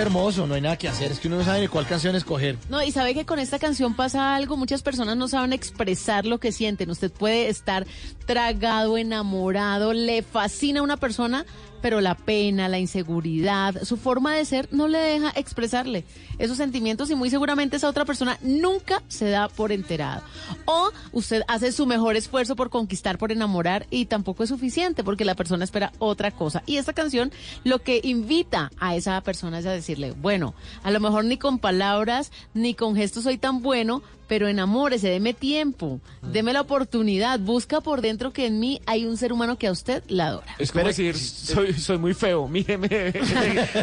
No 0.10 0.54
hay 0.56 0.62
nada 0.62 0.78
que 0.78 0.88
hacer, 0.88 1.12
es 1.12 1.20
que 1.20 1.28
uno 1.28 1.38
no 1.38 1.44
sabe 1.44 1.68
cuál 1.70 1.86
canción 1.86 2.16
escoger. 2.16 2.58
No, 2.70 2.82
y 2.82 2.92
sabe 2.92 3.14
que 3.14 3.26
con 3.26 3.38
esta 3.38 3.60
canción 3.60 3.94
pasa 3.94 4.36
algo, 4.36 4.58
muchas 4.58 4.82
personas 4.82 5.16
no 5.18 5.28
saben 5.28 5.54
expresar 5.54 6.26
lo 6.26 6.40
que 6.40 6.52
sienten. 6.52 6.90
Usted 6.90 7.12
puede 7.12 7.48
estar 7.48 7.86
tragado, 8.26 8.98
enamorado, 8.98 9.94
le 9.94 10.24
fascina 10.24 10.80
a 10.80 10.84
una 10.84 10.98
persona, 10.98 11.46
pero 11.82 12.02
la 12.02 12.16
pena, 12.16 12.68
la 12.68 12.80
inseguridad, 12.80 13.84
su 13.84 13.98
forma 13.98 14.36
de 14.36 14.46
ser 14.46 14.70
no 14.72 14.88
le 14.88 15.00
deja 15.00 15.32
expresarle 15.36 16.06
esos 16.38 16.58
sentimientos 16.58 17.10
y 17.10 17.16
muy 17.16 17.30
seguramente 17.30 17.78
esa 17.78 17.90
otra 17.90 18.06
persona 18.06 18.38
nunca 18.42 19.02
se 19.08 19.30
da 19.30 19.50
por 19.50 19.72
enterado. 19.72 20.22
O 20.66 20.92
usted 21.12 21.44
hace 21.48 21.72
su 21.72 21.86
mejor 21.86 22.16
esfuerzo 22.16 22.56
por 22.56 22.70
conquistar, 22.70 23.18
por 23.18 23.32
enamorar 23.32 23.88
y 23.90 24.06
tampoco 24.06 24.44
es 24.44 24.50
suficiente 24.50 25.04
porque 25.04 25.26
la 25.26 25.36
persona 25.36 25.64
espera 25.64 25.92
otra 26.00 26.32
cosa. 26.32 26.64
Y 26.66 26.78
esta 26.78 26.94
canción 26.94 27.32
lo 27.64 27.80
que 27.80 28.02
invita 28.04 28.72
a 28.80 28.96
esa 28.96 29.22
persona 29.22 29.60
es 29.60 29.66
a 29.66 29.72
decirle, 29.72 30.12
bueno, 30.12 30.54
a 30.84 30.92
lo 30.92 31.00
mejor 31.00 31.26
ni 31.26 31.38
con 31.38 31.60
palabras 31.60 32.32
ni 32.54 32.74
con 32.74 32.96
gestos 32.96 33.24
soy 33.24 33.38
tan 33.38 33.62
bueno, 33.62 34.02
pero 34.30 34.48
enamórese, 34.48 35.10
deme 35.10 35.34
tiempo, 35.34 36.00
deme 36.22 36.54
la 36.54 36.62
oportunidad, 36.62 37.40
busca 37.40 37.82
por 37.82 38.02
dentro 38.02 38.32
que 38.32 38.46
en 38.46 38.60
mí 38.60 38.80
hay 38.86 39.06
un 39.06 39.18
ser 39.18 39.34
humano 39.34 39.58
que 39.58 39.68
a 39.68 39.72
usted 39.72 40.04
la 40.08 40.28
adora. 40.28 40.56
Es 40.60 40.72
como 40.72 40.86
decir, 40.86 41.18
soy, 41.18 41.74
soy 41.74 41.98
muy 41.98 42.14
feo, 42.14 42.48
míreme, 42.48 42.88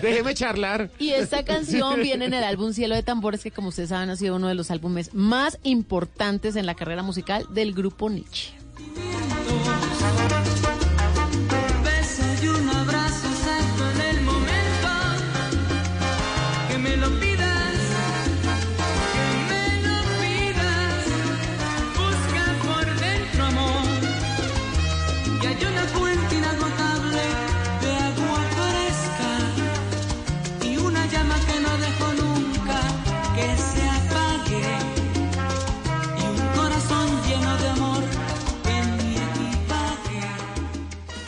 déjeme 0.02 0.34
charlar. 0.34 0.88
Y 1.00 1.10
esta 1.10 1.44
canción 1.44 2.00
viene 2.00 2.26
en 2.26 2.34
el 2.34 2.44
álbum 2.44 2.72
Cielo 2.72 2.94
de 2.94 3.02
Tambores, 3.02 3.42
que 3.42 3.50
como 3.50 3.68
ustedes 3.68 3.88
saben 3.88 4.08
ha 4.08 4.16
sido 4.16 4.36
uno 4.36 4.46
de 4.46 4.54
los 4.54 4.70
álbumes 4.70 5.12
más 5.12 5.58
importantes 5.64 6.54
en 6.54 6.64
la 6.64 6.76
carrera 6.76 7.02
musical 7.02 7.44
del 7.50 7.74
grupo 7.74 8.08
Nietzsche. 8.08 8.54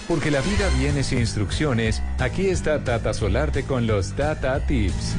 Porque 0.08 0.30
la 0.30 0.40
vida 0.40 0.68
viene 0.78 1.02
sin 1.04 1.18
instrucciones, 1.18 2.02
aquí 2.18 2.48
está 2.48 2.82
Tata 2.82 3.12
Solarte 3.12 3.64
con 3.64 3.86
los 3.86 4.14
Tata 4.14 4.58
Tips. 4.66 5.14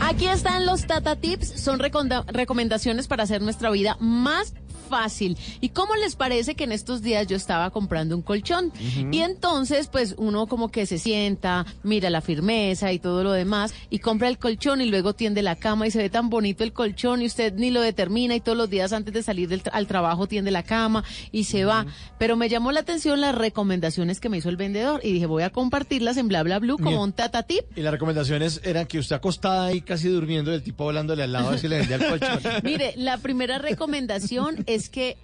Aquí 0.00 0.26
están 0.26 0.66
los 0.66 0.86
Tata 0.86 1.14
Tips, 1.14 1.60
son 1.60 1.78
recomendaciones 1.78 3.06
para 3.06 3.22
hacer 3.22 3.42
nuestra 3.42 3.70
vida 3.70 3.96
más 4.00 4.54
fácil. 4.84 5.36
¿Y 5.60 5.70
cómo 5.70 5.94
les 5.96 6.16
parece 6.16 6.54
que 6.54 6.64
en 6.64 6.72
estos 6.72 7.02
días 7.02 7.26
yo 7.26 7.36
estaba 7.36 7.70
comprando 7.70 8.16
un 8.16 8.22
colchón? 8.22 8.72
Y 9.10 9.20
entonces, 9.20 9.88
pues 9.88 10.14
uno 10.18 10.46
como 10.46 10.70
que 10.70 10.86
se 10.86 10.98
sienta, 10.98 11.66
mira 11.82 12.10
la 12.10 12.20
firmeza 12.20 12.92
y 12.92 12.98
todo 12.98 13.24
lo 13.24 13.32
demás, 13.32 13.74
y 13.90 13.98
compra 13.98 14.28
el 14.28 14.38
colchón 14.38 14.80
y 14.80 14.86
luego 14.86 15.14
tiende 15.14 15.42
la 15.42 15.56
cama 15.56 15.86
y 15.86 15.90
se 15.90 15.98
ve 15.98 16.10
tan 16.10 16.30
bonito 16.30 16.64
el 16.64 16.72
colchón 16.72 17.22
y 17.22 17.26
usted 17.26 17.54
ni 17.54 17.70
lo 17.70 17.80
determina 17.80 18.34
y 18.34 18.40
todos 18.40 18.56
los 18.56 18.70
días 18.70 18.92
antes 18.92 19.14
de 19.14 19.22
salir 19.22 19.48
del 19.48 19.62
al 19.72 19.86
trabajo 19.86 20.26
tiende 20.26 20.50
la 20.50 20.62
cama 20.62 21.04
y 21.32 21.44
se 21.44 21.64
va. 21.64 21.86
Pero 22.18 22.36
me 22.36 22.48
llamó 22.48 22.72
la 22.72 22.80
atención 22.80 23.20
las 23.20 23.34
recomendaciones 23.34 24.20
que 24.20 24.28
me 24.28 24.38
hizo 24.38 24.48
el 24.48 24.56
vendedor 24.56 25.00
y 25.02 25.12
dije, 25.12 25.26
voy 25.26 25.42
a 25.42 25.50
compartirlas 25.50 26.16
en 26.16 26.28
bla 26.28 26.42
bla 26.42 26.58
blue 26.58 26.76
como 26.76 26.90
Bien. 26.90 27.00
un 27.00 27.12
Tata 27.12 27.42
Tip. 27.44 27.64
Y 27.76 27.80
las 27.80 27.92
recomendaciones 27.92 28.60
eran 28.64 28.86
que 28.86 28.98
usted 28.98 29.16
acostada 29.16 29.66
ahí 29.66 29.80
casi 29.80 30.08
durmiendo 30.08 30.52
el 30.52 30.62
tipo 30.62 30.88
hablándole 30.88 31.22
al 31.22 31.32
lado 31.32 31.48
a 31.48 31.50
ver 31.52 31.60
si 31.60 31.68
le 31.68 31.78
vendía 31.78 31.96
el 31.96 32.06
colchón. 32.06 32.40
Mire, 32.62 32.94
la 32.96 33.18
primera 33.18 33.58
recomendación 33.58 34.62
es 34.74 34.88
que 34.88 35.16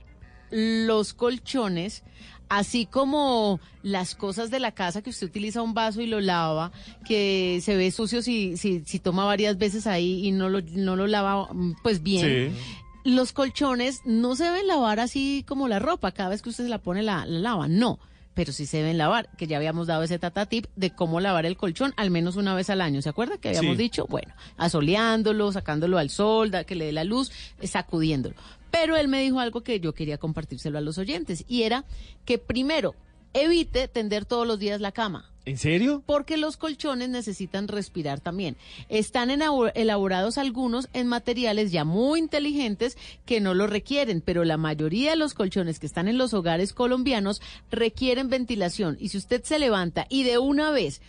los 0.50 1.14
colchones, 1.14 2.02
así 2.48 2.86
como 2.86 3.60
las 3.82 4.14
cosas 4.14 4.50
de 4.50 4.58
la 4.60 4.72
casa 4.72 5.02
que 5.02 5.10
usted 5.10 5.28
utiliza 5.28 5.62
un 5.62 5.74
vaso 5.74 6.00
y 6.00 6.06
lo 6.06 6.20
lava, 6.20 6.72
que 7.06 7.60
se 7.62 7.76
ve 7.76 7.90
sucio 7.90 8.22
si, 8.22 8.56
si, 8.56 8.82
si 8.84 8.98
toma 8.98 9.24
varias 9.24 9.58
veces 9.58 9.86
ahí 9.86 10.26
y 10.26 10.32
no 10.32 10.48
lo, 10.48 10.60
no 10.62 10.96
lo 10.96 11.06
lava 11.06 11.48
mm, 11.52 11.76
pues 11.82 12.02
bien. 12.02 12.54
Los 13.04 13.32
colchones 13.32 14.00
no 14.04 14.36
se 14.36 14.44
deben 14.44 14.66
lavar 14.66 15.00
así 15.00 15.44
como 15.48 15.68
la 15.68 15.78
ropa, 15.78 16.12
cada 16.12 16.28
vez 16.30 16.42
que 16.42 16.50
usted 16.50 16.64
se 16.64 16.70
la 16.70 16.78
pone 16.78 17.02
la, 17.02 17.24
la 17.26 17.38
lava, 17.38 17.68
no. 17.68 17.98
Pero 18.34 18.52
sí 18.52 18.64
se 18.66 18.76
deben 18.78 18.96
lavar, 18.98 19.28
que 19.38 19.46
ya 19.46 19.56
habíamos 19.56 19.86
dado 19.88 20.02
ese 20.04 20.18
tata 20.18 20.46
tip 20.46 20.66
de 20.76 20.90
cómo 20.90 21.18
lavar 21.20 21.46
el 21.46 21.56
colchón 21.56 21.92
al 21.96 22.10
menos 22.10 22.36
una 22.36 22.54
vez 22.54 22.70
al 22.70 22.80
año. 22.80 23.02
¿Se 23.02 23.08
acuerda 23.08 23.38
que 23.38 23.48
habíamos 23.48 23.76
Sí. 23.76 23.82
dicho? 23.82 24.06
Bueno, 24.08 24.32
asoleándolo, 24.56 25.50
sacándolo 25.52 25.98
al 25.98 26.10
sol, 26.10 26.50
da- 26.50 26.64
que 26.64 26.74
le 26.76 26.86
dé 26.86 26.92
la 26.92 27.04
luz, 27.04 27.32
eh, 27.60 27.66
sacudiéndolo. 27.66 28.36
Pero 28.70 28.96
él 28.96 29.08
me 29.08 29.22
dijo 29.22 29.40
algo 29.40 29.62
que 29.62 29.80
yo 29.80 29.94
quería 29.94 30.18
compartírselo 30.18 30.78
a 30.78 30.80
los 30.82 30.98
oyentes 30.98 31.44
y 31.48 31.62
era 31.62 31.84
que 32.24 32.38
primero 32.38 32.94
evite 33.32 33.88
tender 33.88 34.24
todos 34.24 34.46
los 34.46 34.58
días 34.58 34.80
la 34.80 34.92
cama. 34.92 35.30
¿En 35.46 35.56
serio? 35.56 36.02
Porque 36.04 36.36
los 36.36 36.56
colchones 36.56 37.08
necesitan 37.08 37.66
respirar 37.66 38.20
también. 38.20 38.56
Están 38.88 39.30
elaborados 39.30 40.36
algunos 40.36 40.88
en 40.92 41.06
materiales 41.06 41.72
ya 41.72 41.84
muy 41.84 42.20
inteligentes 42.20 42.98
que 43.24 43.40
no 43.40 43.54
lo 43.54 43.66
requieren, 43.66 44.20
pero 44.20 44.44
la 44.44 44.58
mayoría 44.58 45.10
de 45.10 45.16
los 45.16 45.34
colchones 45.34 45.78
que 45.78 45.86
están 45.86 46.08
en 46.08 46.18
los 46.18 46.34
hogares 46.34 46.74
colombianos 46.74 47.40
requieren 47.70 48.28
ventilación. 48.28 48.98
Y 49.00 49.08
si 49.08 49.18
usted 49.18 49.42
se 49.42 49.58
levanta 49.58 50.06
y 50.10 50.24
de 50.24 50.38
una 50.38 50.70
vez 50.70 51.00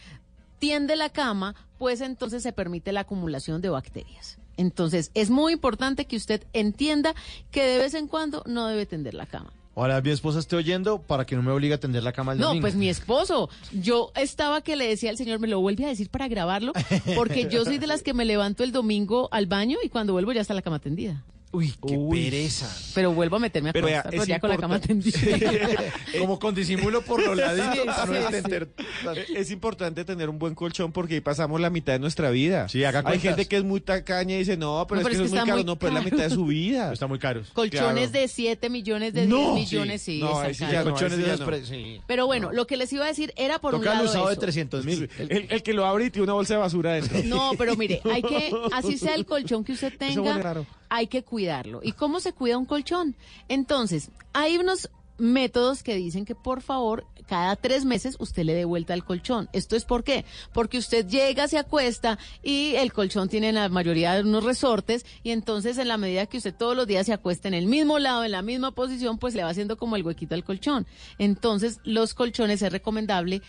tiende 0.60 0.96
la 0.96 1.10
cama, 1.10 1.56
pues 1.78 2.00
entonces 2.00 2.42
se 2.42 2.54
permite 2.54 2.94
la 2.94 3.02
acumulación 3.02 3.62
de 3.62 3.70
bacterias. 3.70 4.38
Entonces 4.62 5.10
es 5.16 5.30
muy 5.30 5.54
importante 5.54 6.06
que 6.06 6.16
usted 6.16 6.44
entienda 6.54 7.16
que 7.52 7.64
de 7.64 7.78
vez 7.80 7.94
en 7.96 8.08
cuando 8.08 8.44
no 8.46 8.68
debe 8.68 8.86
tender 8.86 9.14
la 9.16 9.26
cama. 9.26 9.52
Ahora 9.76 10.02
mi 10.02 10.10
esposa 10.12 10.38
esté 10.40 10.56
oyendo 10.58 11.02
para 11.02 11.26
que 11.26 11.36
no 11.36 11.42
me 11.42 11.52
obligue 11.52 11.74
a 11.74 11.80
tender 11.80 12.04
la 12.04 12.12
cama 12.12 12.34
el 12.34 12.40
No, 12.40 12.48
domingo. 12.48 12.64
pues 12.66 12.76
mi 12.76 12.90
esposo. 12.96 13.50
Yo 13.72 14.12
estaba 14.16 14.62
que 14.62 14.76
le 14.76 14.88
decía 14.88 15.10
al 15.10 15.18
señor, 15.18 15.40
me 15.40 15.48
lo 15.48 15.60
vuelve 15.62 15.86
a 15.86 15.88
decir 15.88 16.10
para 16.10 16.28
grabarlo, 16.28 16.74
porque 17.16 17.48
yo 17.50 17.64
soy 17.66 17.78
de 17.80 17.88
las 17.88 18.04
que 18.04 18.14
me 18.14 18.26
levanto 18.26 18.64
el 18.64 18.72
domingo 18.72 19.30
al 19.32 19.48
baño 19.48 19.78
y 19.84 19.90
cuando 19.90 20.14
vuelvo 20.14 20.34
ya 20.34 20.42
está 20.42 20.54
la 20.54 20.62
cama 20.62 20.80
tendida. 20.80 21.24
Uy, 21.54 21.74
qué 21.86 21.98
pereza. 22.10 22.74
Pero 22.96 23.12
vuelvo 23.14 23.36
a 23.36 23.40
meterme 23.40 23.72
a 23.72 23.74
Pero 23.74 23.88
vea, 23.88 24.00
acostar, 24.00 24.12
pero 24.12 24.24
es 24.24 24.28
ya 24.30 24.40
con 24.40 24.50
la 24.52 24.58
cama 24.58 24.80
tendida. 24.80 25.20
Como 26.20 26.40
con 26.40 26.56
disimulo 26.56 27.02
por 27.02 27.22
los 27.22 27.36
laditos. 27.36 27.74
Sí, 27.74 27.80
para 27.86 28.06
no 28.06 28.14
sí, 28.30 28.36
entender- 28.36 28.70
Eh, 29.18 29.26
Es 29.36 29.52
importante 29.52 30.06
tener 30.06 30.30
un 30.30 30.40
buen 30.40 30.56
colchón 30.56 30.94
porque 30.94 31.16
ahí 31.16 31.22
pasamos 31.22 31.60
la 31.60 31.70
mitad 31.70 31.92
de 31.94 32.00
nuestra 32.00 32.30
vida. 32.30 32.70
Sí, 32.70 32.84
haga 32.86 33.00
Hay 33.00 33.04
cuentas. 33.04 33.22
gente 33.24 33.48
que 33.50 33.58
es 33.58 33.64
muy 33.66 33.82
tacaña 33.82 34.36
y 34.36 34.40
dice, 34.40 34.56
no, 34.56 34.86
pero 34.88 35.02
No, 35.02 35.08
es 35.08 35.08
pero 35.08 35.10
que 35.10 35.12
es 35.12 35.18
que 35.20 35.26
es 35.26 35.32
muy 35.32 35.38
está 35.40 35.46
caro. 35.46 35.58
muy 35.58 35.64
No, 35.66 35.76
pero 35.78 35.90
es 35.90 35.94
la 35.96 36.00
caro. 36.04 36.16
mitad 36.16 36.30
de 36.30 36.36
su 36.36 36.46
vida. 36.46 36.94
Están 36.94 37.10
muy 37.10 37.20
caros. 37.20 37.50
Colchones 37.52 38.10
Claro. 38.12 38.12
de 38.22 38.28
7 38.30 38.70
millones, 38.70 39.14
de 39.14 39.28
No. 39.28 39.56
10 39.56 39.72
millones, 39.72 40.02
sí, 40.02 40.20
No, 40.22 40.50
ya 40.50 40.84
Colchones 40.84 41.18
de 41.18 41.26
ya 41.26 41.66
sí. 41.66 42.02
Pero 42.08 42.28
bueno, 42.28 42.52
lo 42.54 42.66
que 42.66 42.78
les 42.78 42.94
iba 42.94 43.04
a 43.04 43.08
decir 43.10 43.34
era 43.36 43.60
por 43.60 43.76
un 43.76 43.82
Toca 43.82 43.92
el 43.92 43.98
lado 43.98 44.10
usado 44.10 44.28
de 44.28 44.34
eso. 44.34 44.42
300 44.42 44.86
mil. 44.86 45.10
El, 45.18 45.64
que 45.64 45.74
lo 45.74 45.86
abre 45.86 46.06
y 46.06 46.10
tiene 46.12 46.24
una 46.24 46.34
bolsa 46.34 46.54
de 46.54 46.60
basura 46.62 46.94
dentro. 46.94 47.22
No, 47.26 47.52
pero 47.58 47.76
mire, 47.76 48.02
hay 48.10 48.22
que, 48.22 48.52
así 48.72 48.98
sea 48.98 49.16
el 49.16 49.26
colchón 49.26 49.66
que 49.66 49.74
usted 49.74 49.98
tenga. 49.98 50.64
Hay 50.92 51.08
que 51.08 51.24
cuidarlo. 51.24 51.80
¿Y 51.82 51.94
cómo 51.94 52.20
se 52.20 52.34
cuida 52.34 52.58
un 52.58 52.66
colchón? 52.66 53.16
Entonces, 53.48 54.12
hay 54.34 54.58
unos 54.58 54.92
métodos 55.18 55.84
que 55.84 55.96
dicen 55.96 56.26
que 56.26 56.36
por 56.36 56.62
favor 56.62 57.06
cada 57.28 57.56
tres 57.56 57.86
meses 57.86 58.18
usted 58.20 58.44
le 58.44 58.54
dé 58.54 58.66
vuelta 58.66 58.94
al 58.94 59.06
colchón. 59.06 59.48
¿Esto 59.54 59.78
es 59.78 59.86
por 59.86 60.04
qué? 60.04 60.26
Porque 60.52 60.78
usted 60.78 61.08
llega, 61.08 61.48
se 61.48 61.58
acuesta 61.58 62.20
y 62.44 62.76
el 62.76 62.92
colchón 62.92 63.30
tiene 63.30 63.50
en 63.50 63.56
la 63.56 63.70
mayoría 63.70 64.16
de 64.16 64.24
unos 64.24 64.44
resortes 64.44 65.06
y 65.24 65.32
entonces 65.32 65.78
en 65.78 65.88
la 65.88 65.96
medida 65.96 66.26
que 66.26 66.38
usted 66.38 66.54
todos 66.54 66.76
los 66.76 66.88
días 66.88 67.06
se 67.06 67.14
acuesta 67.14 67.48
en 67.48 67.54
el 67.54 67.68
mismo 67.68 67.98
lado, 67.98 68.26
en 68.26 68.32
la 68.32 68.42
misma 68.42 68.72
posición, 68.72 69.18
pues 69.18 69.34
le 69.34 69.44
va 69.44 69.50
haciendo 69.50 69.78
como 69.78 69.96
el 69.96 70.04
huequito 70.04 70.36
al 70.36 70.44
colchón. 70.44 70.86
Entonces 71.20 71.80
los 71.86 72.14
colchones 72.14 72.62
es 72.64 72.72
recomendable 72.72 73.42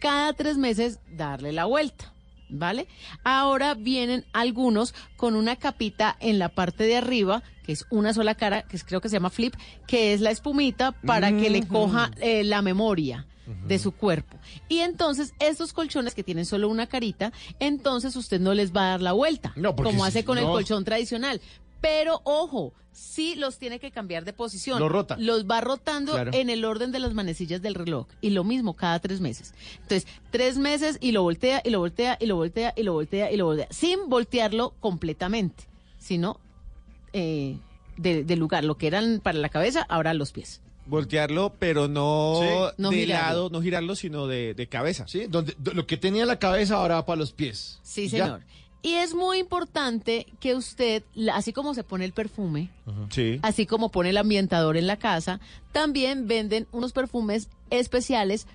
cada 0.00 0.34
tres 0.34 0.58
meses 0.58 0.98
darle 1.08 1.52
la 1.52 1.64
vuelta. 1.64 2.12
¿Vale? 2.52 2.88
Ahora 3.24 3.74
vienen 3.74 4.24
algunos 4.32 4.94
con 5.16 5.34
una 5.36 5.56
capita 5.56 6.16
en 6.20 6.38
la 6.38 6.48
parte 6.48 6.84
de 6.84 6.96
arriba, 6.96 7.42
que 7.64 7.72
es 7.72 7.86
una 7.90 8.12
sola 8.12 8.34
cara, 8.34 8.62
que 8.62 8.76
es- 8.76 8.84
creo 8.84 9.00
que 9.00 9.08
se 9.08 9.16
llama 9.16 9.30
flip, 9.30 9.54
que 9.86 10.12
es 10.12 10.20
la 10.20 10.30
espumita 10.30 10.92
para 10.92 11.30
que 11.36 11.48
le 11.50 11.66
coja 11.66 12.10
eh, 12.20 12.44
la 12.44 12.60
memoria 12.62 13.26
de 13.66 13.78
su 13.80 13.90
cuerpo. 13.92 14.36
Y 14.68 14.78
entonces 14.78 15.32
estos 15.40 15.72
colchones 15.72 16.14
que 16.14 16.22
tienen 16.22 16.44
solo 16.46 16.68
una 16.68 16.86
carita, 16.86 17.32
entonces 17.58 18.14
usted 18.14 18.40
no 18.40 18.54
les 18.54 18.72
va 18.72 18.82
a 18.82 18.90
dar 18.90 19.00
la 19.02 19.12
vuelta, 19.12 19.52
No, 19.56 19.74
como 19.74 20.04
hace 20.04 20.24
con 20.24 20.38
el 20.38 20.44
colchón 20.44 20.84
tradicional. 20.84 21.40
Pero 21.80 22.20
ojo, 22.24 22.72
sí 22.92 23.34
los 23.36 23.58
tiene 23.58 23.78
que 23.78 23.90
cambiar 23.90 24.24
de 24.24 24.32
posición. 24.32 24.78
Lo 24.80 24.88
rota. 24.88 25.16
Los 25.18 25.46
va 25.46 25.60
rotando 25.60 26.12
Claro. 26.12 26.30
en 26.34 26.50
el 26.50 26.64
orden 26.64 26.92
de 26.92 26.98
las 26.98 27.14
manecillas 27.14 27.62
del 27.62 27.74
reloj. 27.74 28.06
Y 28.20 28.30
lo 28.30 28.44
mismo 28.44 28.74
cada 28.74 28.98
tres 28.98 29.20
meses. 29.20 29.54
Entonces, 29.82 30.06
tres 30.30 30.58
meses 30.58 30.98
y 31.00 31.12
lo 31.12 31.22
voltea, 31.22 31.62
y 31.64 31.70
lo 31.70 31.78
voltea, 31.78 32.18
y 32.20 32.26
lo 32.26 32.36
voltea, 32.36 32.74
y 32.76 32.82
lo 32.82 32.92
voltea, 32.92 33.30
y 33.32 33.36
lo 33.36 33.46
voltea. 33.46 33.66
Sin 33.70 34.08
voltearlo 34.08 34.74
completamente, 34.80 35.64
sino 35.98 36.38
eh, 37.12 37.56
de, 37.96 38.24
de 38.24 38.36
lugar. 38.36 38.64
Lo 38.64 38.76
que 38.76 38.86
eran 38.86 39.20
para 39.22 39.38
la 39.38 39.48
cabeza, 39.48 39.86
ahora 39.88 40.12
los 40.14 40.32
pies. 40.32 40.60
Voltearlo, 40.86 41.54
pero 41.58 41.86
no, 41.88 42.40
Sí. 42.40 42.74
No 42.78 42.90
de 42.90 42.96
girarlo. 42.96 43.28
lado, 43.28 43.50
no 43.50 43.62
girarlo, 43.62 43.94
sino 43.94 44.26
de, 44.26 44.54
de 44.54 44.66
cabeza. 44.66 45.06
Sí, 45.06 45.26
donde 45.28 45.54
do- 45.58 45.72
lo 45.72 45.86
que 45.86 45.96
tenía 45.96 46.22
en 46.22 46.28
la 46.28 46.38
cabeza 46.38 46.76
ahora 46.76 46.96
va 46.96 47.06
para 47.06 47.18
los 47.18 47.32
pies. 47.32 47.78
Sí, 47.82 48.08
Ya. 48.08 48.40
Y 48.82 48.94
es 48.94 49.14
muy 49.14 49.38
importante 49.38 50.26
que 50.40 50.54
usted, 50.54 51.02
así 51.32 51.52
como 51.52 51.74
se 51.74 51.84
pone 51.84 52.04
el 52.06 52.12
perfume, 52.12 52.70
Sí. 53.10 53.38
así 53.42 53.66
como 53.66 53.90
pone 53.90 54.10
el 54.10 54.16
ambientador 54.16 54.76
en 54.78 54.86
la 54.86 54.96
casa, 54.96 55.38
también 55.72 56.26
venden 56.26 56.66
unos 56.72 56.92
perfumes 56.92 57.48
especiales 57.68 58.46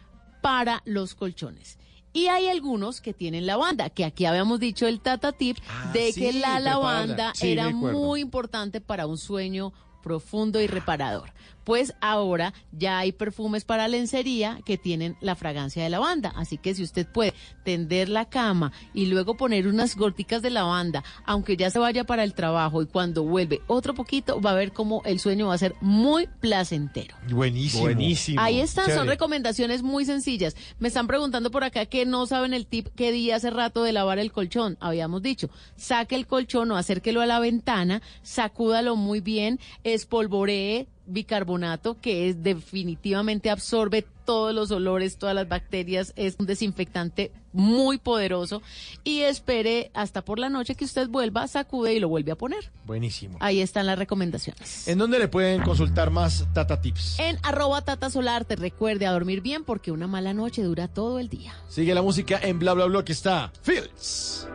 para 0.42 0.82
los 0.86 1.14
colchones. 1.16 1.78
Y 2.12 2.28
hay 2.28 2.48
algunos 2.48 3.02
que 3.02 3.14
tienen 3.14 3.46
lavanda, 3.46 3.90
que 3.90 4.06
aquí 4.06 4.26
habíamos 4.26 4.60
dicho 4.60 4.88
el 4.88 5.00
Tata 5.02 5.32
Tip 5.34 5.58
de 5.94 6.12
sí, 6.14 6.22
que 6.22 6.34
la 6.34 6.60
lavanda 6.60 7.34
Sí, 7.36 7.52
era 7.52 7.70
muy 7.70 8.22
importante 8.22 8.80
para 8.82 9.06
un 9.06 9.18
sueño 9.18 9.74
profundo 10.02 10.62
y 10.62 10.68
reparador. 10.68 11.34
Pues 11.66 11.94
ahora 12.00 12.54
ya 12.72 13.00
hay 13.00 13.12
perfumes 13.12 13.66
para 13.66 13.88
lencería 13.88 14.60
que 14.66 14.78
tienen 14.78 15.18
la 15.20 15.36
fragancia 15.36 15.84
de 15.84 15.90
lavanda. 15.90 16.32
Así 16.36 16.58
que 16.58 16.76
si 16.76 16.84
usted 16.84 17.08
puede 17.08 17.34
tender 17.64 18.08
la 18.08 18.26
cama 18.26 18.72
y 18.94 19.08
luego 19.08 19.36
poner 19.36 19.68
unas 19.68 19.96
goticas 19.96 20.42
de 20.42 20.52
lavanda, 20.52 21.04
aunque 21.26 21.58
ya 21.58 21.70
se 21.70 21.80
vaya 21.80 22.04
para 22.04 22.24
el 22.24 22.34
trabajo 22.34 22.82
y 22.82 22.86
cuando 22.86 23.24
vuelve 23.24 23.62
otro 23.68 23.94
poquito, 23.94 24.40
va 24.40 24.52
a 24.52 24.56
ver 24.56 24.72
cómo 24.72 25.02
el 25.06 25.20
sueño 25.20 25.48
va 25.48 25.56
a 25.56 25.58
ser 25.58 25.76
muy 25.82 26.28
placentero. 26.40 27.16
Buenísimo. 27.30 27.84
Buenísimo. 27.84 28.40
Ahí 28.40 28.60
están, 28.60 28.92
son 28.92 29.08
recomendaciones 29.08 29.82
muy 29.84 30.06
sencillas. 30.06 30.56
Me 30.80 30.88
están 30.88 31.08
preguntando 31.08 31.52
por 31.52 31.64
acá 31.64 31.88
que 31.88 32.06
no 32.06 32.28
saben 32.28 32.54
el 32.54 32.68
tip 32.68 32.88
que 32.96 33.12
di 33.12 33.32
hace 33.32 33.50
rato 33.50 33.84
de 33.84 33.92
lavar 33.92 34.20
el 34.20 34.32
colchón. 34.32 34.78
Habíamos 34.80 35.24
dicho, 35.24 35.50
saque 35.76 36.16
el 36.16 36.28
colchón 36.28 36.72
o 36.72 36.78
acérquelo 36.78 37.22
a 37.22 37.26
la 37.26 37.40
ventana, 37.40 38.02
sacúdalo 38.22 38.96
muy 38.96 39.20
bien, 39.20 39.60
espolvoree 39.84 40.88
bicarbonato 41.08 42.00
que 42.00 42.30
es 42.30 42.44
definitivamente 42.44 43.50
absorbe 43.50 44.06
todos 44.26 44.54
los 44.54 44.72
olores, 44.72 45.18
todas 45.18 45.36
las 45.36 45.48
bacterias, 45.48 46.14
es 46.16 46.36
un 46.40 46.48
desinfectante 46.48 47.32
muy 47.54 47.98
poderoso 48.00 48.62
y 49.04 49.22
espere 49.22 49.92
hasta 49.94 50.24
por 50.24 50.40
la 50.40 50.50
noche 50.50 50.76
que 50.76 50.84
usted 50.84 51.08
vuelva, 51.08 51.48
sacude 51.48 51.94
y 51.94 52.00
lo 52.00 52.10
vuelve 52.10 52.32
a 52.32 52.36
poner. 52.36 52.72
Buenísimo. 52.86 53.38
Ahí 53.40 53.62
están 53.62 53.86
las 53.86 54.00
recomendaciones. 54.00 54.88
¿En 54.88 54.98
dónde 54.98 55.20
le 55.20 55.28
pueden 55.28 55.62
consultar 55.62 56.10
más 56.10 56.48
Tata 56.54 56.82
Tips? 56.82 57.20
En 57.20 57.38
arroba 57.44 57.82
Tata 57.84 58.10
Solar, 58.10 58.46
te 58.46 58.56
recuerde 58.56 59.06
a 59.06 59.12
dormir 59.12 59.42
bien 59.42 59.64
porque 59.64 59.92
una 59.92 60.08
mala 60.08 60.34
noche 60.34 60.64
dura 60.64 60.88
todo 60.88 61.20
el 61.20 61.30
día. 61.30 61.54
Sigue 61.70 61.94
la 61.94 62.02
música 62.02 62.40
en 62.42 62.60
bla 62.60 62.74
bla 62.74 62.86
bla 62.86 63.06
que 63.06 63.14
está 63.14 63.52
Fields. 63.62 64.48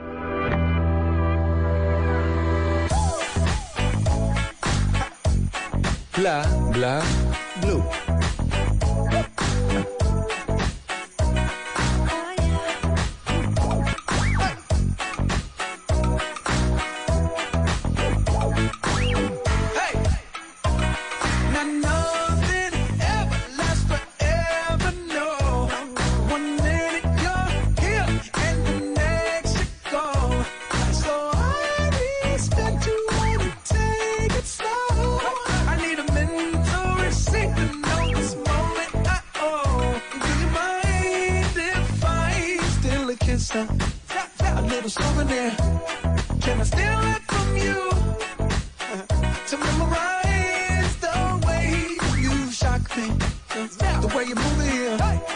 Bla 6.16 6.42
bla 6.72 7.00
blue. 7.62 8.19
Steal 43.50 43.66
a 44.58 44.62
little 44.62 44.90
souvenir. 44.90 45.50
Can 46.40 46.60
I 46.60 46.62
steal 46.62 47.00
it 47.14 47.22
from 47.30 47.56
you? 47.56 47.90
to 49.48 49.56
memorize 49.58 50.96
the 50.98 51.46
way 51.46 51.86
you 52.20 52.52
shock 52.52 52.96
me, 52.96 53.08
the 54.00 54.12
way 54.14 54.24
you 54.26 54.36
move 54.36 54.60
here. 54.70 55.29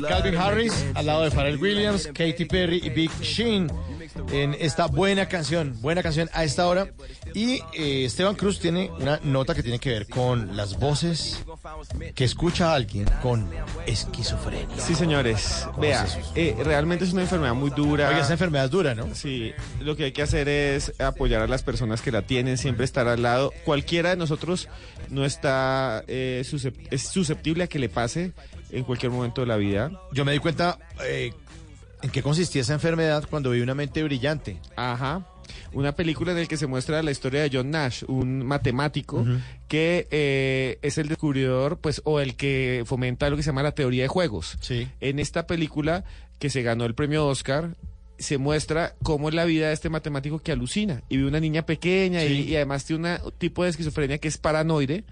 Calvin 0.00 0.36
Harris, 0.36 0.84
al 0.94 1.06
lado 1.06 1.22
de 1.22 1.30
Pharrell 1.30 1.60
Williams, 1.60 2.08
Katy 2.12 2.44
Perry 2.46 2.80
y 2.84 2.90
Big 2.90 3.10
Sheen 3.20 3.70
en 4.30 4.56
esta 4.58 4.86
buena 4.86 5.26
canción, 5.28 5.76
buena 5.80 6.02
canción 6.02 6.28
a 6.32 6.44
esta 6.44 6.66
hora. 6.66 6.88
Y 7.34 7.60
eh, 7.72 8.04
Esteban 8.04 8.34
Cruz 8.34 8.58
tiene 8.60 8.90
una 8.98 9.20
nota 9.22 9.54
que 9.54 9.62
tiene 9.62 9.78
que 9.78 9.90
ver 9.90 10.06
con 10.06 10.56
las 10.56 10.78
voces 10.78 11.42
que 12.14 12.24
escucha 12.24 12.72
a 12.72 12.74
alguien 12.74 13.06
con 13.22 13.48
esquizofrenia. 13.86 14.78
Sí, 14.78 14.94
señores. 14.94 15.62
¿Cómo 15.66 15.80
Vea, 15.80 16.04
es 16.04 16.18
eh, 16.34 16.56
realmente 16.62 17.04
es 17.04 17.12
una 17.12 17.22
enfermedad 17.22 17.54
muy 17.54 17.70
dura. 17.70 18.08
Oiga, 18.08 18.20
esa 18.20 18.32
enfermedad 18.32 18.66
es 18.66 18.70
dura, 18.70 18.94
¿no? 18.94 19.14
Sí, 19.14 19.52
lo 19.80 19.96
que 19.96 20.04
hay 20.04 20.12
que 20.12 20.22
hacer 20.22 20.48
es 20.48 20.92
apoyar 21.00 21.42
a 21.42 21.46
las 21.46 21.62
personas 21.62 22.02
que 22.02 22.12
la 22.12 22.22
tienen, 22.22 22.58
siempre 22.58 22.84
estar 22.84 23.08
al 23.08 23.22
lado. 23.22 23.52
Cualquiera 23.64 24.10
de 24.10 24.16
nosotros 24.16 24.68
no 25.08 25.24
está 25.24 26.04
eh, 26.06 26.44
es 26.90 27.02
susceptible 27.02 27.64
a 27.64 27.66
que 27.66 27.78
le 27.78 27.88
pase 27.88 28.32
en 28.72 28.84
cualquier 28.84 29.12
momento 29.12 29.42
de 29.42 29.46
la 29.46 29.56
vida. 29.56 29.90
Yo 30.12 30.24
me 30.24 30.32
di 30.32 30.38
cuenta 30.38 30.78
eh, 31.04 31.32
en 32.02 32.10
qué 32.10 32.22
consistía 32.22 32.62
esa 32.62 32.72
enfermedad 32.72 33.24
cuando 33.28 33.50
vi 33.50 33.60
una 33.60 33.74
mente 33.74 34.02
brillante. 34.02 34.58
Ajá. 34.76 35.26
Una 35.72 35.92
película 35.92 36.32
en 36.32 36.38
la 36.38 36.46
que 36.46 36.56
se 36.56 36.66
muestra 36.66 37.02
la 37.02 37.10
historia 37.10 37.42
de 37.42 37.50
John 37.52 37.70
Nash, 37.70 38.04
un 38.06 38.44
matemático 38.44 39.24
que 39.68 40.06
eh, 40.10 40.78
es 40.82 40.98
el 40.98 41.08
descubridor, 41.08 41.78
pues, 41.78 42.00
o 42.04 42.20
el 42.20 42.36
que 42.36 42.84
fomenta 42.86 43.28
lo 43.28 43.36
que 43.36 43.42
se 43.42 43.48
llama 43.48 43.62
la 43.62 43.72
teoría 43.72 44.02
de 44.02 44.08
juegos. 44.08 44.56
Sí. 44.60 44.88
En 45.00 45.18
esta 45.18 45.46
película 45.46 46.04
que 46.38 46.48
se 46.48 46.62
ganó 46.62 46.84
el 46.84 46.94
premio 46.94 47.26
Oscar, 47.26 47.76
se 48.18 48.38
muestra 48.38 48.94
cómo 49.02 49.28
es 49.28 49.34
la 49.34 49.44
vida 49.44 49.68
de 49.68 49.74
este 49.74 49.88
matemático 49.88 50.38
que 50.38 50.52
alucina 50.52 51.02
y 51.08 51.16
ve 51.16 51.26
una 51.26 51.40
niña 51.40 51.66
pequeña 51.66 52.24
y, 52.24 52.42
y 52.42 52.56
además 52.56 52.84
tiene 52.84 53.18
un 53.24 53.32
tipo 53.32 53.64
de 53.64 53.70
esquizofrenia 53.70 54.18
que 54.18 54.28
es 54.28 54.38
paranoide 54.38 55.04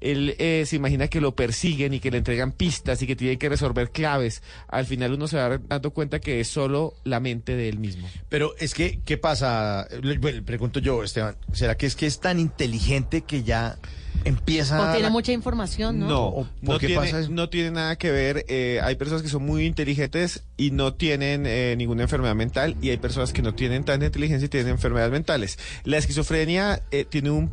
él 0.00 0.34
eh, 0.38 0.64
se 0.66 0.76
imagina 0.76 1.08
que 1.08 1.20
lo 1.20 1.34
persiguen 1.34 1.92
y 1.94 2.00
que 2.00 2.10
le 2.10 2.18
entregan 2.18 2.52
pistas 2.52 3.02
y 3.02 3.06
que 3.06 3.16
tiene 3.16 3.38
que 3.38 3.48
resolver 3.48 3.90
claves. 3.90 4.42
Al 4.68 4.86
final 4.86 5.12
uno 5.14 5.28
se 5.28 5.36
va 5.36 5.58
dando 5.58 5.90
cuenta 5.92 6.20
que 6.20 6.40
es 6.40 6.48
solo 6.48 6.94
la 7.04 7.20
mente 7.20 7.54
de 7.56 7.68
él 7.68 7.78
mismo. 7.78 8.08
Pero 8.28 8.54
es 8.58 8.74
que, 8.74 9.00
¿qué 9.04 9.16
pasa? 9.18 9.86
Le- 10.02 10.18
bueno, 10.18 10.42
pregunto 10.44 10.80
yo, 10.80 11.02
Esteban, 11.04 11.36
¿será 11.52 11.76
que 11.76 11.86
es 11.86 11.96
que 11.96 12.06
es 12.06 12.20
tan 12.20 12.38
inteligente 12.40 13.22
que 13.22 13.42
ya 13.42 13.76
empieza 14.24 14.78
O 14.80 14.84
tiene 14.92 15.04
la- 15.04 15.10
mucha 15.10 15.32
información, 15.32 15.98
¿no? 15.98 16.06
No, 16.08 16.30
¿por 16.64 16.74
no 16.74 16.78
qué 16.78 16.88
tiene, 16.88 17.02
pasa 17.02 17.20
eso? 17.20 17.30
no 17.30 17.48
tiene 17.48 17.70
nada 17.70 17.96
que 17.96 18.10
ver. 18.10 18.44
eh, 18.48 18.80
hay 18.82 18.96
personas 18.96 19.22
que 19.22 19.28
son 19.28 19.44
muy 19.44 19.64
inteligentes 19.64 20.42
y 20.56 20.70
no 20.72 20.94
tienen 20.94 21.44
eh, 21.46 21.74
ninguna 21.78 22.02
enfermedad 22.02 22.34
mental 22.34 22.76
y 22.82 22.90
hay 22.90 22.98
personas 22.98 23.32
que 23.32 23.40
no 23.42 23.54
tienen 23.54 23.84
tanta 23.84 24.06
inteligencia 24.06 24.46
y 24.46 24.48
tienen 24.48 24.70
enfermedades 24.72 25.12
mentales. 25.12 25.58
La 25.84 25.96
esquizofrenia 25.98 26.82
eh, 26.90 27.04
tiene 27.08 27.30
un- 27.30 27.50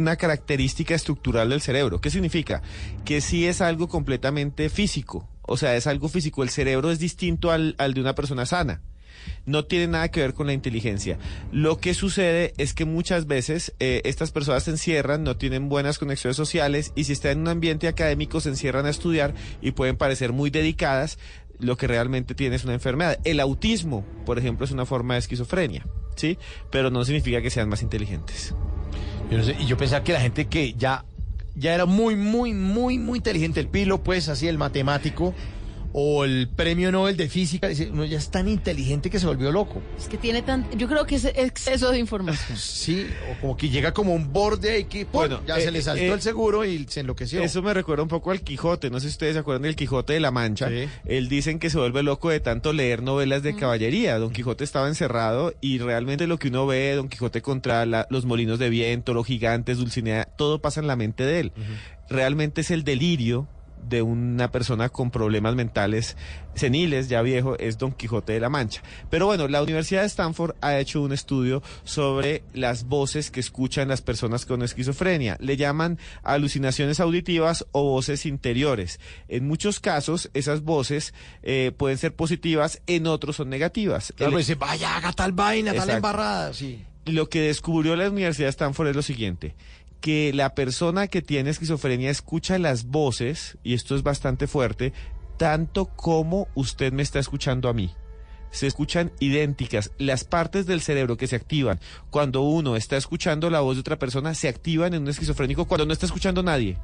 una 0.00 0.16
característica 0.16 0.94
estructural 0.94 1.50
del 1.50 1.60
cerebro. 1.60 2.00
¿Qué 2.00 2.10
significa? 2.10 2.62
Que 3.04 3.20
sí 3.20 3.46
es 3.46 3.60
algo 3.60 3.88
completamente 3.88 4.68
físico. 4.68 5.28
O 5.42 5.56
sea, 5.56 5.76
es 5.76 5.86
algo 5.86 6.08
físico. 6.08 6.42
El 6.42 6.50
cerebro 6.50 6.90
es 6.90 6.98
distinto 6.98 7.50
al, 7.50 7.74
al 7.78 7.94
de 7.94 8.00
una 8.00 8.14
persona 8.14 8.46
sana 8.46 8.82
no 9.46 9.64
tiene 9.64 9.86
nada 9.88 10.10
que 10.10 10.20
ver 10.20 10.34
con 10.34 10.46
la 10.46 10.52
inteligencia. 10.52 11.18
Lo 11.52 11.78
que 11.78 11.94
sucede 11.94 12.52
es 12.56 12.74
que 12.74 12.84
muchas 12.84 13.26
veces 13.26 13.74
eh, 13.80 14.02
estas 14.04 14.30
personas 14.30 14.64
se 14.64 14.72
encierran, 14.72 15.24
no 15.24 15.36
tienen 15.36 15.68
buenas 15.68 15.98
conexiones 15.98 16.36
sociales 16.36 16.92
y 16.94 17.04
si 17.04 17.12
están 17.12 17.32
en 17.32 17.40
un 17.40 17.48
ambiente 17.48 17.88
académico 17.88 18.40
se 18.40 18.50
encierran 18.50 18.86
a 18.86 18.90
estudiar 18.90 19.34
y 19.60 19.72
pueden 19.72 19.96
parecer 19.96 20.32
muy 20.32 20.50
dedicadas. 20.50 21.18
Lo 21.58 21.76
que 21.76 21.86
realmente 21.86 22.34
tiene 22.34 22.56
es 22.56 22.64
una 22.64 22.72
enfermedad. 22.72 23.18
El 23.24 23.38
autismo, 23.38 24.02
por 24.24 24.38
ejemplo, 24.38 24.64
es 24.64 24.70
una 24.70 24.86
forma 24.86 25.14
de 25.14 25.20
esquizofrenia, 25.20 25.86
¿sí? 26.16 26.38
Pero 26.70 26.90
no 26.90 27.04
significa 27.04 27.42
que 27.42 27.50
sean 27.50 27.68
más 27.68 27.82
inteligentes. 27.82 28.54
Yo 29.30 29.38
y 29.38 29.66
yo 29.66 29.76
pensaba 29.76 30.02
que 30.02 30.12
la 30.12 30.20
gente 30.20 30.46
que 30.46 30.74
ya, 30.74 31.04
ya 31.54 31.74
era 31.74 31.86
muy, 31.86 32.16
muy, 32.16 32.52
muy, 32.52 32.98
muy 32.98 33.18
inteligente, 33.18 33.60
el 33.60 33.68
pilo, 33.68 34.02
pues, 34.02 34.28
así 34.28 34.48
el 34.48 34.58
matemático, 34.58 35.34
o 35.92 36.24
el 36.24 36.48
premio 36.48 36.92
Nobel 36.92 37.16
de 37.16 37.28
física, 37.28 37.68
dice, 37.68 37.90
uno 37.90 38.04
ya 38.04 38.18
es 38.18 38.30
tan 38.30 38.48
inteligente 38.48 39.10
que 39.10 39.18
se 39.18 39.26
volvió 39.26 39.50
loco. 39.50 39.82
Es 39.98 40.06
que 40.08 40.16
tiene 40.18 40.42
tan... 40.42 40.68
Yo 40.78 40.86
creo 40.88 41.04
que 41.06 41.16
es 41.16 41.24
exceso 41.24 41.90
de 41.90 41.98
información. 41.98 42.56
Sí, 42.56 43.06
o 43.30 43.40
como 43.40 43.56
que 43.56 43.68
llega 43.68 43.92
como 43.92 44.14
un 44.14 44.32
borde 44.32 44.70
ahí 44.70 44.84
que, 44.84 45.04
bueno, 45.04 45.36
Bueno, 45.38 45.46
ya 45.46 45.58
eh, 45.58 45.62
se 45.64 45.70
le 45.70 45.82
saltó 45.82 46.02
eh, 46.02 46.12
el 46.12 46.20
seguro 46.22 46.64
y 46.64 46.86
se 46.88 47.00
enloqueció. 47.00 47.42
Eso 47.42 47.62
me 47.62 47.74
recuerda 47.74 48.02
un 48.02 48.08
poco 48.08 48.30
al 48.30 48.40
Quijote. 48.42 48.90
No 48.90 49.00
sé 49.00 49.08
si 49.08 49.12
ustedes 49.12 49.34
se 49.34 49.40
acuerdan 49.40 49.62
del 49.62 49.76
Quijote 49.76 50.12
de 50.12 50.20
la 50.20 50.30
Mancha. 50.30 50.68
Él 51.04 51.28
dicen 51.28 51.58
que 51.58 51.70
se 51.70 51.78
vuelve 51.78 52.02
loco 52.02 52.30
de 52.30 52.40
tanto 52.40 52.72
leer 52.72 53.02
novelas 53.02 53.42
de 53.42 53.54
caballería. 53.56 54.18
Don 54.18 54.30
Quijote 54.30 54.64
estaba 54.64 54.88
encerrado 54.88 55.52
y 55.60 55.78
realmente 55.78 56.26
lo 56.26 56.38
que 56.38 56.48
uno 56.48 56.66
ve, 56.66 56.94
Don 56.94 57.08
Quijote 57.08 57.42
contra 57.42 57.84
la- 57.86 58.06
los 58.10 58.24
molinos 58.24 58.58
de 58.58 58.70
viento, 58.70 59.12
los 59.12 59.26
gigantes, 59.26 59.78
Dulcinea, 59.78 60.24
todo 60.24 60.60
pasa 60.60 60.80
en 60.80 60.86
la 60.86 60.96
mente 60.96 61.24
de 61.24 61.40
él. 61.40 61.52
Realmente 62.08 62.62
es 62.62 62.70
el 62.70 62.82
delirio 62.84 63.46
de 63.88 64.02
una 64.02 64.50
persona 64.50 64.88
con 64.88 65.10
problemas 65.10 65.54
mentales 65.54 66.16
seniles, 66.54 67.08
ya 67.08 67.22
viejo, 67.22 67.58
es 67.58 67.78
Don 67.78 67.92
Quijote 67.92 68.32
de 68.32 68.40
la 68.40 68.48
Mancha. 68.48 68.82
Pero 69.08 69.26
bueno, 69.26 69.48
la 69.48 69.62
Universidad 69.62 70.00
de 70.02 70.06
Stanford 70.08 70.54
ha 70.60 70.78
hecho 70.78 71.00
un 71.02 71.12
estudio 71.12 71.62
sobre 71.84 72.42
las 72.54 72.84
voces 72.84 73.30
que 73.30 73.40
escuchan 73.40 73.88
las 73.88 74.02
personas 74.02 74.46
con 74.46 74.62
esquizofrenia. 74.62 75.36
Le 75.40 75.56
llaman 75.56 75.98
alucinaciones 76.22 77.00
auditivas 77.00 77.66
o 77.72 77.82
voces 77.84 78.26
interiores. 78.26 79.00
En 79.28 79.46
muchos 79.46 79.80
casos, 79.80 80.30
esas 80.34 80.62
voces 80.62 81.14
eh, 81.42 81.72
pueden 81.76 81.98
ser 81.98 82.14
positivas, 82.14 82.80
en 82.86 83.06
otros 83.06 83.36
son 83.36 83.48
negativas. 83.48 84.12
Claro, 84.16 84.32
El- 84.32 84.38
dice, 84.38 84.54
vaya, 84.54 84.96
haga 84.96 85.12
tal 85.12 85.32
vaina, 85.32 85.72
tal 85.74 85.90
embarrada, 85.90 86.52
sí. 86.52 86.84
lo 87.06 87.28
que 87.28 87.40
descubrió 87.42 87.96
la 87.96 88.08
Universidad 88.10 88.46
de 88.46 88.50
Stanford 88.50 88.88
es 88.88 88.96
lo 88.96 89.02
siguiente, 89.02 89.54
que 90.00 90.32
la 90.32 90.54
persona 90.54 91.06
que 91.06 91.22
tiene 91.22 91.50
esquizofrenia 91.50 92.10
escucha 92.10 92.58
las 92.58 92.86
voces, 92.86 93.58
y 93.62 93.74
esto 93.74 93.94
es 93.94 94.02
bastante 94.02 94.46
fuerte, 94.46 94.92
tanto 95.36 95.86
como 95.86 96.48
usted 96.54 96.92
me 96.92 97.02
está 97.02 97.18
escuchando 97.18 97.68
a 97.68 97.72
mí. 97.72 97.94
Se 98.50 98.66
escuchan 98.66 99.12
idénticas. 99.20 99.92
Las 99.98 100.24
partes 100.24 100.66
del 100.66 100.80
cerebro 100.80 101.16
que 101.16 101.28
se 101.28 101.36
activan 101.36 101.78
cuando 102.10 102.42
uno 102.42 102.74
está 102.74 102.96
escuchando 102.96 103.48
la 103.48 103.60
voz 103.60 103.76
de 103.76 103.80
otra 103.80 103.98
persona 103.98 104.34
se 104.34 104.48
activan 104.48 104.92
en 104.92 105.02
un 105.02 105.08
esquizofrénico 105.08 105.66
cuando 105.66 105.86
no 105.86 105.92
está 105.92 106.06
escuchando 106.06 106.40
a 106.40 106.44
nadie 106.44 106.76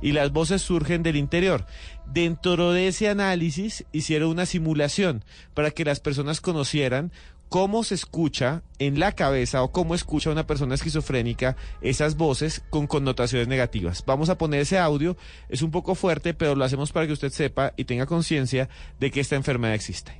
y 0.00 0.12
las 0.12 0.32
voces 0.32 0.62
surgen 0.62 1.02
del 1.02 1.16
interior. 1.16 1.66
Dentro 2.06 2.72
de 2.72 2.88
ese 2.88 3.08
análisis 3.08 3.84
hicieron 3.92 4.30
una 4.30 4.46
simulación 4.46 5.24
para 5.54 5.70
que 5.70 5.84
las 5.84 6.00
personas 6.00 6.40
conocieran 6.40 7.12
cómo 7.52 7.84
se 7.84 7.94
escucha 7.94 8.62
en 8.78 8.98
la 8.98 9.12
cabeza 9.12 9.62
o 9.62 9.72
cómo 9.72 9.94
escucha 9.94 10.30
una 10.30 10.46
persona 10.46 10.74
esquizofrénica 10.74 11.54
esas 11.82 12.16
voces 12.16 12.62
con 12.70 12.86
connotaciones 12.86 13.46
negativas. 13.46 14.02
Vamos 14.06 14.30
a 14.30 14.38
poner 14.38 14.60
ese 14.60 14.78
audio, 14.78 15.18
es 15.50 15.60
un 15.60 15.70
poco 15.70 15.94
fuerte, 15.94 16.32
pero 16.32 16.54
lo 16.54 16.64
hacemos 16.64 16.92
para 16.92 17.06
que 17.06 17.12
usted 17.12 17.30
sepa 17.30 17.74
y 17.76 17.84
tenga 17.84 18.06
conciencia 18.06 18.70
de 18.98 19.10
que 19.10 19.20
esta 19.20 19.36
enfermedad 19.36 19.74
existe. 19.74 20.18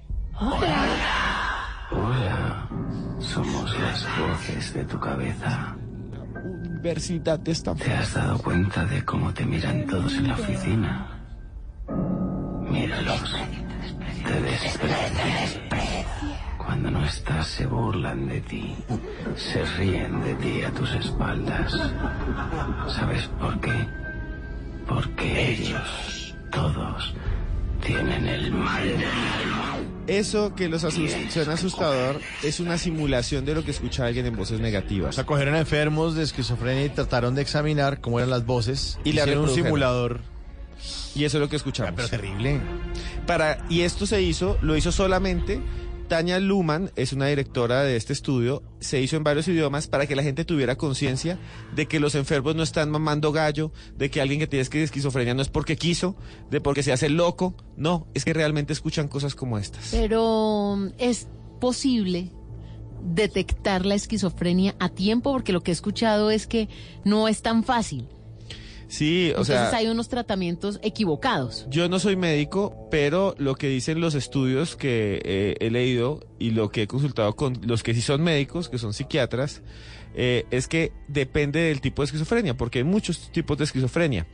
Hola, 1.91 2.69
somos 3.19 3.79
las 3.81 4.07
voces 4.19 4.75
de 4.75 4.85
tu 4.85 5.01
cabeza. 5.01 5.75
Universidad 6.45 7.39
de 7.39 7.53
Stanford. 7.53 7.87
¿Te 7.87 7.95
has 7.95 8.13
dado 8.13 8.37
cuenta 8.43 8.85
de 8.85 9.03
cómo 9.07 9.33
te 9.33 9.47
miran 9.47 9.87
todos 9.87 10.13
en 10.17 10.29
la 10.29 10.35
oficina? 10.35 11.19
Míralos. 12.69 13.37
Te 14.23 14.41
desprecian. 14.43 16.02
Cuando 16.65 16.91
no 16.91 17.05
estás 17.05 17.47
se 17.49 17.67
burlan 17.67 18.29
de 18.29 18.41
ti. 18.43 18.75
Se 19.37 19.65
ríen 19.77 20.23
de 20.23 20.35
ti 20.37 20.63
a 20.63 20.71
tus 20.71 20.93
espaldas. 20.95 21.73
¿Sabes 22.95 23.27
por 23.41 23.61
qué? 23.61 23.87
Porque 24.87 25.53
ellos, 25.53 26.35
todos, 26.51 27.15
tienen 27.85 28.27
el 28.29 28.53
mal 28.53 28.87
del 28.87 28.97
mal. 28.99 29.87
Eso 30.07 30.55
que 30.55 30.69
los 30.69 30.85
asus- 30.85 31.31
suena 31.31 31.55
asustador 31.55 32.21
es 32.43 32.59
una 32.61 32.77
simulación 32.79 33.45
de 33.45 33.55
lo 33.55 33.65
que 33.65 33.71
escucha 33.71 34.07
alguien 34.07 34.27
en 34.27 34.37
voces 34.37 34.61
negativas. 34.61 35.11
O 35.11 35.13
sea, 35.13 35.25
cogieron 35.27 35.55
a 35.55 35.61
enfermos 35.61 36.15
de 36.15 36.25
esquizofrenia 36.25 36.85
y 36.85 36.89
trataron 36.91 37.35
de 37.35 37.43
examinar 37.43 38.01
cómo 38.01 38.19
eran 38.19 38.31
las 38.31 38.45
voces. 38.45 38.99
Y 39.05 39.13
la 39.13 39.23
hicieron 39.23 39.45
un 39.45 39.55
simulador. 39.55 40.21
Y 41.15 41.25
eso 41.25 41.37
es 41.39 41.41
lo 41.43 41.49
que 41.49 41.57
escuchamos. 41.57 41.93
Pero 41.95 42.09
terrible. 42.09 42.61
Para, 43.27 43.65
y 43.69 43.83
esto 43.83 44.07
se 44.07 44.21
hizo, 44.23 44.59
lo 44.63 44.77
hizo 44.77 44.91
solamente 44.91 45.61
Tania 46.13 46.39
Luman, 46.41 46.91
es 46.95 47.15
una 47.15 47.25
directora 47.29 47.85
de 47.85 47.97
este 47.97 48.13
estudio, 48.13 48.63
se 48.81 49.01
hizo 49.01 49.17
en 49.17 49.25
varios 49.25 49.49
idiomas 49.49 49.87
para 49.87 50.07
que 50.07 50.15
la 50.15 50.23
gente 50.23 50.45
tuviera 50.45 50.77
conciencia 50.77 51.39
de 51.75 51.87
que 51.87 52.01
los 52.01 52.15
enfermos 52.15 52.55
no 52.55 52.63
están 52.63 52.91
mamando 52.91 53.33
gallo, 53.33 53.73
de 53.97 54.11
que 54.11 54.21
alguien 54.21 54.39
que 54.39 54.47
tiene 54.47 54.63
esqui- 54.63 54.83
esquizofrenia 54.83 55.33
no 55.33 55.41
es 55.41 55.49
porque 55.49 55.77
quiso, 55.77 56.15
de 56.51 56.61
porque 56.61 56.83
se 56.83 56.93
hace 56.93 57.09
loco, 57.09 57.55
no, 57.79 58.09
es 58.13 58.27
que 58.27 58.35
realmente 58.35 58.75
escuchan 58.75 59.09
cosas 59.09 59.35
como 59.35 59.57
estas. 59.57 59.89
Pero 59.91 60.91
es 60.99 61.29
posible 61.63 62.31
detectar 63.03 63.87
la 63.87 63.95
esquizofrenia 63.95 64.75
a 64.81 64.91
tiempo 64.91 65.33
porque 65.33 65.55
lo 65.55 65.63
que 65.63 65.71
he 65.71 65.75
escuchado 65.75 66.31
es 66.31 66.47
que 66.47 66.69
no 67.07 67.27
es 67.27 67.41
tan 67.41 67.65
fácil. 67.65 68.07
Sí, 68.93 69.29
o 69.29 69.41
Entonces 69.41 69.57
sea... 69.57 69.75
hay 69.75 69.87
unos 69.87 70.11
tratamientos 70.11 70.79
equivocados. 70.83 71.67
Yo 71.71 71.89
no 71.89 71.99
soy 71.99 72.15
médico, 72.15 72.89
pero 72.91 73.35
lo 73.39 73.55
que 73.55 73.69
dicen 73.69 74.03
los 74.03 74.15
estudios 74.15 74.77
que 74.77 75.23
eh, 75.25 75.55
he 75.61 75.71
leído 75.71 76.21
y 76.39 76.51
lo 76.51 76.69
que 76.69 76.83
he 76.83 76.87
consultado 76.87 77.35
con 77.35 77.59
los 77.63 77.83
que 77.83 77.95
sí 77.95 78.03
son 78.03 78.23
médicos, 78.23 78.69
que 78.69 78.77
son 78.77 78.93
psiquiatras, 78.93 79.63
eh, 80.15 80.45
es 80.51 80.69
que 80.69 80.93
depende 81.09 81.61
del 81.61 81.81
tipo 81.81 82.03
de 82.03 82.07
esquizofrenia, 82.07 82.55
porque 82.55 82.81
hay 82.81 82.85
muchos 82.85 83.33
tipos 83.33 83.57
de 83.57 83.65
esquizofrenia. 83.65 84.27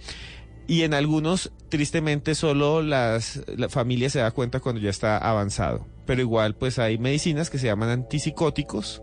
Y 0.66 0.82
en 0.82 0.92
algunos, 0.92 1.52
tristemente, 1.68 2.34
solo 2.34 2.82
las, 2.82 3.40
la 3.56 3.68
familia 3.68 4.11
se 4.11 4.18
da 4.18 4.32
cuenta 4.32 4.59
cuando 4.59 4.80
ya 4.80 4.90
está 4.90 5.18
avanzado. 5.18 5.86
Pero 6.04 6.20
igual, 6.20 6.56
pues 6.56 6.80
hay 6.80 6.98
medicinas 6.98 7.48
que 7.48 7.59
se 7.59 7.68
llaman 7.68 7.90
antipsicóticos 7.90 9.02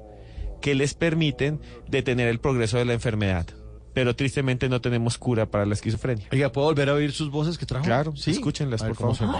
que 0.61 0.75
les 0.75 0.95
permiten 0.95 1.61
detener 1.87 2.27
el 2.27 2.39
progreso 2.39 2.77
de 2.77 2.83
la 2.83 2.93
enfermedad. 2.93 3.47
Pero 3.95 4.13
tristemente 4.13 4.67
no 4.67 4.81
tenemos 4.81 5.17
cura 5.17 5.45
para 5.45 5.65
la 5.65 5.73
esquizofrenia. 5.73 6.27
Oiga, 6.29 6.51
¿puedo 6.51 6.67
volver 6.67 6.89
a 6.89 6.93
oír 6.95 7.13
sus 7.13 7.31
voces 7.31 7.57
que 7.57 7.65
trajo? 7.65 7.85
Claro, 7.85 8.13
sí. 8.17 8.31
escúchenlas, 8.31 8.83
por 8.83 8.95
favor. 8.95 9.15
suena. 9.15 9.33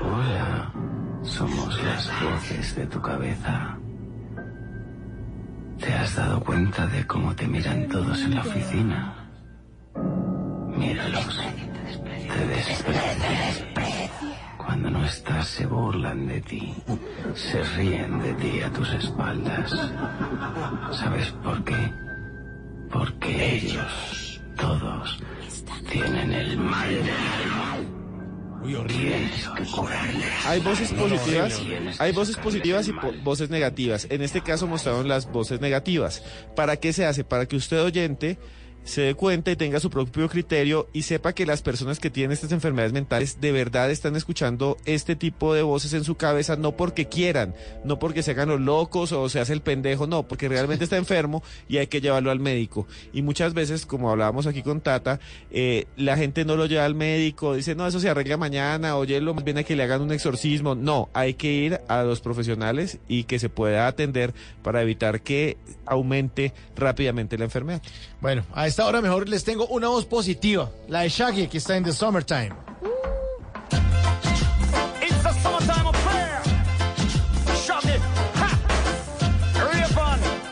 Hola, 0.00 0.72
somos 1.22 1.82
las 1.84 2.10
voces 2.20 2.74
de 2.74 2.86
tu 2.88 3.00
cabeza. 3.00 3.78
¿Te 5.78 5.92
has 5.94 6.16
dado 6.16 6.40
cuenta 6.40 6.88
de 6.88 7.06
cómo 7.06 7.34
te 7.36 7.46
miran 7.46 7.88
todos 7.88 8.20
en 8.22 8.34
la 8.34 8.40
oficina? 8.40 9.14
Míralos. 10.76 11.40
Te 12.04 12.46
desprecian. 12.48 13.68
Cuando 14.58 14.90
no 14.90 15.04
estás 15.04 15.46
se 15.46 15.66
burlan 15.66 16.26
de 16.26 16.40
ti. 16.40 16.74
Se 17.36 17.62
ríen 17.76 18.18
de 18.20 18.34
ti 18.34 18.60
a 18.62 18.72
tus 18.72 18.92
espaldas. 18.94 19.70
¿Sabes 20.90 21.30
por 21.44 21.62
qué? 21.62 22.11
Porque 22.92 23.56
ellos, 23.56 24.40
todos, 24.56 25.18
tienen 25.90 26.32
el 26.32 26.58
mal 26.58 26.88
del 26.88 27.50
mal. 27.50 28.02
Tienes 28.86 29.48
que 29.56 29.64
curarles. 29.64 30.46
Hay 30.46 30.60
voces 30.60 30.92
positivas, 30.92 31.58
horrible. 31.58 31.92
hay 31.98 32.12
voces 32.12 32.36
positivas 32.36 32.88
y 32.88 32.92
voces 33.24 33.50
negativas. 33.50 34.06
En 34.08 34.22
este 34.22 34.40
caso 34.40 34.66
mostraron 34.66 35.08
las 35.08 35.30
voces 35.30 35.60
negativas. 35.60 36.22
¿Para 36.54 36.76
qué 36.76 36.92
se 36.92 37.04
hace? 37.04 37.24
Para 37.24 37.46
que 37.46 37.56
usted 37.56 37.82
oyente 37.82 38.38
se 38.84 39.02
dé 39.02 39.14
cuenta 39.14 39.50
y 39.50 39.56
tenga 39.56 39.80
su 39.80 39.90
propio 39.90 40.28
criterio 40.28 40.88
y 40.92 41.02
sepa 41.02 41.32
que 41.32 41.46
las 41.46 41.62
personas 41.62 42.00
que 42.00 42.10
tienen 42.10 42.32
estas 42.32 42.52
enfermedades 42.52 42.92
mentales 42.92 43.40
de 43.40 43.52
verdad 43.52 43.90
están 43.90 44.16
escuchando 44.16 44.76
este 44.84 45.16
tipo 45.16 45.54
de 45.54 45.62
voces 45.62 45.92
en 45.92 46.04
su 46.04 46.16
cabeza, 46.16 46.56
no 46.56 46.72
porque 46.72 47.06
quieran, 47.06 47.54
no 47.84 47.98
porque 47.98 48.22
se 48.22 48.32
hagan 48.32 48.48
los 48.48 48.60
locos 48.60 49.12
o 49.12 49.28
se 49.28 49.40
hace 49.40 49.52
el 49.52 49.60
pendejo, 49.60 50.06
no, 50.06 50.24
porque 50.24 50.48
realmente 50.48 50.84
está 50.84 50.96
enfermo 51.02 51.42
y 51.68 51.78
hay 51.78 51.86
que 51.86 52.00
llevarlo 52.00 52.30
al 52.30 52.40
médico. 52.40 52.86
Y 53.12 53.22
muchas 53.22 53.54
veces, 53.54 53.86
como 53.86 54.10
hablábamos 54.10 54.46
aquí 54.46 54.62
con 54.62 54.80
Tata, 54.80 55.20
eh, 55.50 55.86
la 55.96 56.16
gente 56.16 56.44
no 56.44 56.56
lo 56.56 56.66
lleva 56.66 56.84
al 56.84 56.94
médico, 56.94 57.54
dice, 57.54 57.74
no, 57.74 57.86
eso 57.86 58.00
se 58.00 58.08
arregla 58.08 58.36
mañana, 58.36 58.96
oye, 58.96 59.20
lo 59.20 59.34
más 59.34 59.44
bien 59.44 59.58
a 59.58 59.62
que 59.62 59.76
le 59.76 59.82
hagan 59.82 60.02
un 60.02 60.12
exorcismo. 60.12 60.74
No, 60.74 61.08
hay 61.12 61.34
que 61.34 61.52
ir 61.52 61.80
a 61.88 62.02
los 62.02 62.20
profesionales 62.20 62.98
y 63.08 63.24
que 63.24 63.38
se 63.38 63.48
pueda 63.48 63.86
atender 63.86 64.34
para 64.62 64.82
evitar 64.82 65.20
que 65.22 65.56
aumente 65.86 66.52
rápidamente 66.76 67.38
la 67.38 67.44
enfermedad. 67.44 67.82
Bueno, 68.20 68.44
a 68.52 68.66
esta 68.72 68.86
hora 68.86 69.02
mejor 69.02 69.28
les 69.28 69.44
tengo 69.44 69.66
una 69.66 69.88
voz 69.88 70.06
positiva, 70.06 70.70
la 70.88 71.00
de 71.00 71.10
Shaggy, 71.10 71.46
que 71.46 71.58
está 71.58 71.76
en 71.76 71.84
The 71.84 71.92
Summertime. 71.92 72.52
Shove 77.66 77.84
it. 77.84 78.00
Ha! 78.34 78.58
Rave 79.62 79.98
on. 79.98 80.42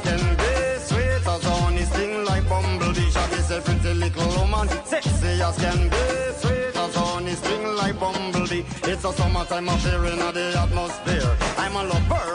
As 0.00 0.08
can 0.08 0.36
be, 0.36 0.78
sweet 0.80 1.26
as 1.26 1.44
honey, 1.44 1.84
sting 1.84 2.24
like 2.24 2.48
bumblebee. 2.48 3.10
Shaggy 3.10 3.42
said, 3.42 3.64
pretty 3.64 3.94
little 3.94 4.28
woman, 4.36 4.68
sexy 4.84 5.42
as 5.42 5.56
can 5.58 5.88
be, 5.88 6.04
sweet 6.36 6.76
as 6.76 6.94
honey, 6.94 7.32
sting 7.32 7.76
like 7.76 7.98
bumblebee. 7.98 8.64
It's 8.84 9.04
a 9.04 9.12
summertime 9.12 9.68
affair 9.68 10.04
in 10.06 10.18
the 10.18 10.54
atmosphere. 10.58 11.36
I'm 11.58 11.76
a 11.76 11.84
lover, 11.84 12.29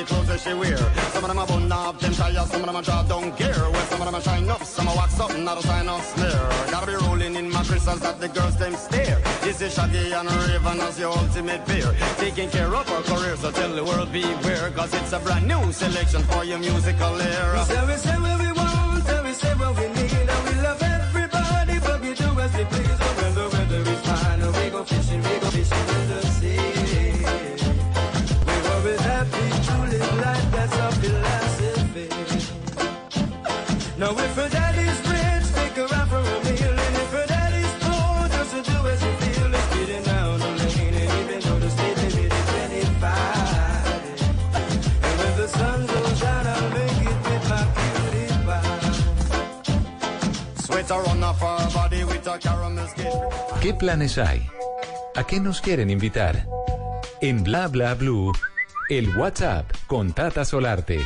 the 0.00 0.06
clothes 0.06 0.28
that 0.28 0.40
she 0.40 0.54
wear. 0.54 0.76
Some 1.12 1.24
of 1.24 1.28
them 1.28 1.38
are 1.38 1.46
bun 1.46 1.72
up, 1.72 1.98
them 1.98 2.12
tires, 2.12 2.50
some 2.50 2.60
of 2.60 2.66
them 2.66 2.76
are 2.76 2.82
down 2.82 3.30
gear. 3.36 3.60
Well, 3.72 3.86
some 3.90 4.00
of 4.00 4.06
them 4.06 4.14
are 4.14 4.20
shine 4.20 4.48
up, 4.48 4.62
some 4.64 4.88
are 4.88 4.96
wax 4.96 5.20
up, 5.20 5.36
not 5.38 5.58
a 5.58 5.62
sign 5.66 5.88
of 5.88 6.02
smear. 6.04 6.40
Gotta 6.70 6.86
be 6.86 6.94
rolling 6.94 7.36
in 7.36 7.50
my 7.50 7.62
crystals 7.64 8.00
that 8.00 8.20
the 8.20 8.28
girls 8.28 8.56
them 8.56 8.74
stare. 8.76 9.20
This 9.42 9.60
is 9.60 9.74
Shaggy 9.74 10.12
and 10.12 10.30
Raven 10.30 10.80
as 10.80 10.98
your 10.98 11.12
ultimate 11.16 11.66
peer. 11.66 11.92
Taking 12.16 12.48
care 12.50 12.72
of 12.74 12.88
our 12.90 13.02
career, 13.02 13.36
so 13.36 13.50
tell 13.50 13.74
the 13.74 13.84
world 13.84 14.10
beware. 14.12 14.70
Cause 14.70 14.94
it's 14.94 15.12
a 15.12 15.18
brand 15.18 15.46
new 15.46 15.72
selection 15.72 16.22
for 16.24 16.44
your 16.44 16.58
musical 16.58 17.14
We 17.14 17.22
era. 17.22 17.64
say 17.64 17.86
we 17.86 17.96
say 17.96 18.16
what 18.24 18.38
we 18.40 18.52
want, 18.52 19.08
and 19.08 19.26
we 19.26 19.32
say 19.34 19.52
what 19.54 19.76
we 19.78 19.86
need, 19.88 20.28
and 20.34 20.42
we 20.48 20.54
love 20.62 20.82
everybody, 20.82 21.78
but 21.80 22.00
we 22.00 22.14
do 22.14 22.28
as 22.40 22.52
we 22.56 22.64
please. 22.64 22.99
¿Qué 53.60 53.74
planes 53.74 54.18
hay? 54.18 54.46
¿A 55.14 55.24
qué 55.24 55.40
nos 55.40 55.60
quieren 55.60 55.90
invitar? 55.90 56.46
En 57.20 57.44
Bla 57.44 57.68
Bla 57.68 57.94
Blue, 57.94 58.32
el 58.88 59.16
WhatsApp 59.16 59.70
con 59.86 60.12
Tata 60.12 60.44
Solarte. 60.44 61.00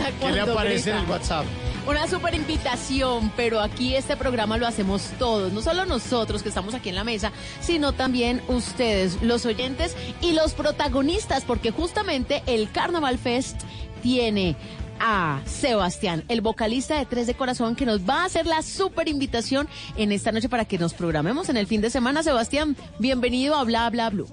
encanta 0.00 0.26
¿Qué 0.26 0.32
le 0.32 0.40
aparece 0.40 0.90
en 0.90 0.96
el 0.98 1.10
WhatsApp? 1.10 1.46
Una 1.86 2.06
super 2.06 2.34
invitación, 2.34 3.32
pero 3.36 3.60
aquí 3.60 3.96
este 3.96 4.16
programa 4.16 4.58
lo 4.58 4.66
hacemos 4.66 5.10
todos, 5.18 5.52
no 5.52 5.62
solo 5.62 5.86
nosotros 5.86 6.42
que 6.42 6.50
estamos 6.50 6.74
aquí 6.74 6.90
en 6.90 6.94
la 6.94 7.04
mesa, 7.04 7.32
sino 7.60 7.92
también 7.92 8.42
ustedes, 8.48 9.20
los 9.22 9.46
oyentes 9.46 9.96
y 10.20 10.32
los 10.32 10.52
protagonistas, 10.52 11.44
porque 11.44 11.70
justamente 11.70 12.42
el 12.46 12.70
Carnaval 12.70 13.18
Fest 13.18 13.62
tiene 14.02 14.56
a 15.02 15.40
Sebastián, 15.46 16.24
el 16.28 16.40
vocalista 16.42 16.98
de 16.98 17.06
Tres 17.06 17.26
de 17.26 17.34
Corazón, 17.34 17.74
que 17.74 17.86
nos 17.86 18.00
va 18.08 18.22
a 18.22 18.24
hacer 18.26 18.46
la 18.46 18.60
super 18.62 19.08
invitación 19.08 19.66
en 19.96 20.12
esta 20.12 20.30
noche 20.32 20.48
para 20.48 20.64
que 20.66 20.78
nos 20.78 20.92
programemos 20.92 21.48
en 21.48 21.56
el 21.56 21.66
fin 21.66 21.80
de 21.80 21.88
semana. 21.90 22.22
Sebastián, 22.22 22.76
bienvenido 22.98 23.54
a 23.54 23.64
Bla 23.64 23.88
Bla 23.88 24.10
Blue. 24.10 24.28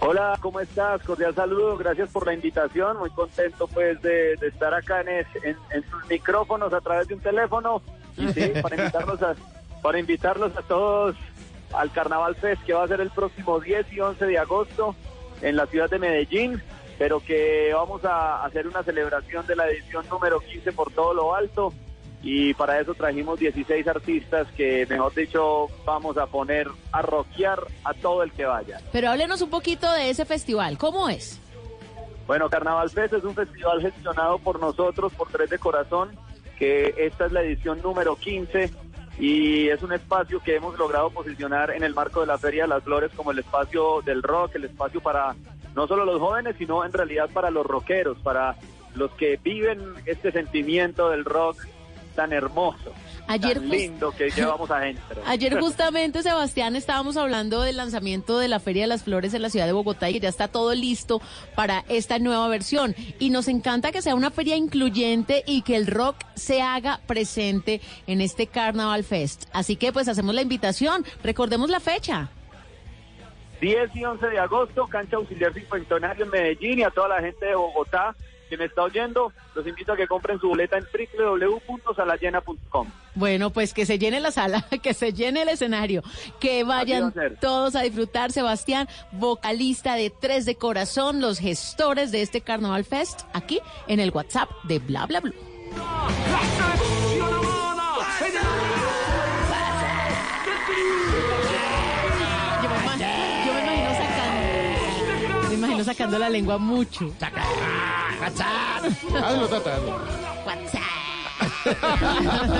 Hola, 0.00 0.38
¿cómo 0.40 0.60
estás? 0.60 1.02
Cordial 1.02 1.34
saludo, 1.34 1.76
gracias 1.76 2.08
por 2.10 2.24
la 2.24 2.32
invitación, 2.32 2.98
muy 2.98 3.10
contento 3.10 3.66
pues 3.66 4.00
de, 4.00 4.36
de 4.36 4.46
estar 4.46 4.72
acá 4.72 5.00
en, 5.00 5.08
es- 5.08 5.26
en, 5.42 5.56
en 5.72 5.90
sus 5.90 6.06
micrófonos 6.08 6.72
a 6.72 6.80
través 6.80 7.08
de 7.08 7.14
un 7.14 7.20
teléfono 7.20 7.82
y 8.16 8.28
sí, 8.28 8.52
para 8.62 8.76
invitarlos 8.76 9.20
a, 9.22 9.34
para 9.82 9.98
invitarlos 9.98 10.56
a 10.56 10.62
todos 10.62 11.16
al 11.74 11.90
Carnaval 11.90 12.36
Fest 12.36 12.62
que 12.62 12.72
va 12.74 12.84
a 12.84 12.88
ser 12.88 13.00
el 13.00 13.10
próximo 13.10 13.58
10 13.60 13.92
y 13.92 14.00
11 14.00 14.24
de 14.24 14.38
agosto 14.38 14.94
en 15.42 15.56
la 15.56 15.66
ciudad 15.66 15.90
de 15.90 15.98
Medellín, 15.98 16.62
pero 16.98 17.20
que 17.20 17.70
vamos 17.72 18.04
a 18.04 18.44
hacer 18.44 18.66
una 18.66 18.82
celebración 18.82 19.46
de 19.46 19.56
la 19.56 19.68
edición 19.68 20.04
número 20.10 20.40
15 20.40 20.72
por 20.72 20.92
todo 20.92 21.14
lo 21.14 21.34
alto 21.34 21.72
y 22.22 22.52
para 22.54 22.80
eso 22.80 22.94
trajimos 22.94 23.38
16 23.38 23.86
artistas 23.86 24.48
que, 24.56 24.84
mejor 24.86 25.14
dicho, 25.14 25.68
vamos 25.84 26.18
a 26.18 26.26
poner 26.26 26.66
a 26.90 27.00
rockear 27.00 27.60
a 27.84 27.94
todo 27.94 28.24
el 28.24 28.32
que 28.32 28.44
vaya. 28.44 28.80
Pero 28.90 29.10
háblenos 29.10 29.40
un 29.40 29.50
poquito 29.50 29.90
de 29.92 30.10
ese 30.10 30.24
festival, 30.24 30.76
¿cómo 30.78 31.08
es? 31.08 31.40
Bueno, 32.26 32.50
Carnaval 32.50 32.90
Fest 32.90 33.14
es 33.14 33.24
un 33.24 33.34
festival 33.34 33.80
gestionado 33.80 34.38
por 34.38 34.60
nosotros, 34.60 35.12
por 35.14 35.28
Tres 35.28 35.48
de 35.48 35.58
Corazón, 35.58 36.10
que 36.58 36.92
esta 36.98 37.26
es 37.26 37.32
la 37.32 37.42
edición 37.42 37.80
número 37.80 38.16
15 38.16 38.70
y 39.20 39.68
es 39.68 39.82
un 39.82 39.92
espacio 39.92 40.40
que 40.40 40.56
hemos 40.56 40.76
logrado 40.78 41.10
posicionar 41.10 41.70
en 41.70 41.84
el 41.84 41.94
marco 41.94 42.20
de 42.20 42.26
la 42.26 42.36
Feria 42.38 42.64
de 42.64 42.68
las 42.68 42.82
Flores 42.82 43.12
como 43.16 43.30
el 43.30 43.38
espacio 43.38 44.02
del 44.02 44.22
rock, 44.22 44.56
el 44.56 44.64
espacio 44.64 45.00
para 45.00 45.34
no 45.74 45.86
solo 45.86 46.04
los 46.04 46.20
jóvenes, 46.20 46.56
sino 46.58 46.84
en 46.84 46.92
realidad 46.92 47.28
para 47.32 47.50
los 47.50 47.66
rockeros, 47.66 48.18
para 48.18 48.56
los 48.94 49.10
que 49.12 49.38
viven 49.42 49.80
este 50.06 50.32
sentimiento 50.32 51.10
del 51.10 51.24
rock 51.24 51.66
tan 52.18 52.32
hermoso, 52.32 52.92
Ayer 53.28 53.60
tan 53.60 53.68
lindo 53.68 54.10
que 54.10 54.28
llevamos 54.30 54.68
adentro. 54.72 55.22
Ayer 55.24 55.56
justamente, 55.60 56.24
Sebastián, 56.24 56.74
estábamos 56.74 57.16
hablando 57.16 57.62
del 57.62 57.76
lanzamiento 57.76 58.40
de 58.40 58.48
la 58.48 58.58
Feria 58.58 58.82
de 58.82 58.88
las 58.88 59.04
Flores 59.04 59.34
en 59.34 59.42
la 59.42 59.50
ciudad 59.50 59.66
de 59.66 59.72
Bogotá 59.72 60.10
y 60.10 60.14
que 60.14 60.20
ya 60.20 60.28
está 60.28 60.48
todo 60.48 60.74
listo 60.74 61.22
para 61.54 61.84
esta 61.88 62.18
nueva 62.18 62.48
versión. 62.48 62.96
Y 63.20 63.30
nos 63.30 63.46
encanta 63.46 63.92
que 63.92 64.02
sea 64.02 64.16
una 64.16 64.32
feria 64.32 64.56
incluyente 64.56 65.44
y 65.46 65.62
que 65.62 65.76
el 65.76 65.86
rock 65.86 66.16
se 66.34 66.60
haga 66.60 66.98
presente 67.06 67.80
en 68.08 68.20
este 68.20 68.48
Carnaval 68.48 69.04
Fest. 69.04 69.44
Así 69.52 69.76
que 69.76 69.92
pues 69.92 70.08
hacemos 70.08 70.34
la 70.34 70.42
invitación. 70.42 71.04
Recordemos 71.22 71.70
la 71.70 71.78
fecha. 71.78 72.30
10 73.60 73.96
y 73.96 74.04
11 74.04 74.26
de 74.28 74.38
agosto, 74.38 74.86
cancha 74.86 75.16
auxiliar 75.16 75.52
cincuentenario 75.52 76.24
en 76.24 76.30
Medellín 76.30 76.78
y 76.78 76.82
a 76.82 76.90
toda 76.90 77.08
la 77.08 77.20
gente 77.20 77.46
de 77.46 77.54
Bogotá 77.54 78.14
que 78.48 78.56
me 78.56 78.64
está 78.64 78.82
oyendo, 78.82 79.32
los 79.54 79.66
invito 79.66 79.92
a 79.92 79.96
que 79.96 80.06
compren 80.06 80.40
su 80.40 80.48
boleta 80.48 80.78
en 80.78 80.86
www.salayena.com. 81.18 82.88
Bueno, 83.14 83.50
pues 83.50 83.74
que 83.74 83.84
se 83.86 83.98
llene 83.98 84.20
la 84.20 84.30
sala, 84.30 84.64
que 84.82 84.94
se 84.94 85.12
llene 85.12 85.42
el 85.42 85.50
escenario, 85.50 86.02
que 86.40 86.64
vayan 86.64 87.04
a 87.04 87.12
todos 87.40 87.76
a 87.76 87.82
disfrutar. 87.82 88.32
Sebastián, 88.32 88.88
vocalista 89.12 89.94
de 89.94 90.10
Tres 90.10 90.46
de 90.46 90.54
Corazón, 90.56 91.20
los 91.20 91.38
gestores 91.38 92.10
de 92.10 92.22
este 92.22 92.40
Carnaval 92.40 92.84
Fest, 92.84 93.22
aquí 93.32 93.60
en 93.86 94.00
el 94.00 94.10
WhatsApp 94.10 94.48
de 94.64 94.78
Bla 94.78 95.06
Bla 95.06 95.20
Blue. 95.20 95.34
Sacando, 105.88 106.18
la 106.18 106.28
lengua 106.28 106.58
mucho. 106.58 107.14
Hazlo, 109.24 109.48
Tata, 109.48 109.76
hazlo. 109.76 110.00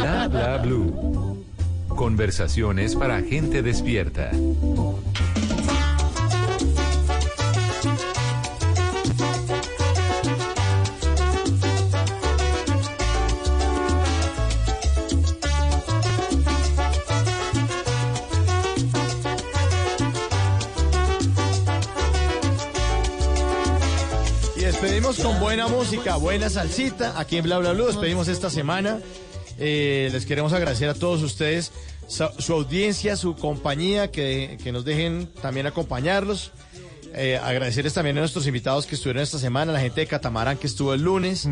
Bla 0.00 0.28
bla 0.28 0.58
blue. 0.58 1.44
Conversaciones 1.88 2.96
para 2.96 3.20
gente 3.20 3.60
despierta. 3.62 4.30
Con 25.16 25.40
buena 25.40 25.68
música, 25.68 26.16
buena 26.16 26.50
salsita. 26.50 27.18
Aquí 27.18 27.38
en 27.38 27.44
Bla 27.44 27.56
Bla 27.56 27.72
Blue 27.72 27.86
despedimos 27.86 28.28
esta 28.28 28.50
semana. 28.50 29.00
Eh, 29.58 30.10
les 30.12 30.26
queremos 30.26 30.52
agradecer 30.52 30.86
a 30.90 30.92
todos 30.92 31.22
ustedes 31.22 31.72
su 32.06 32.52
audiencia, 32.52 33.16
su 33.16 33.34
compañía, 33.34 34.10
que, 34.10 34.58
que 34.62 34.70
nos 34.70 34.84
dejen 34.84 35.26
también 35.40 35.66
acompañarlos. 35.66 36.52
Eh, 37.14 37.40
agradecerles 37.42 37.94
también 37.94 38.18
a 38.18 38.20
nuestros 38.20 38.46
invitados 38.46 38.86
que 38.86 38.94
estuvieron 38.94 39.22
esta 39.22 39.38
semana, 39.38 39.72
a 39.72 39.74
la 39.74 39.80
gente 39.80 40.02
de 40.02 40.06
Catamarán 40.06 40.58
que 40.58 40.66
estuvo 40.66 40.92
el 40.92 41.02
lunes, 41.02 41.48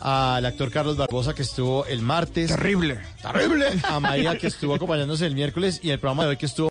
al 0.00 0.44
actor 0.44 0.70
Carlos 0.72 0.96
Barbosa 0.96 1.32
que 1.32 1.42
estuvo 1.42 1.86
el 1.86 2.02
martes. 2.02 2.48
Terrible. 2.48 3.00
Terrible. 3.22 3.66
A 3.84 4.00
María 4.00 4.36
que 4.36 4.48
estuvo 4.48 4.74
acompañándose 4.74 5.26
el 5.26 5.34
miércoles 5.34 5.78
y 5.82 5.90
el 5.90 6.00
programa 6.00 6.24
de 6.24 6.30
hoy 6.30 6.36
que 6.36 6.46
estuvo 6.46 6.64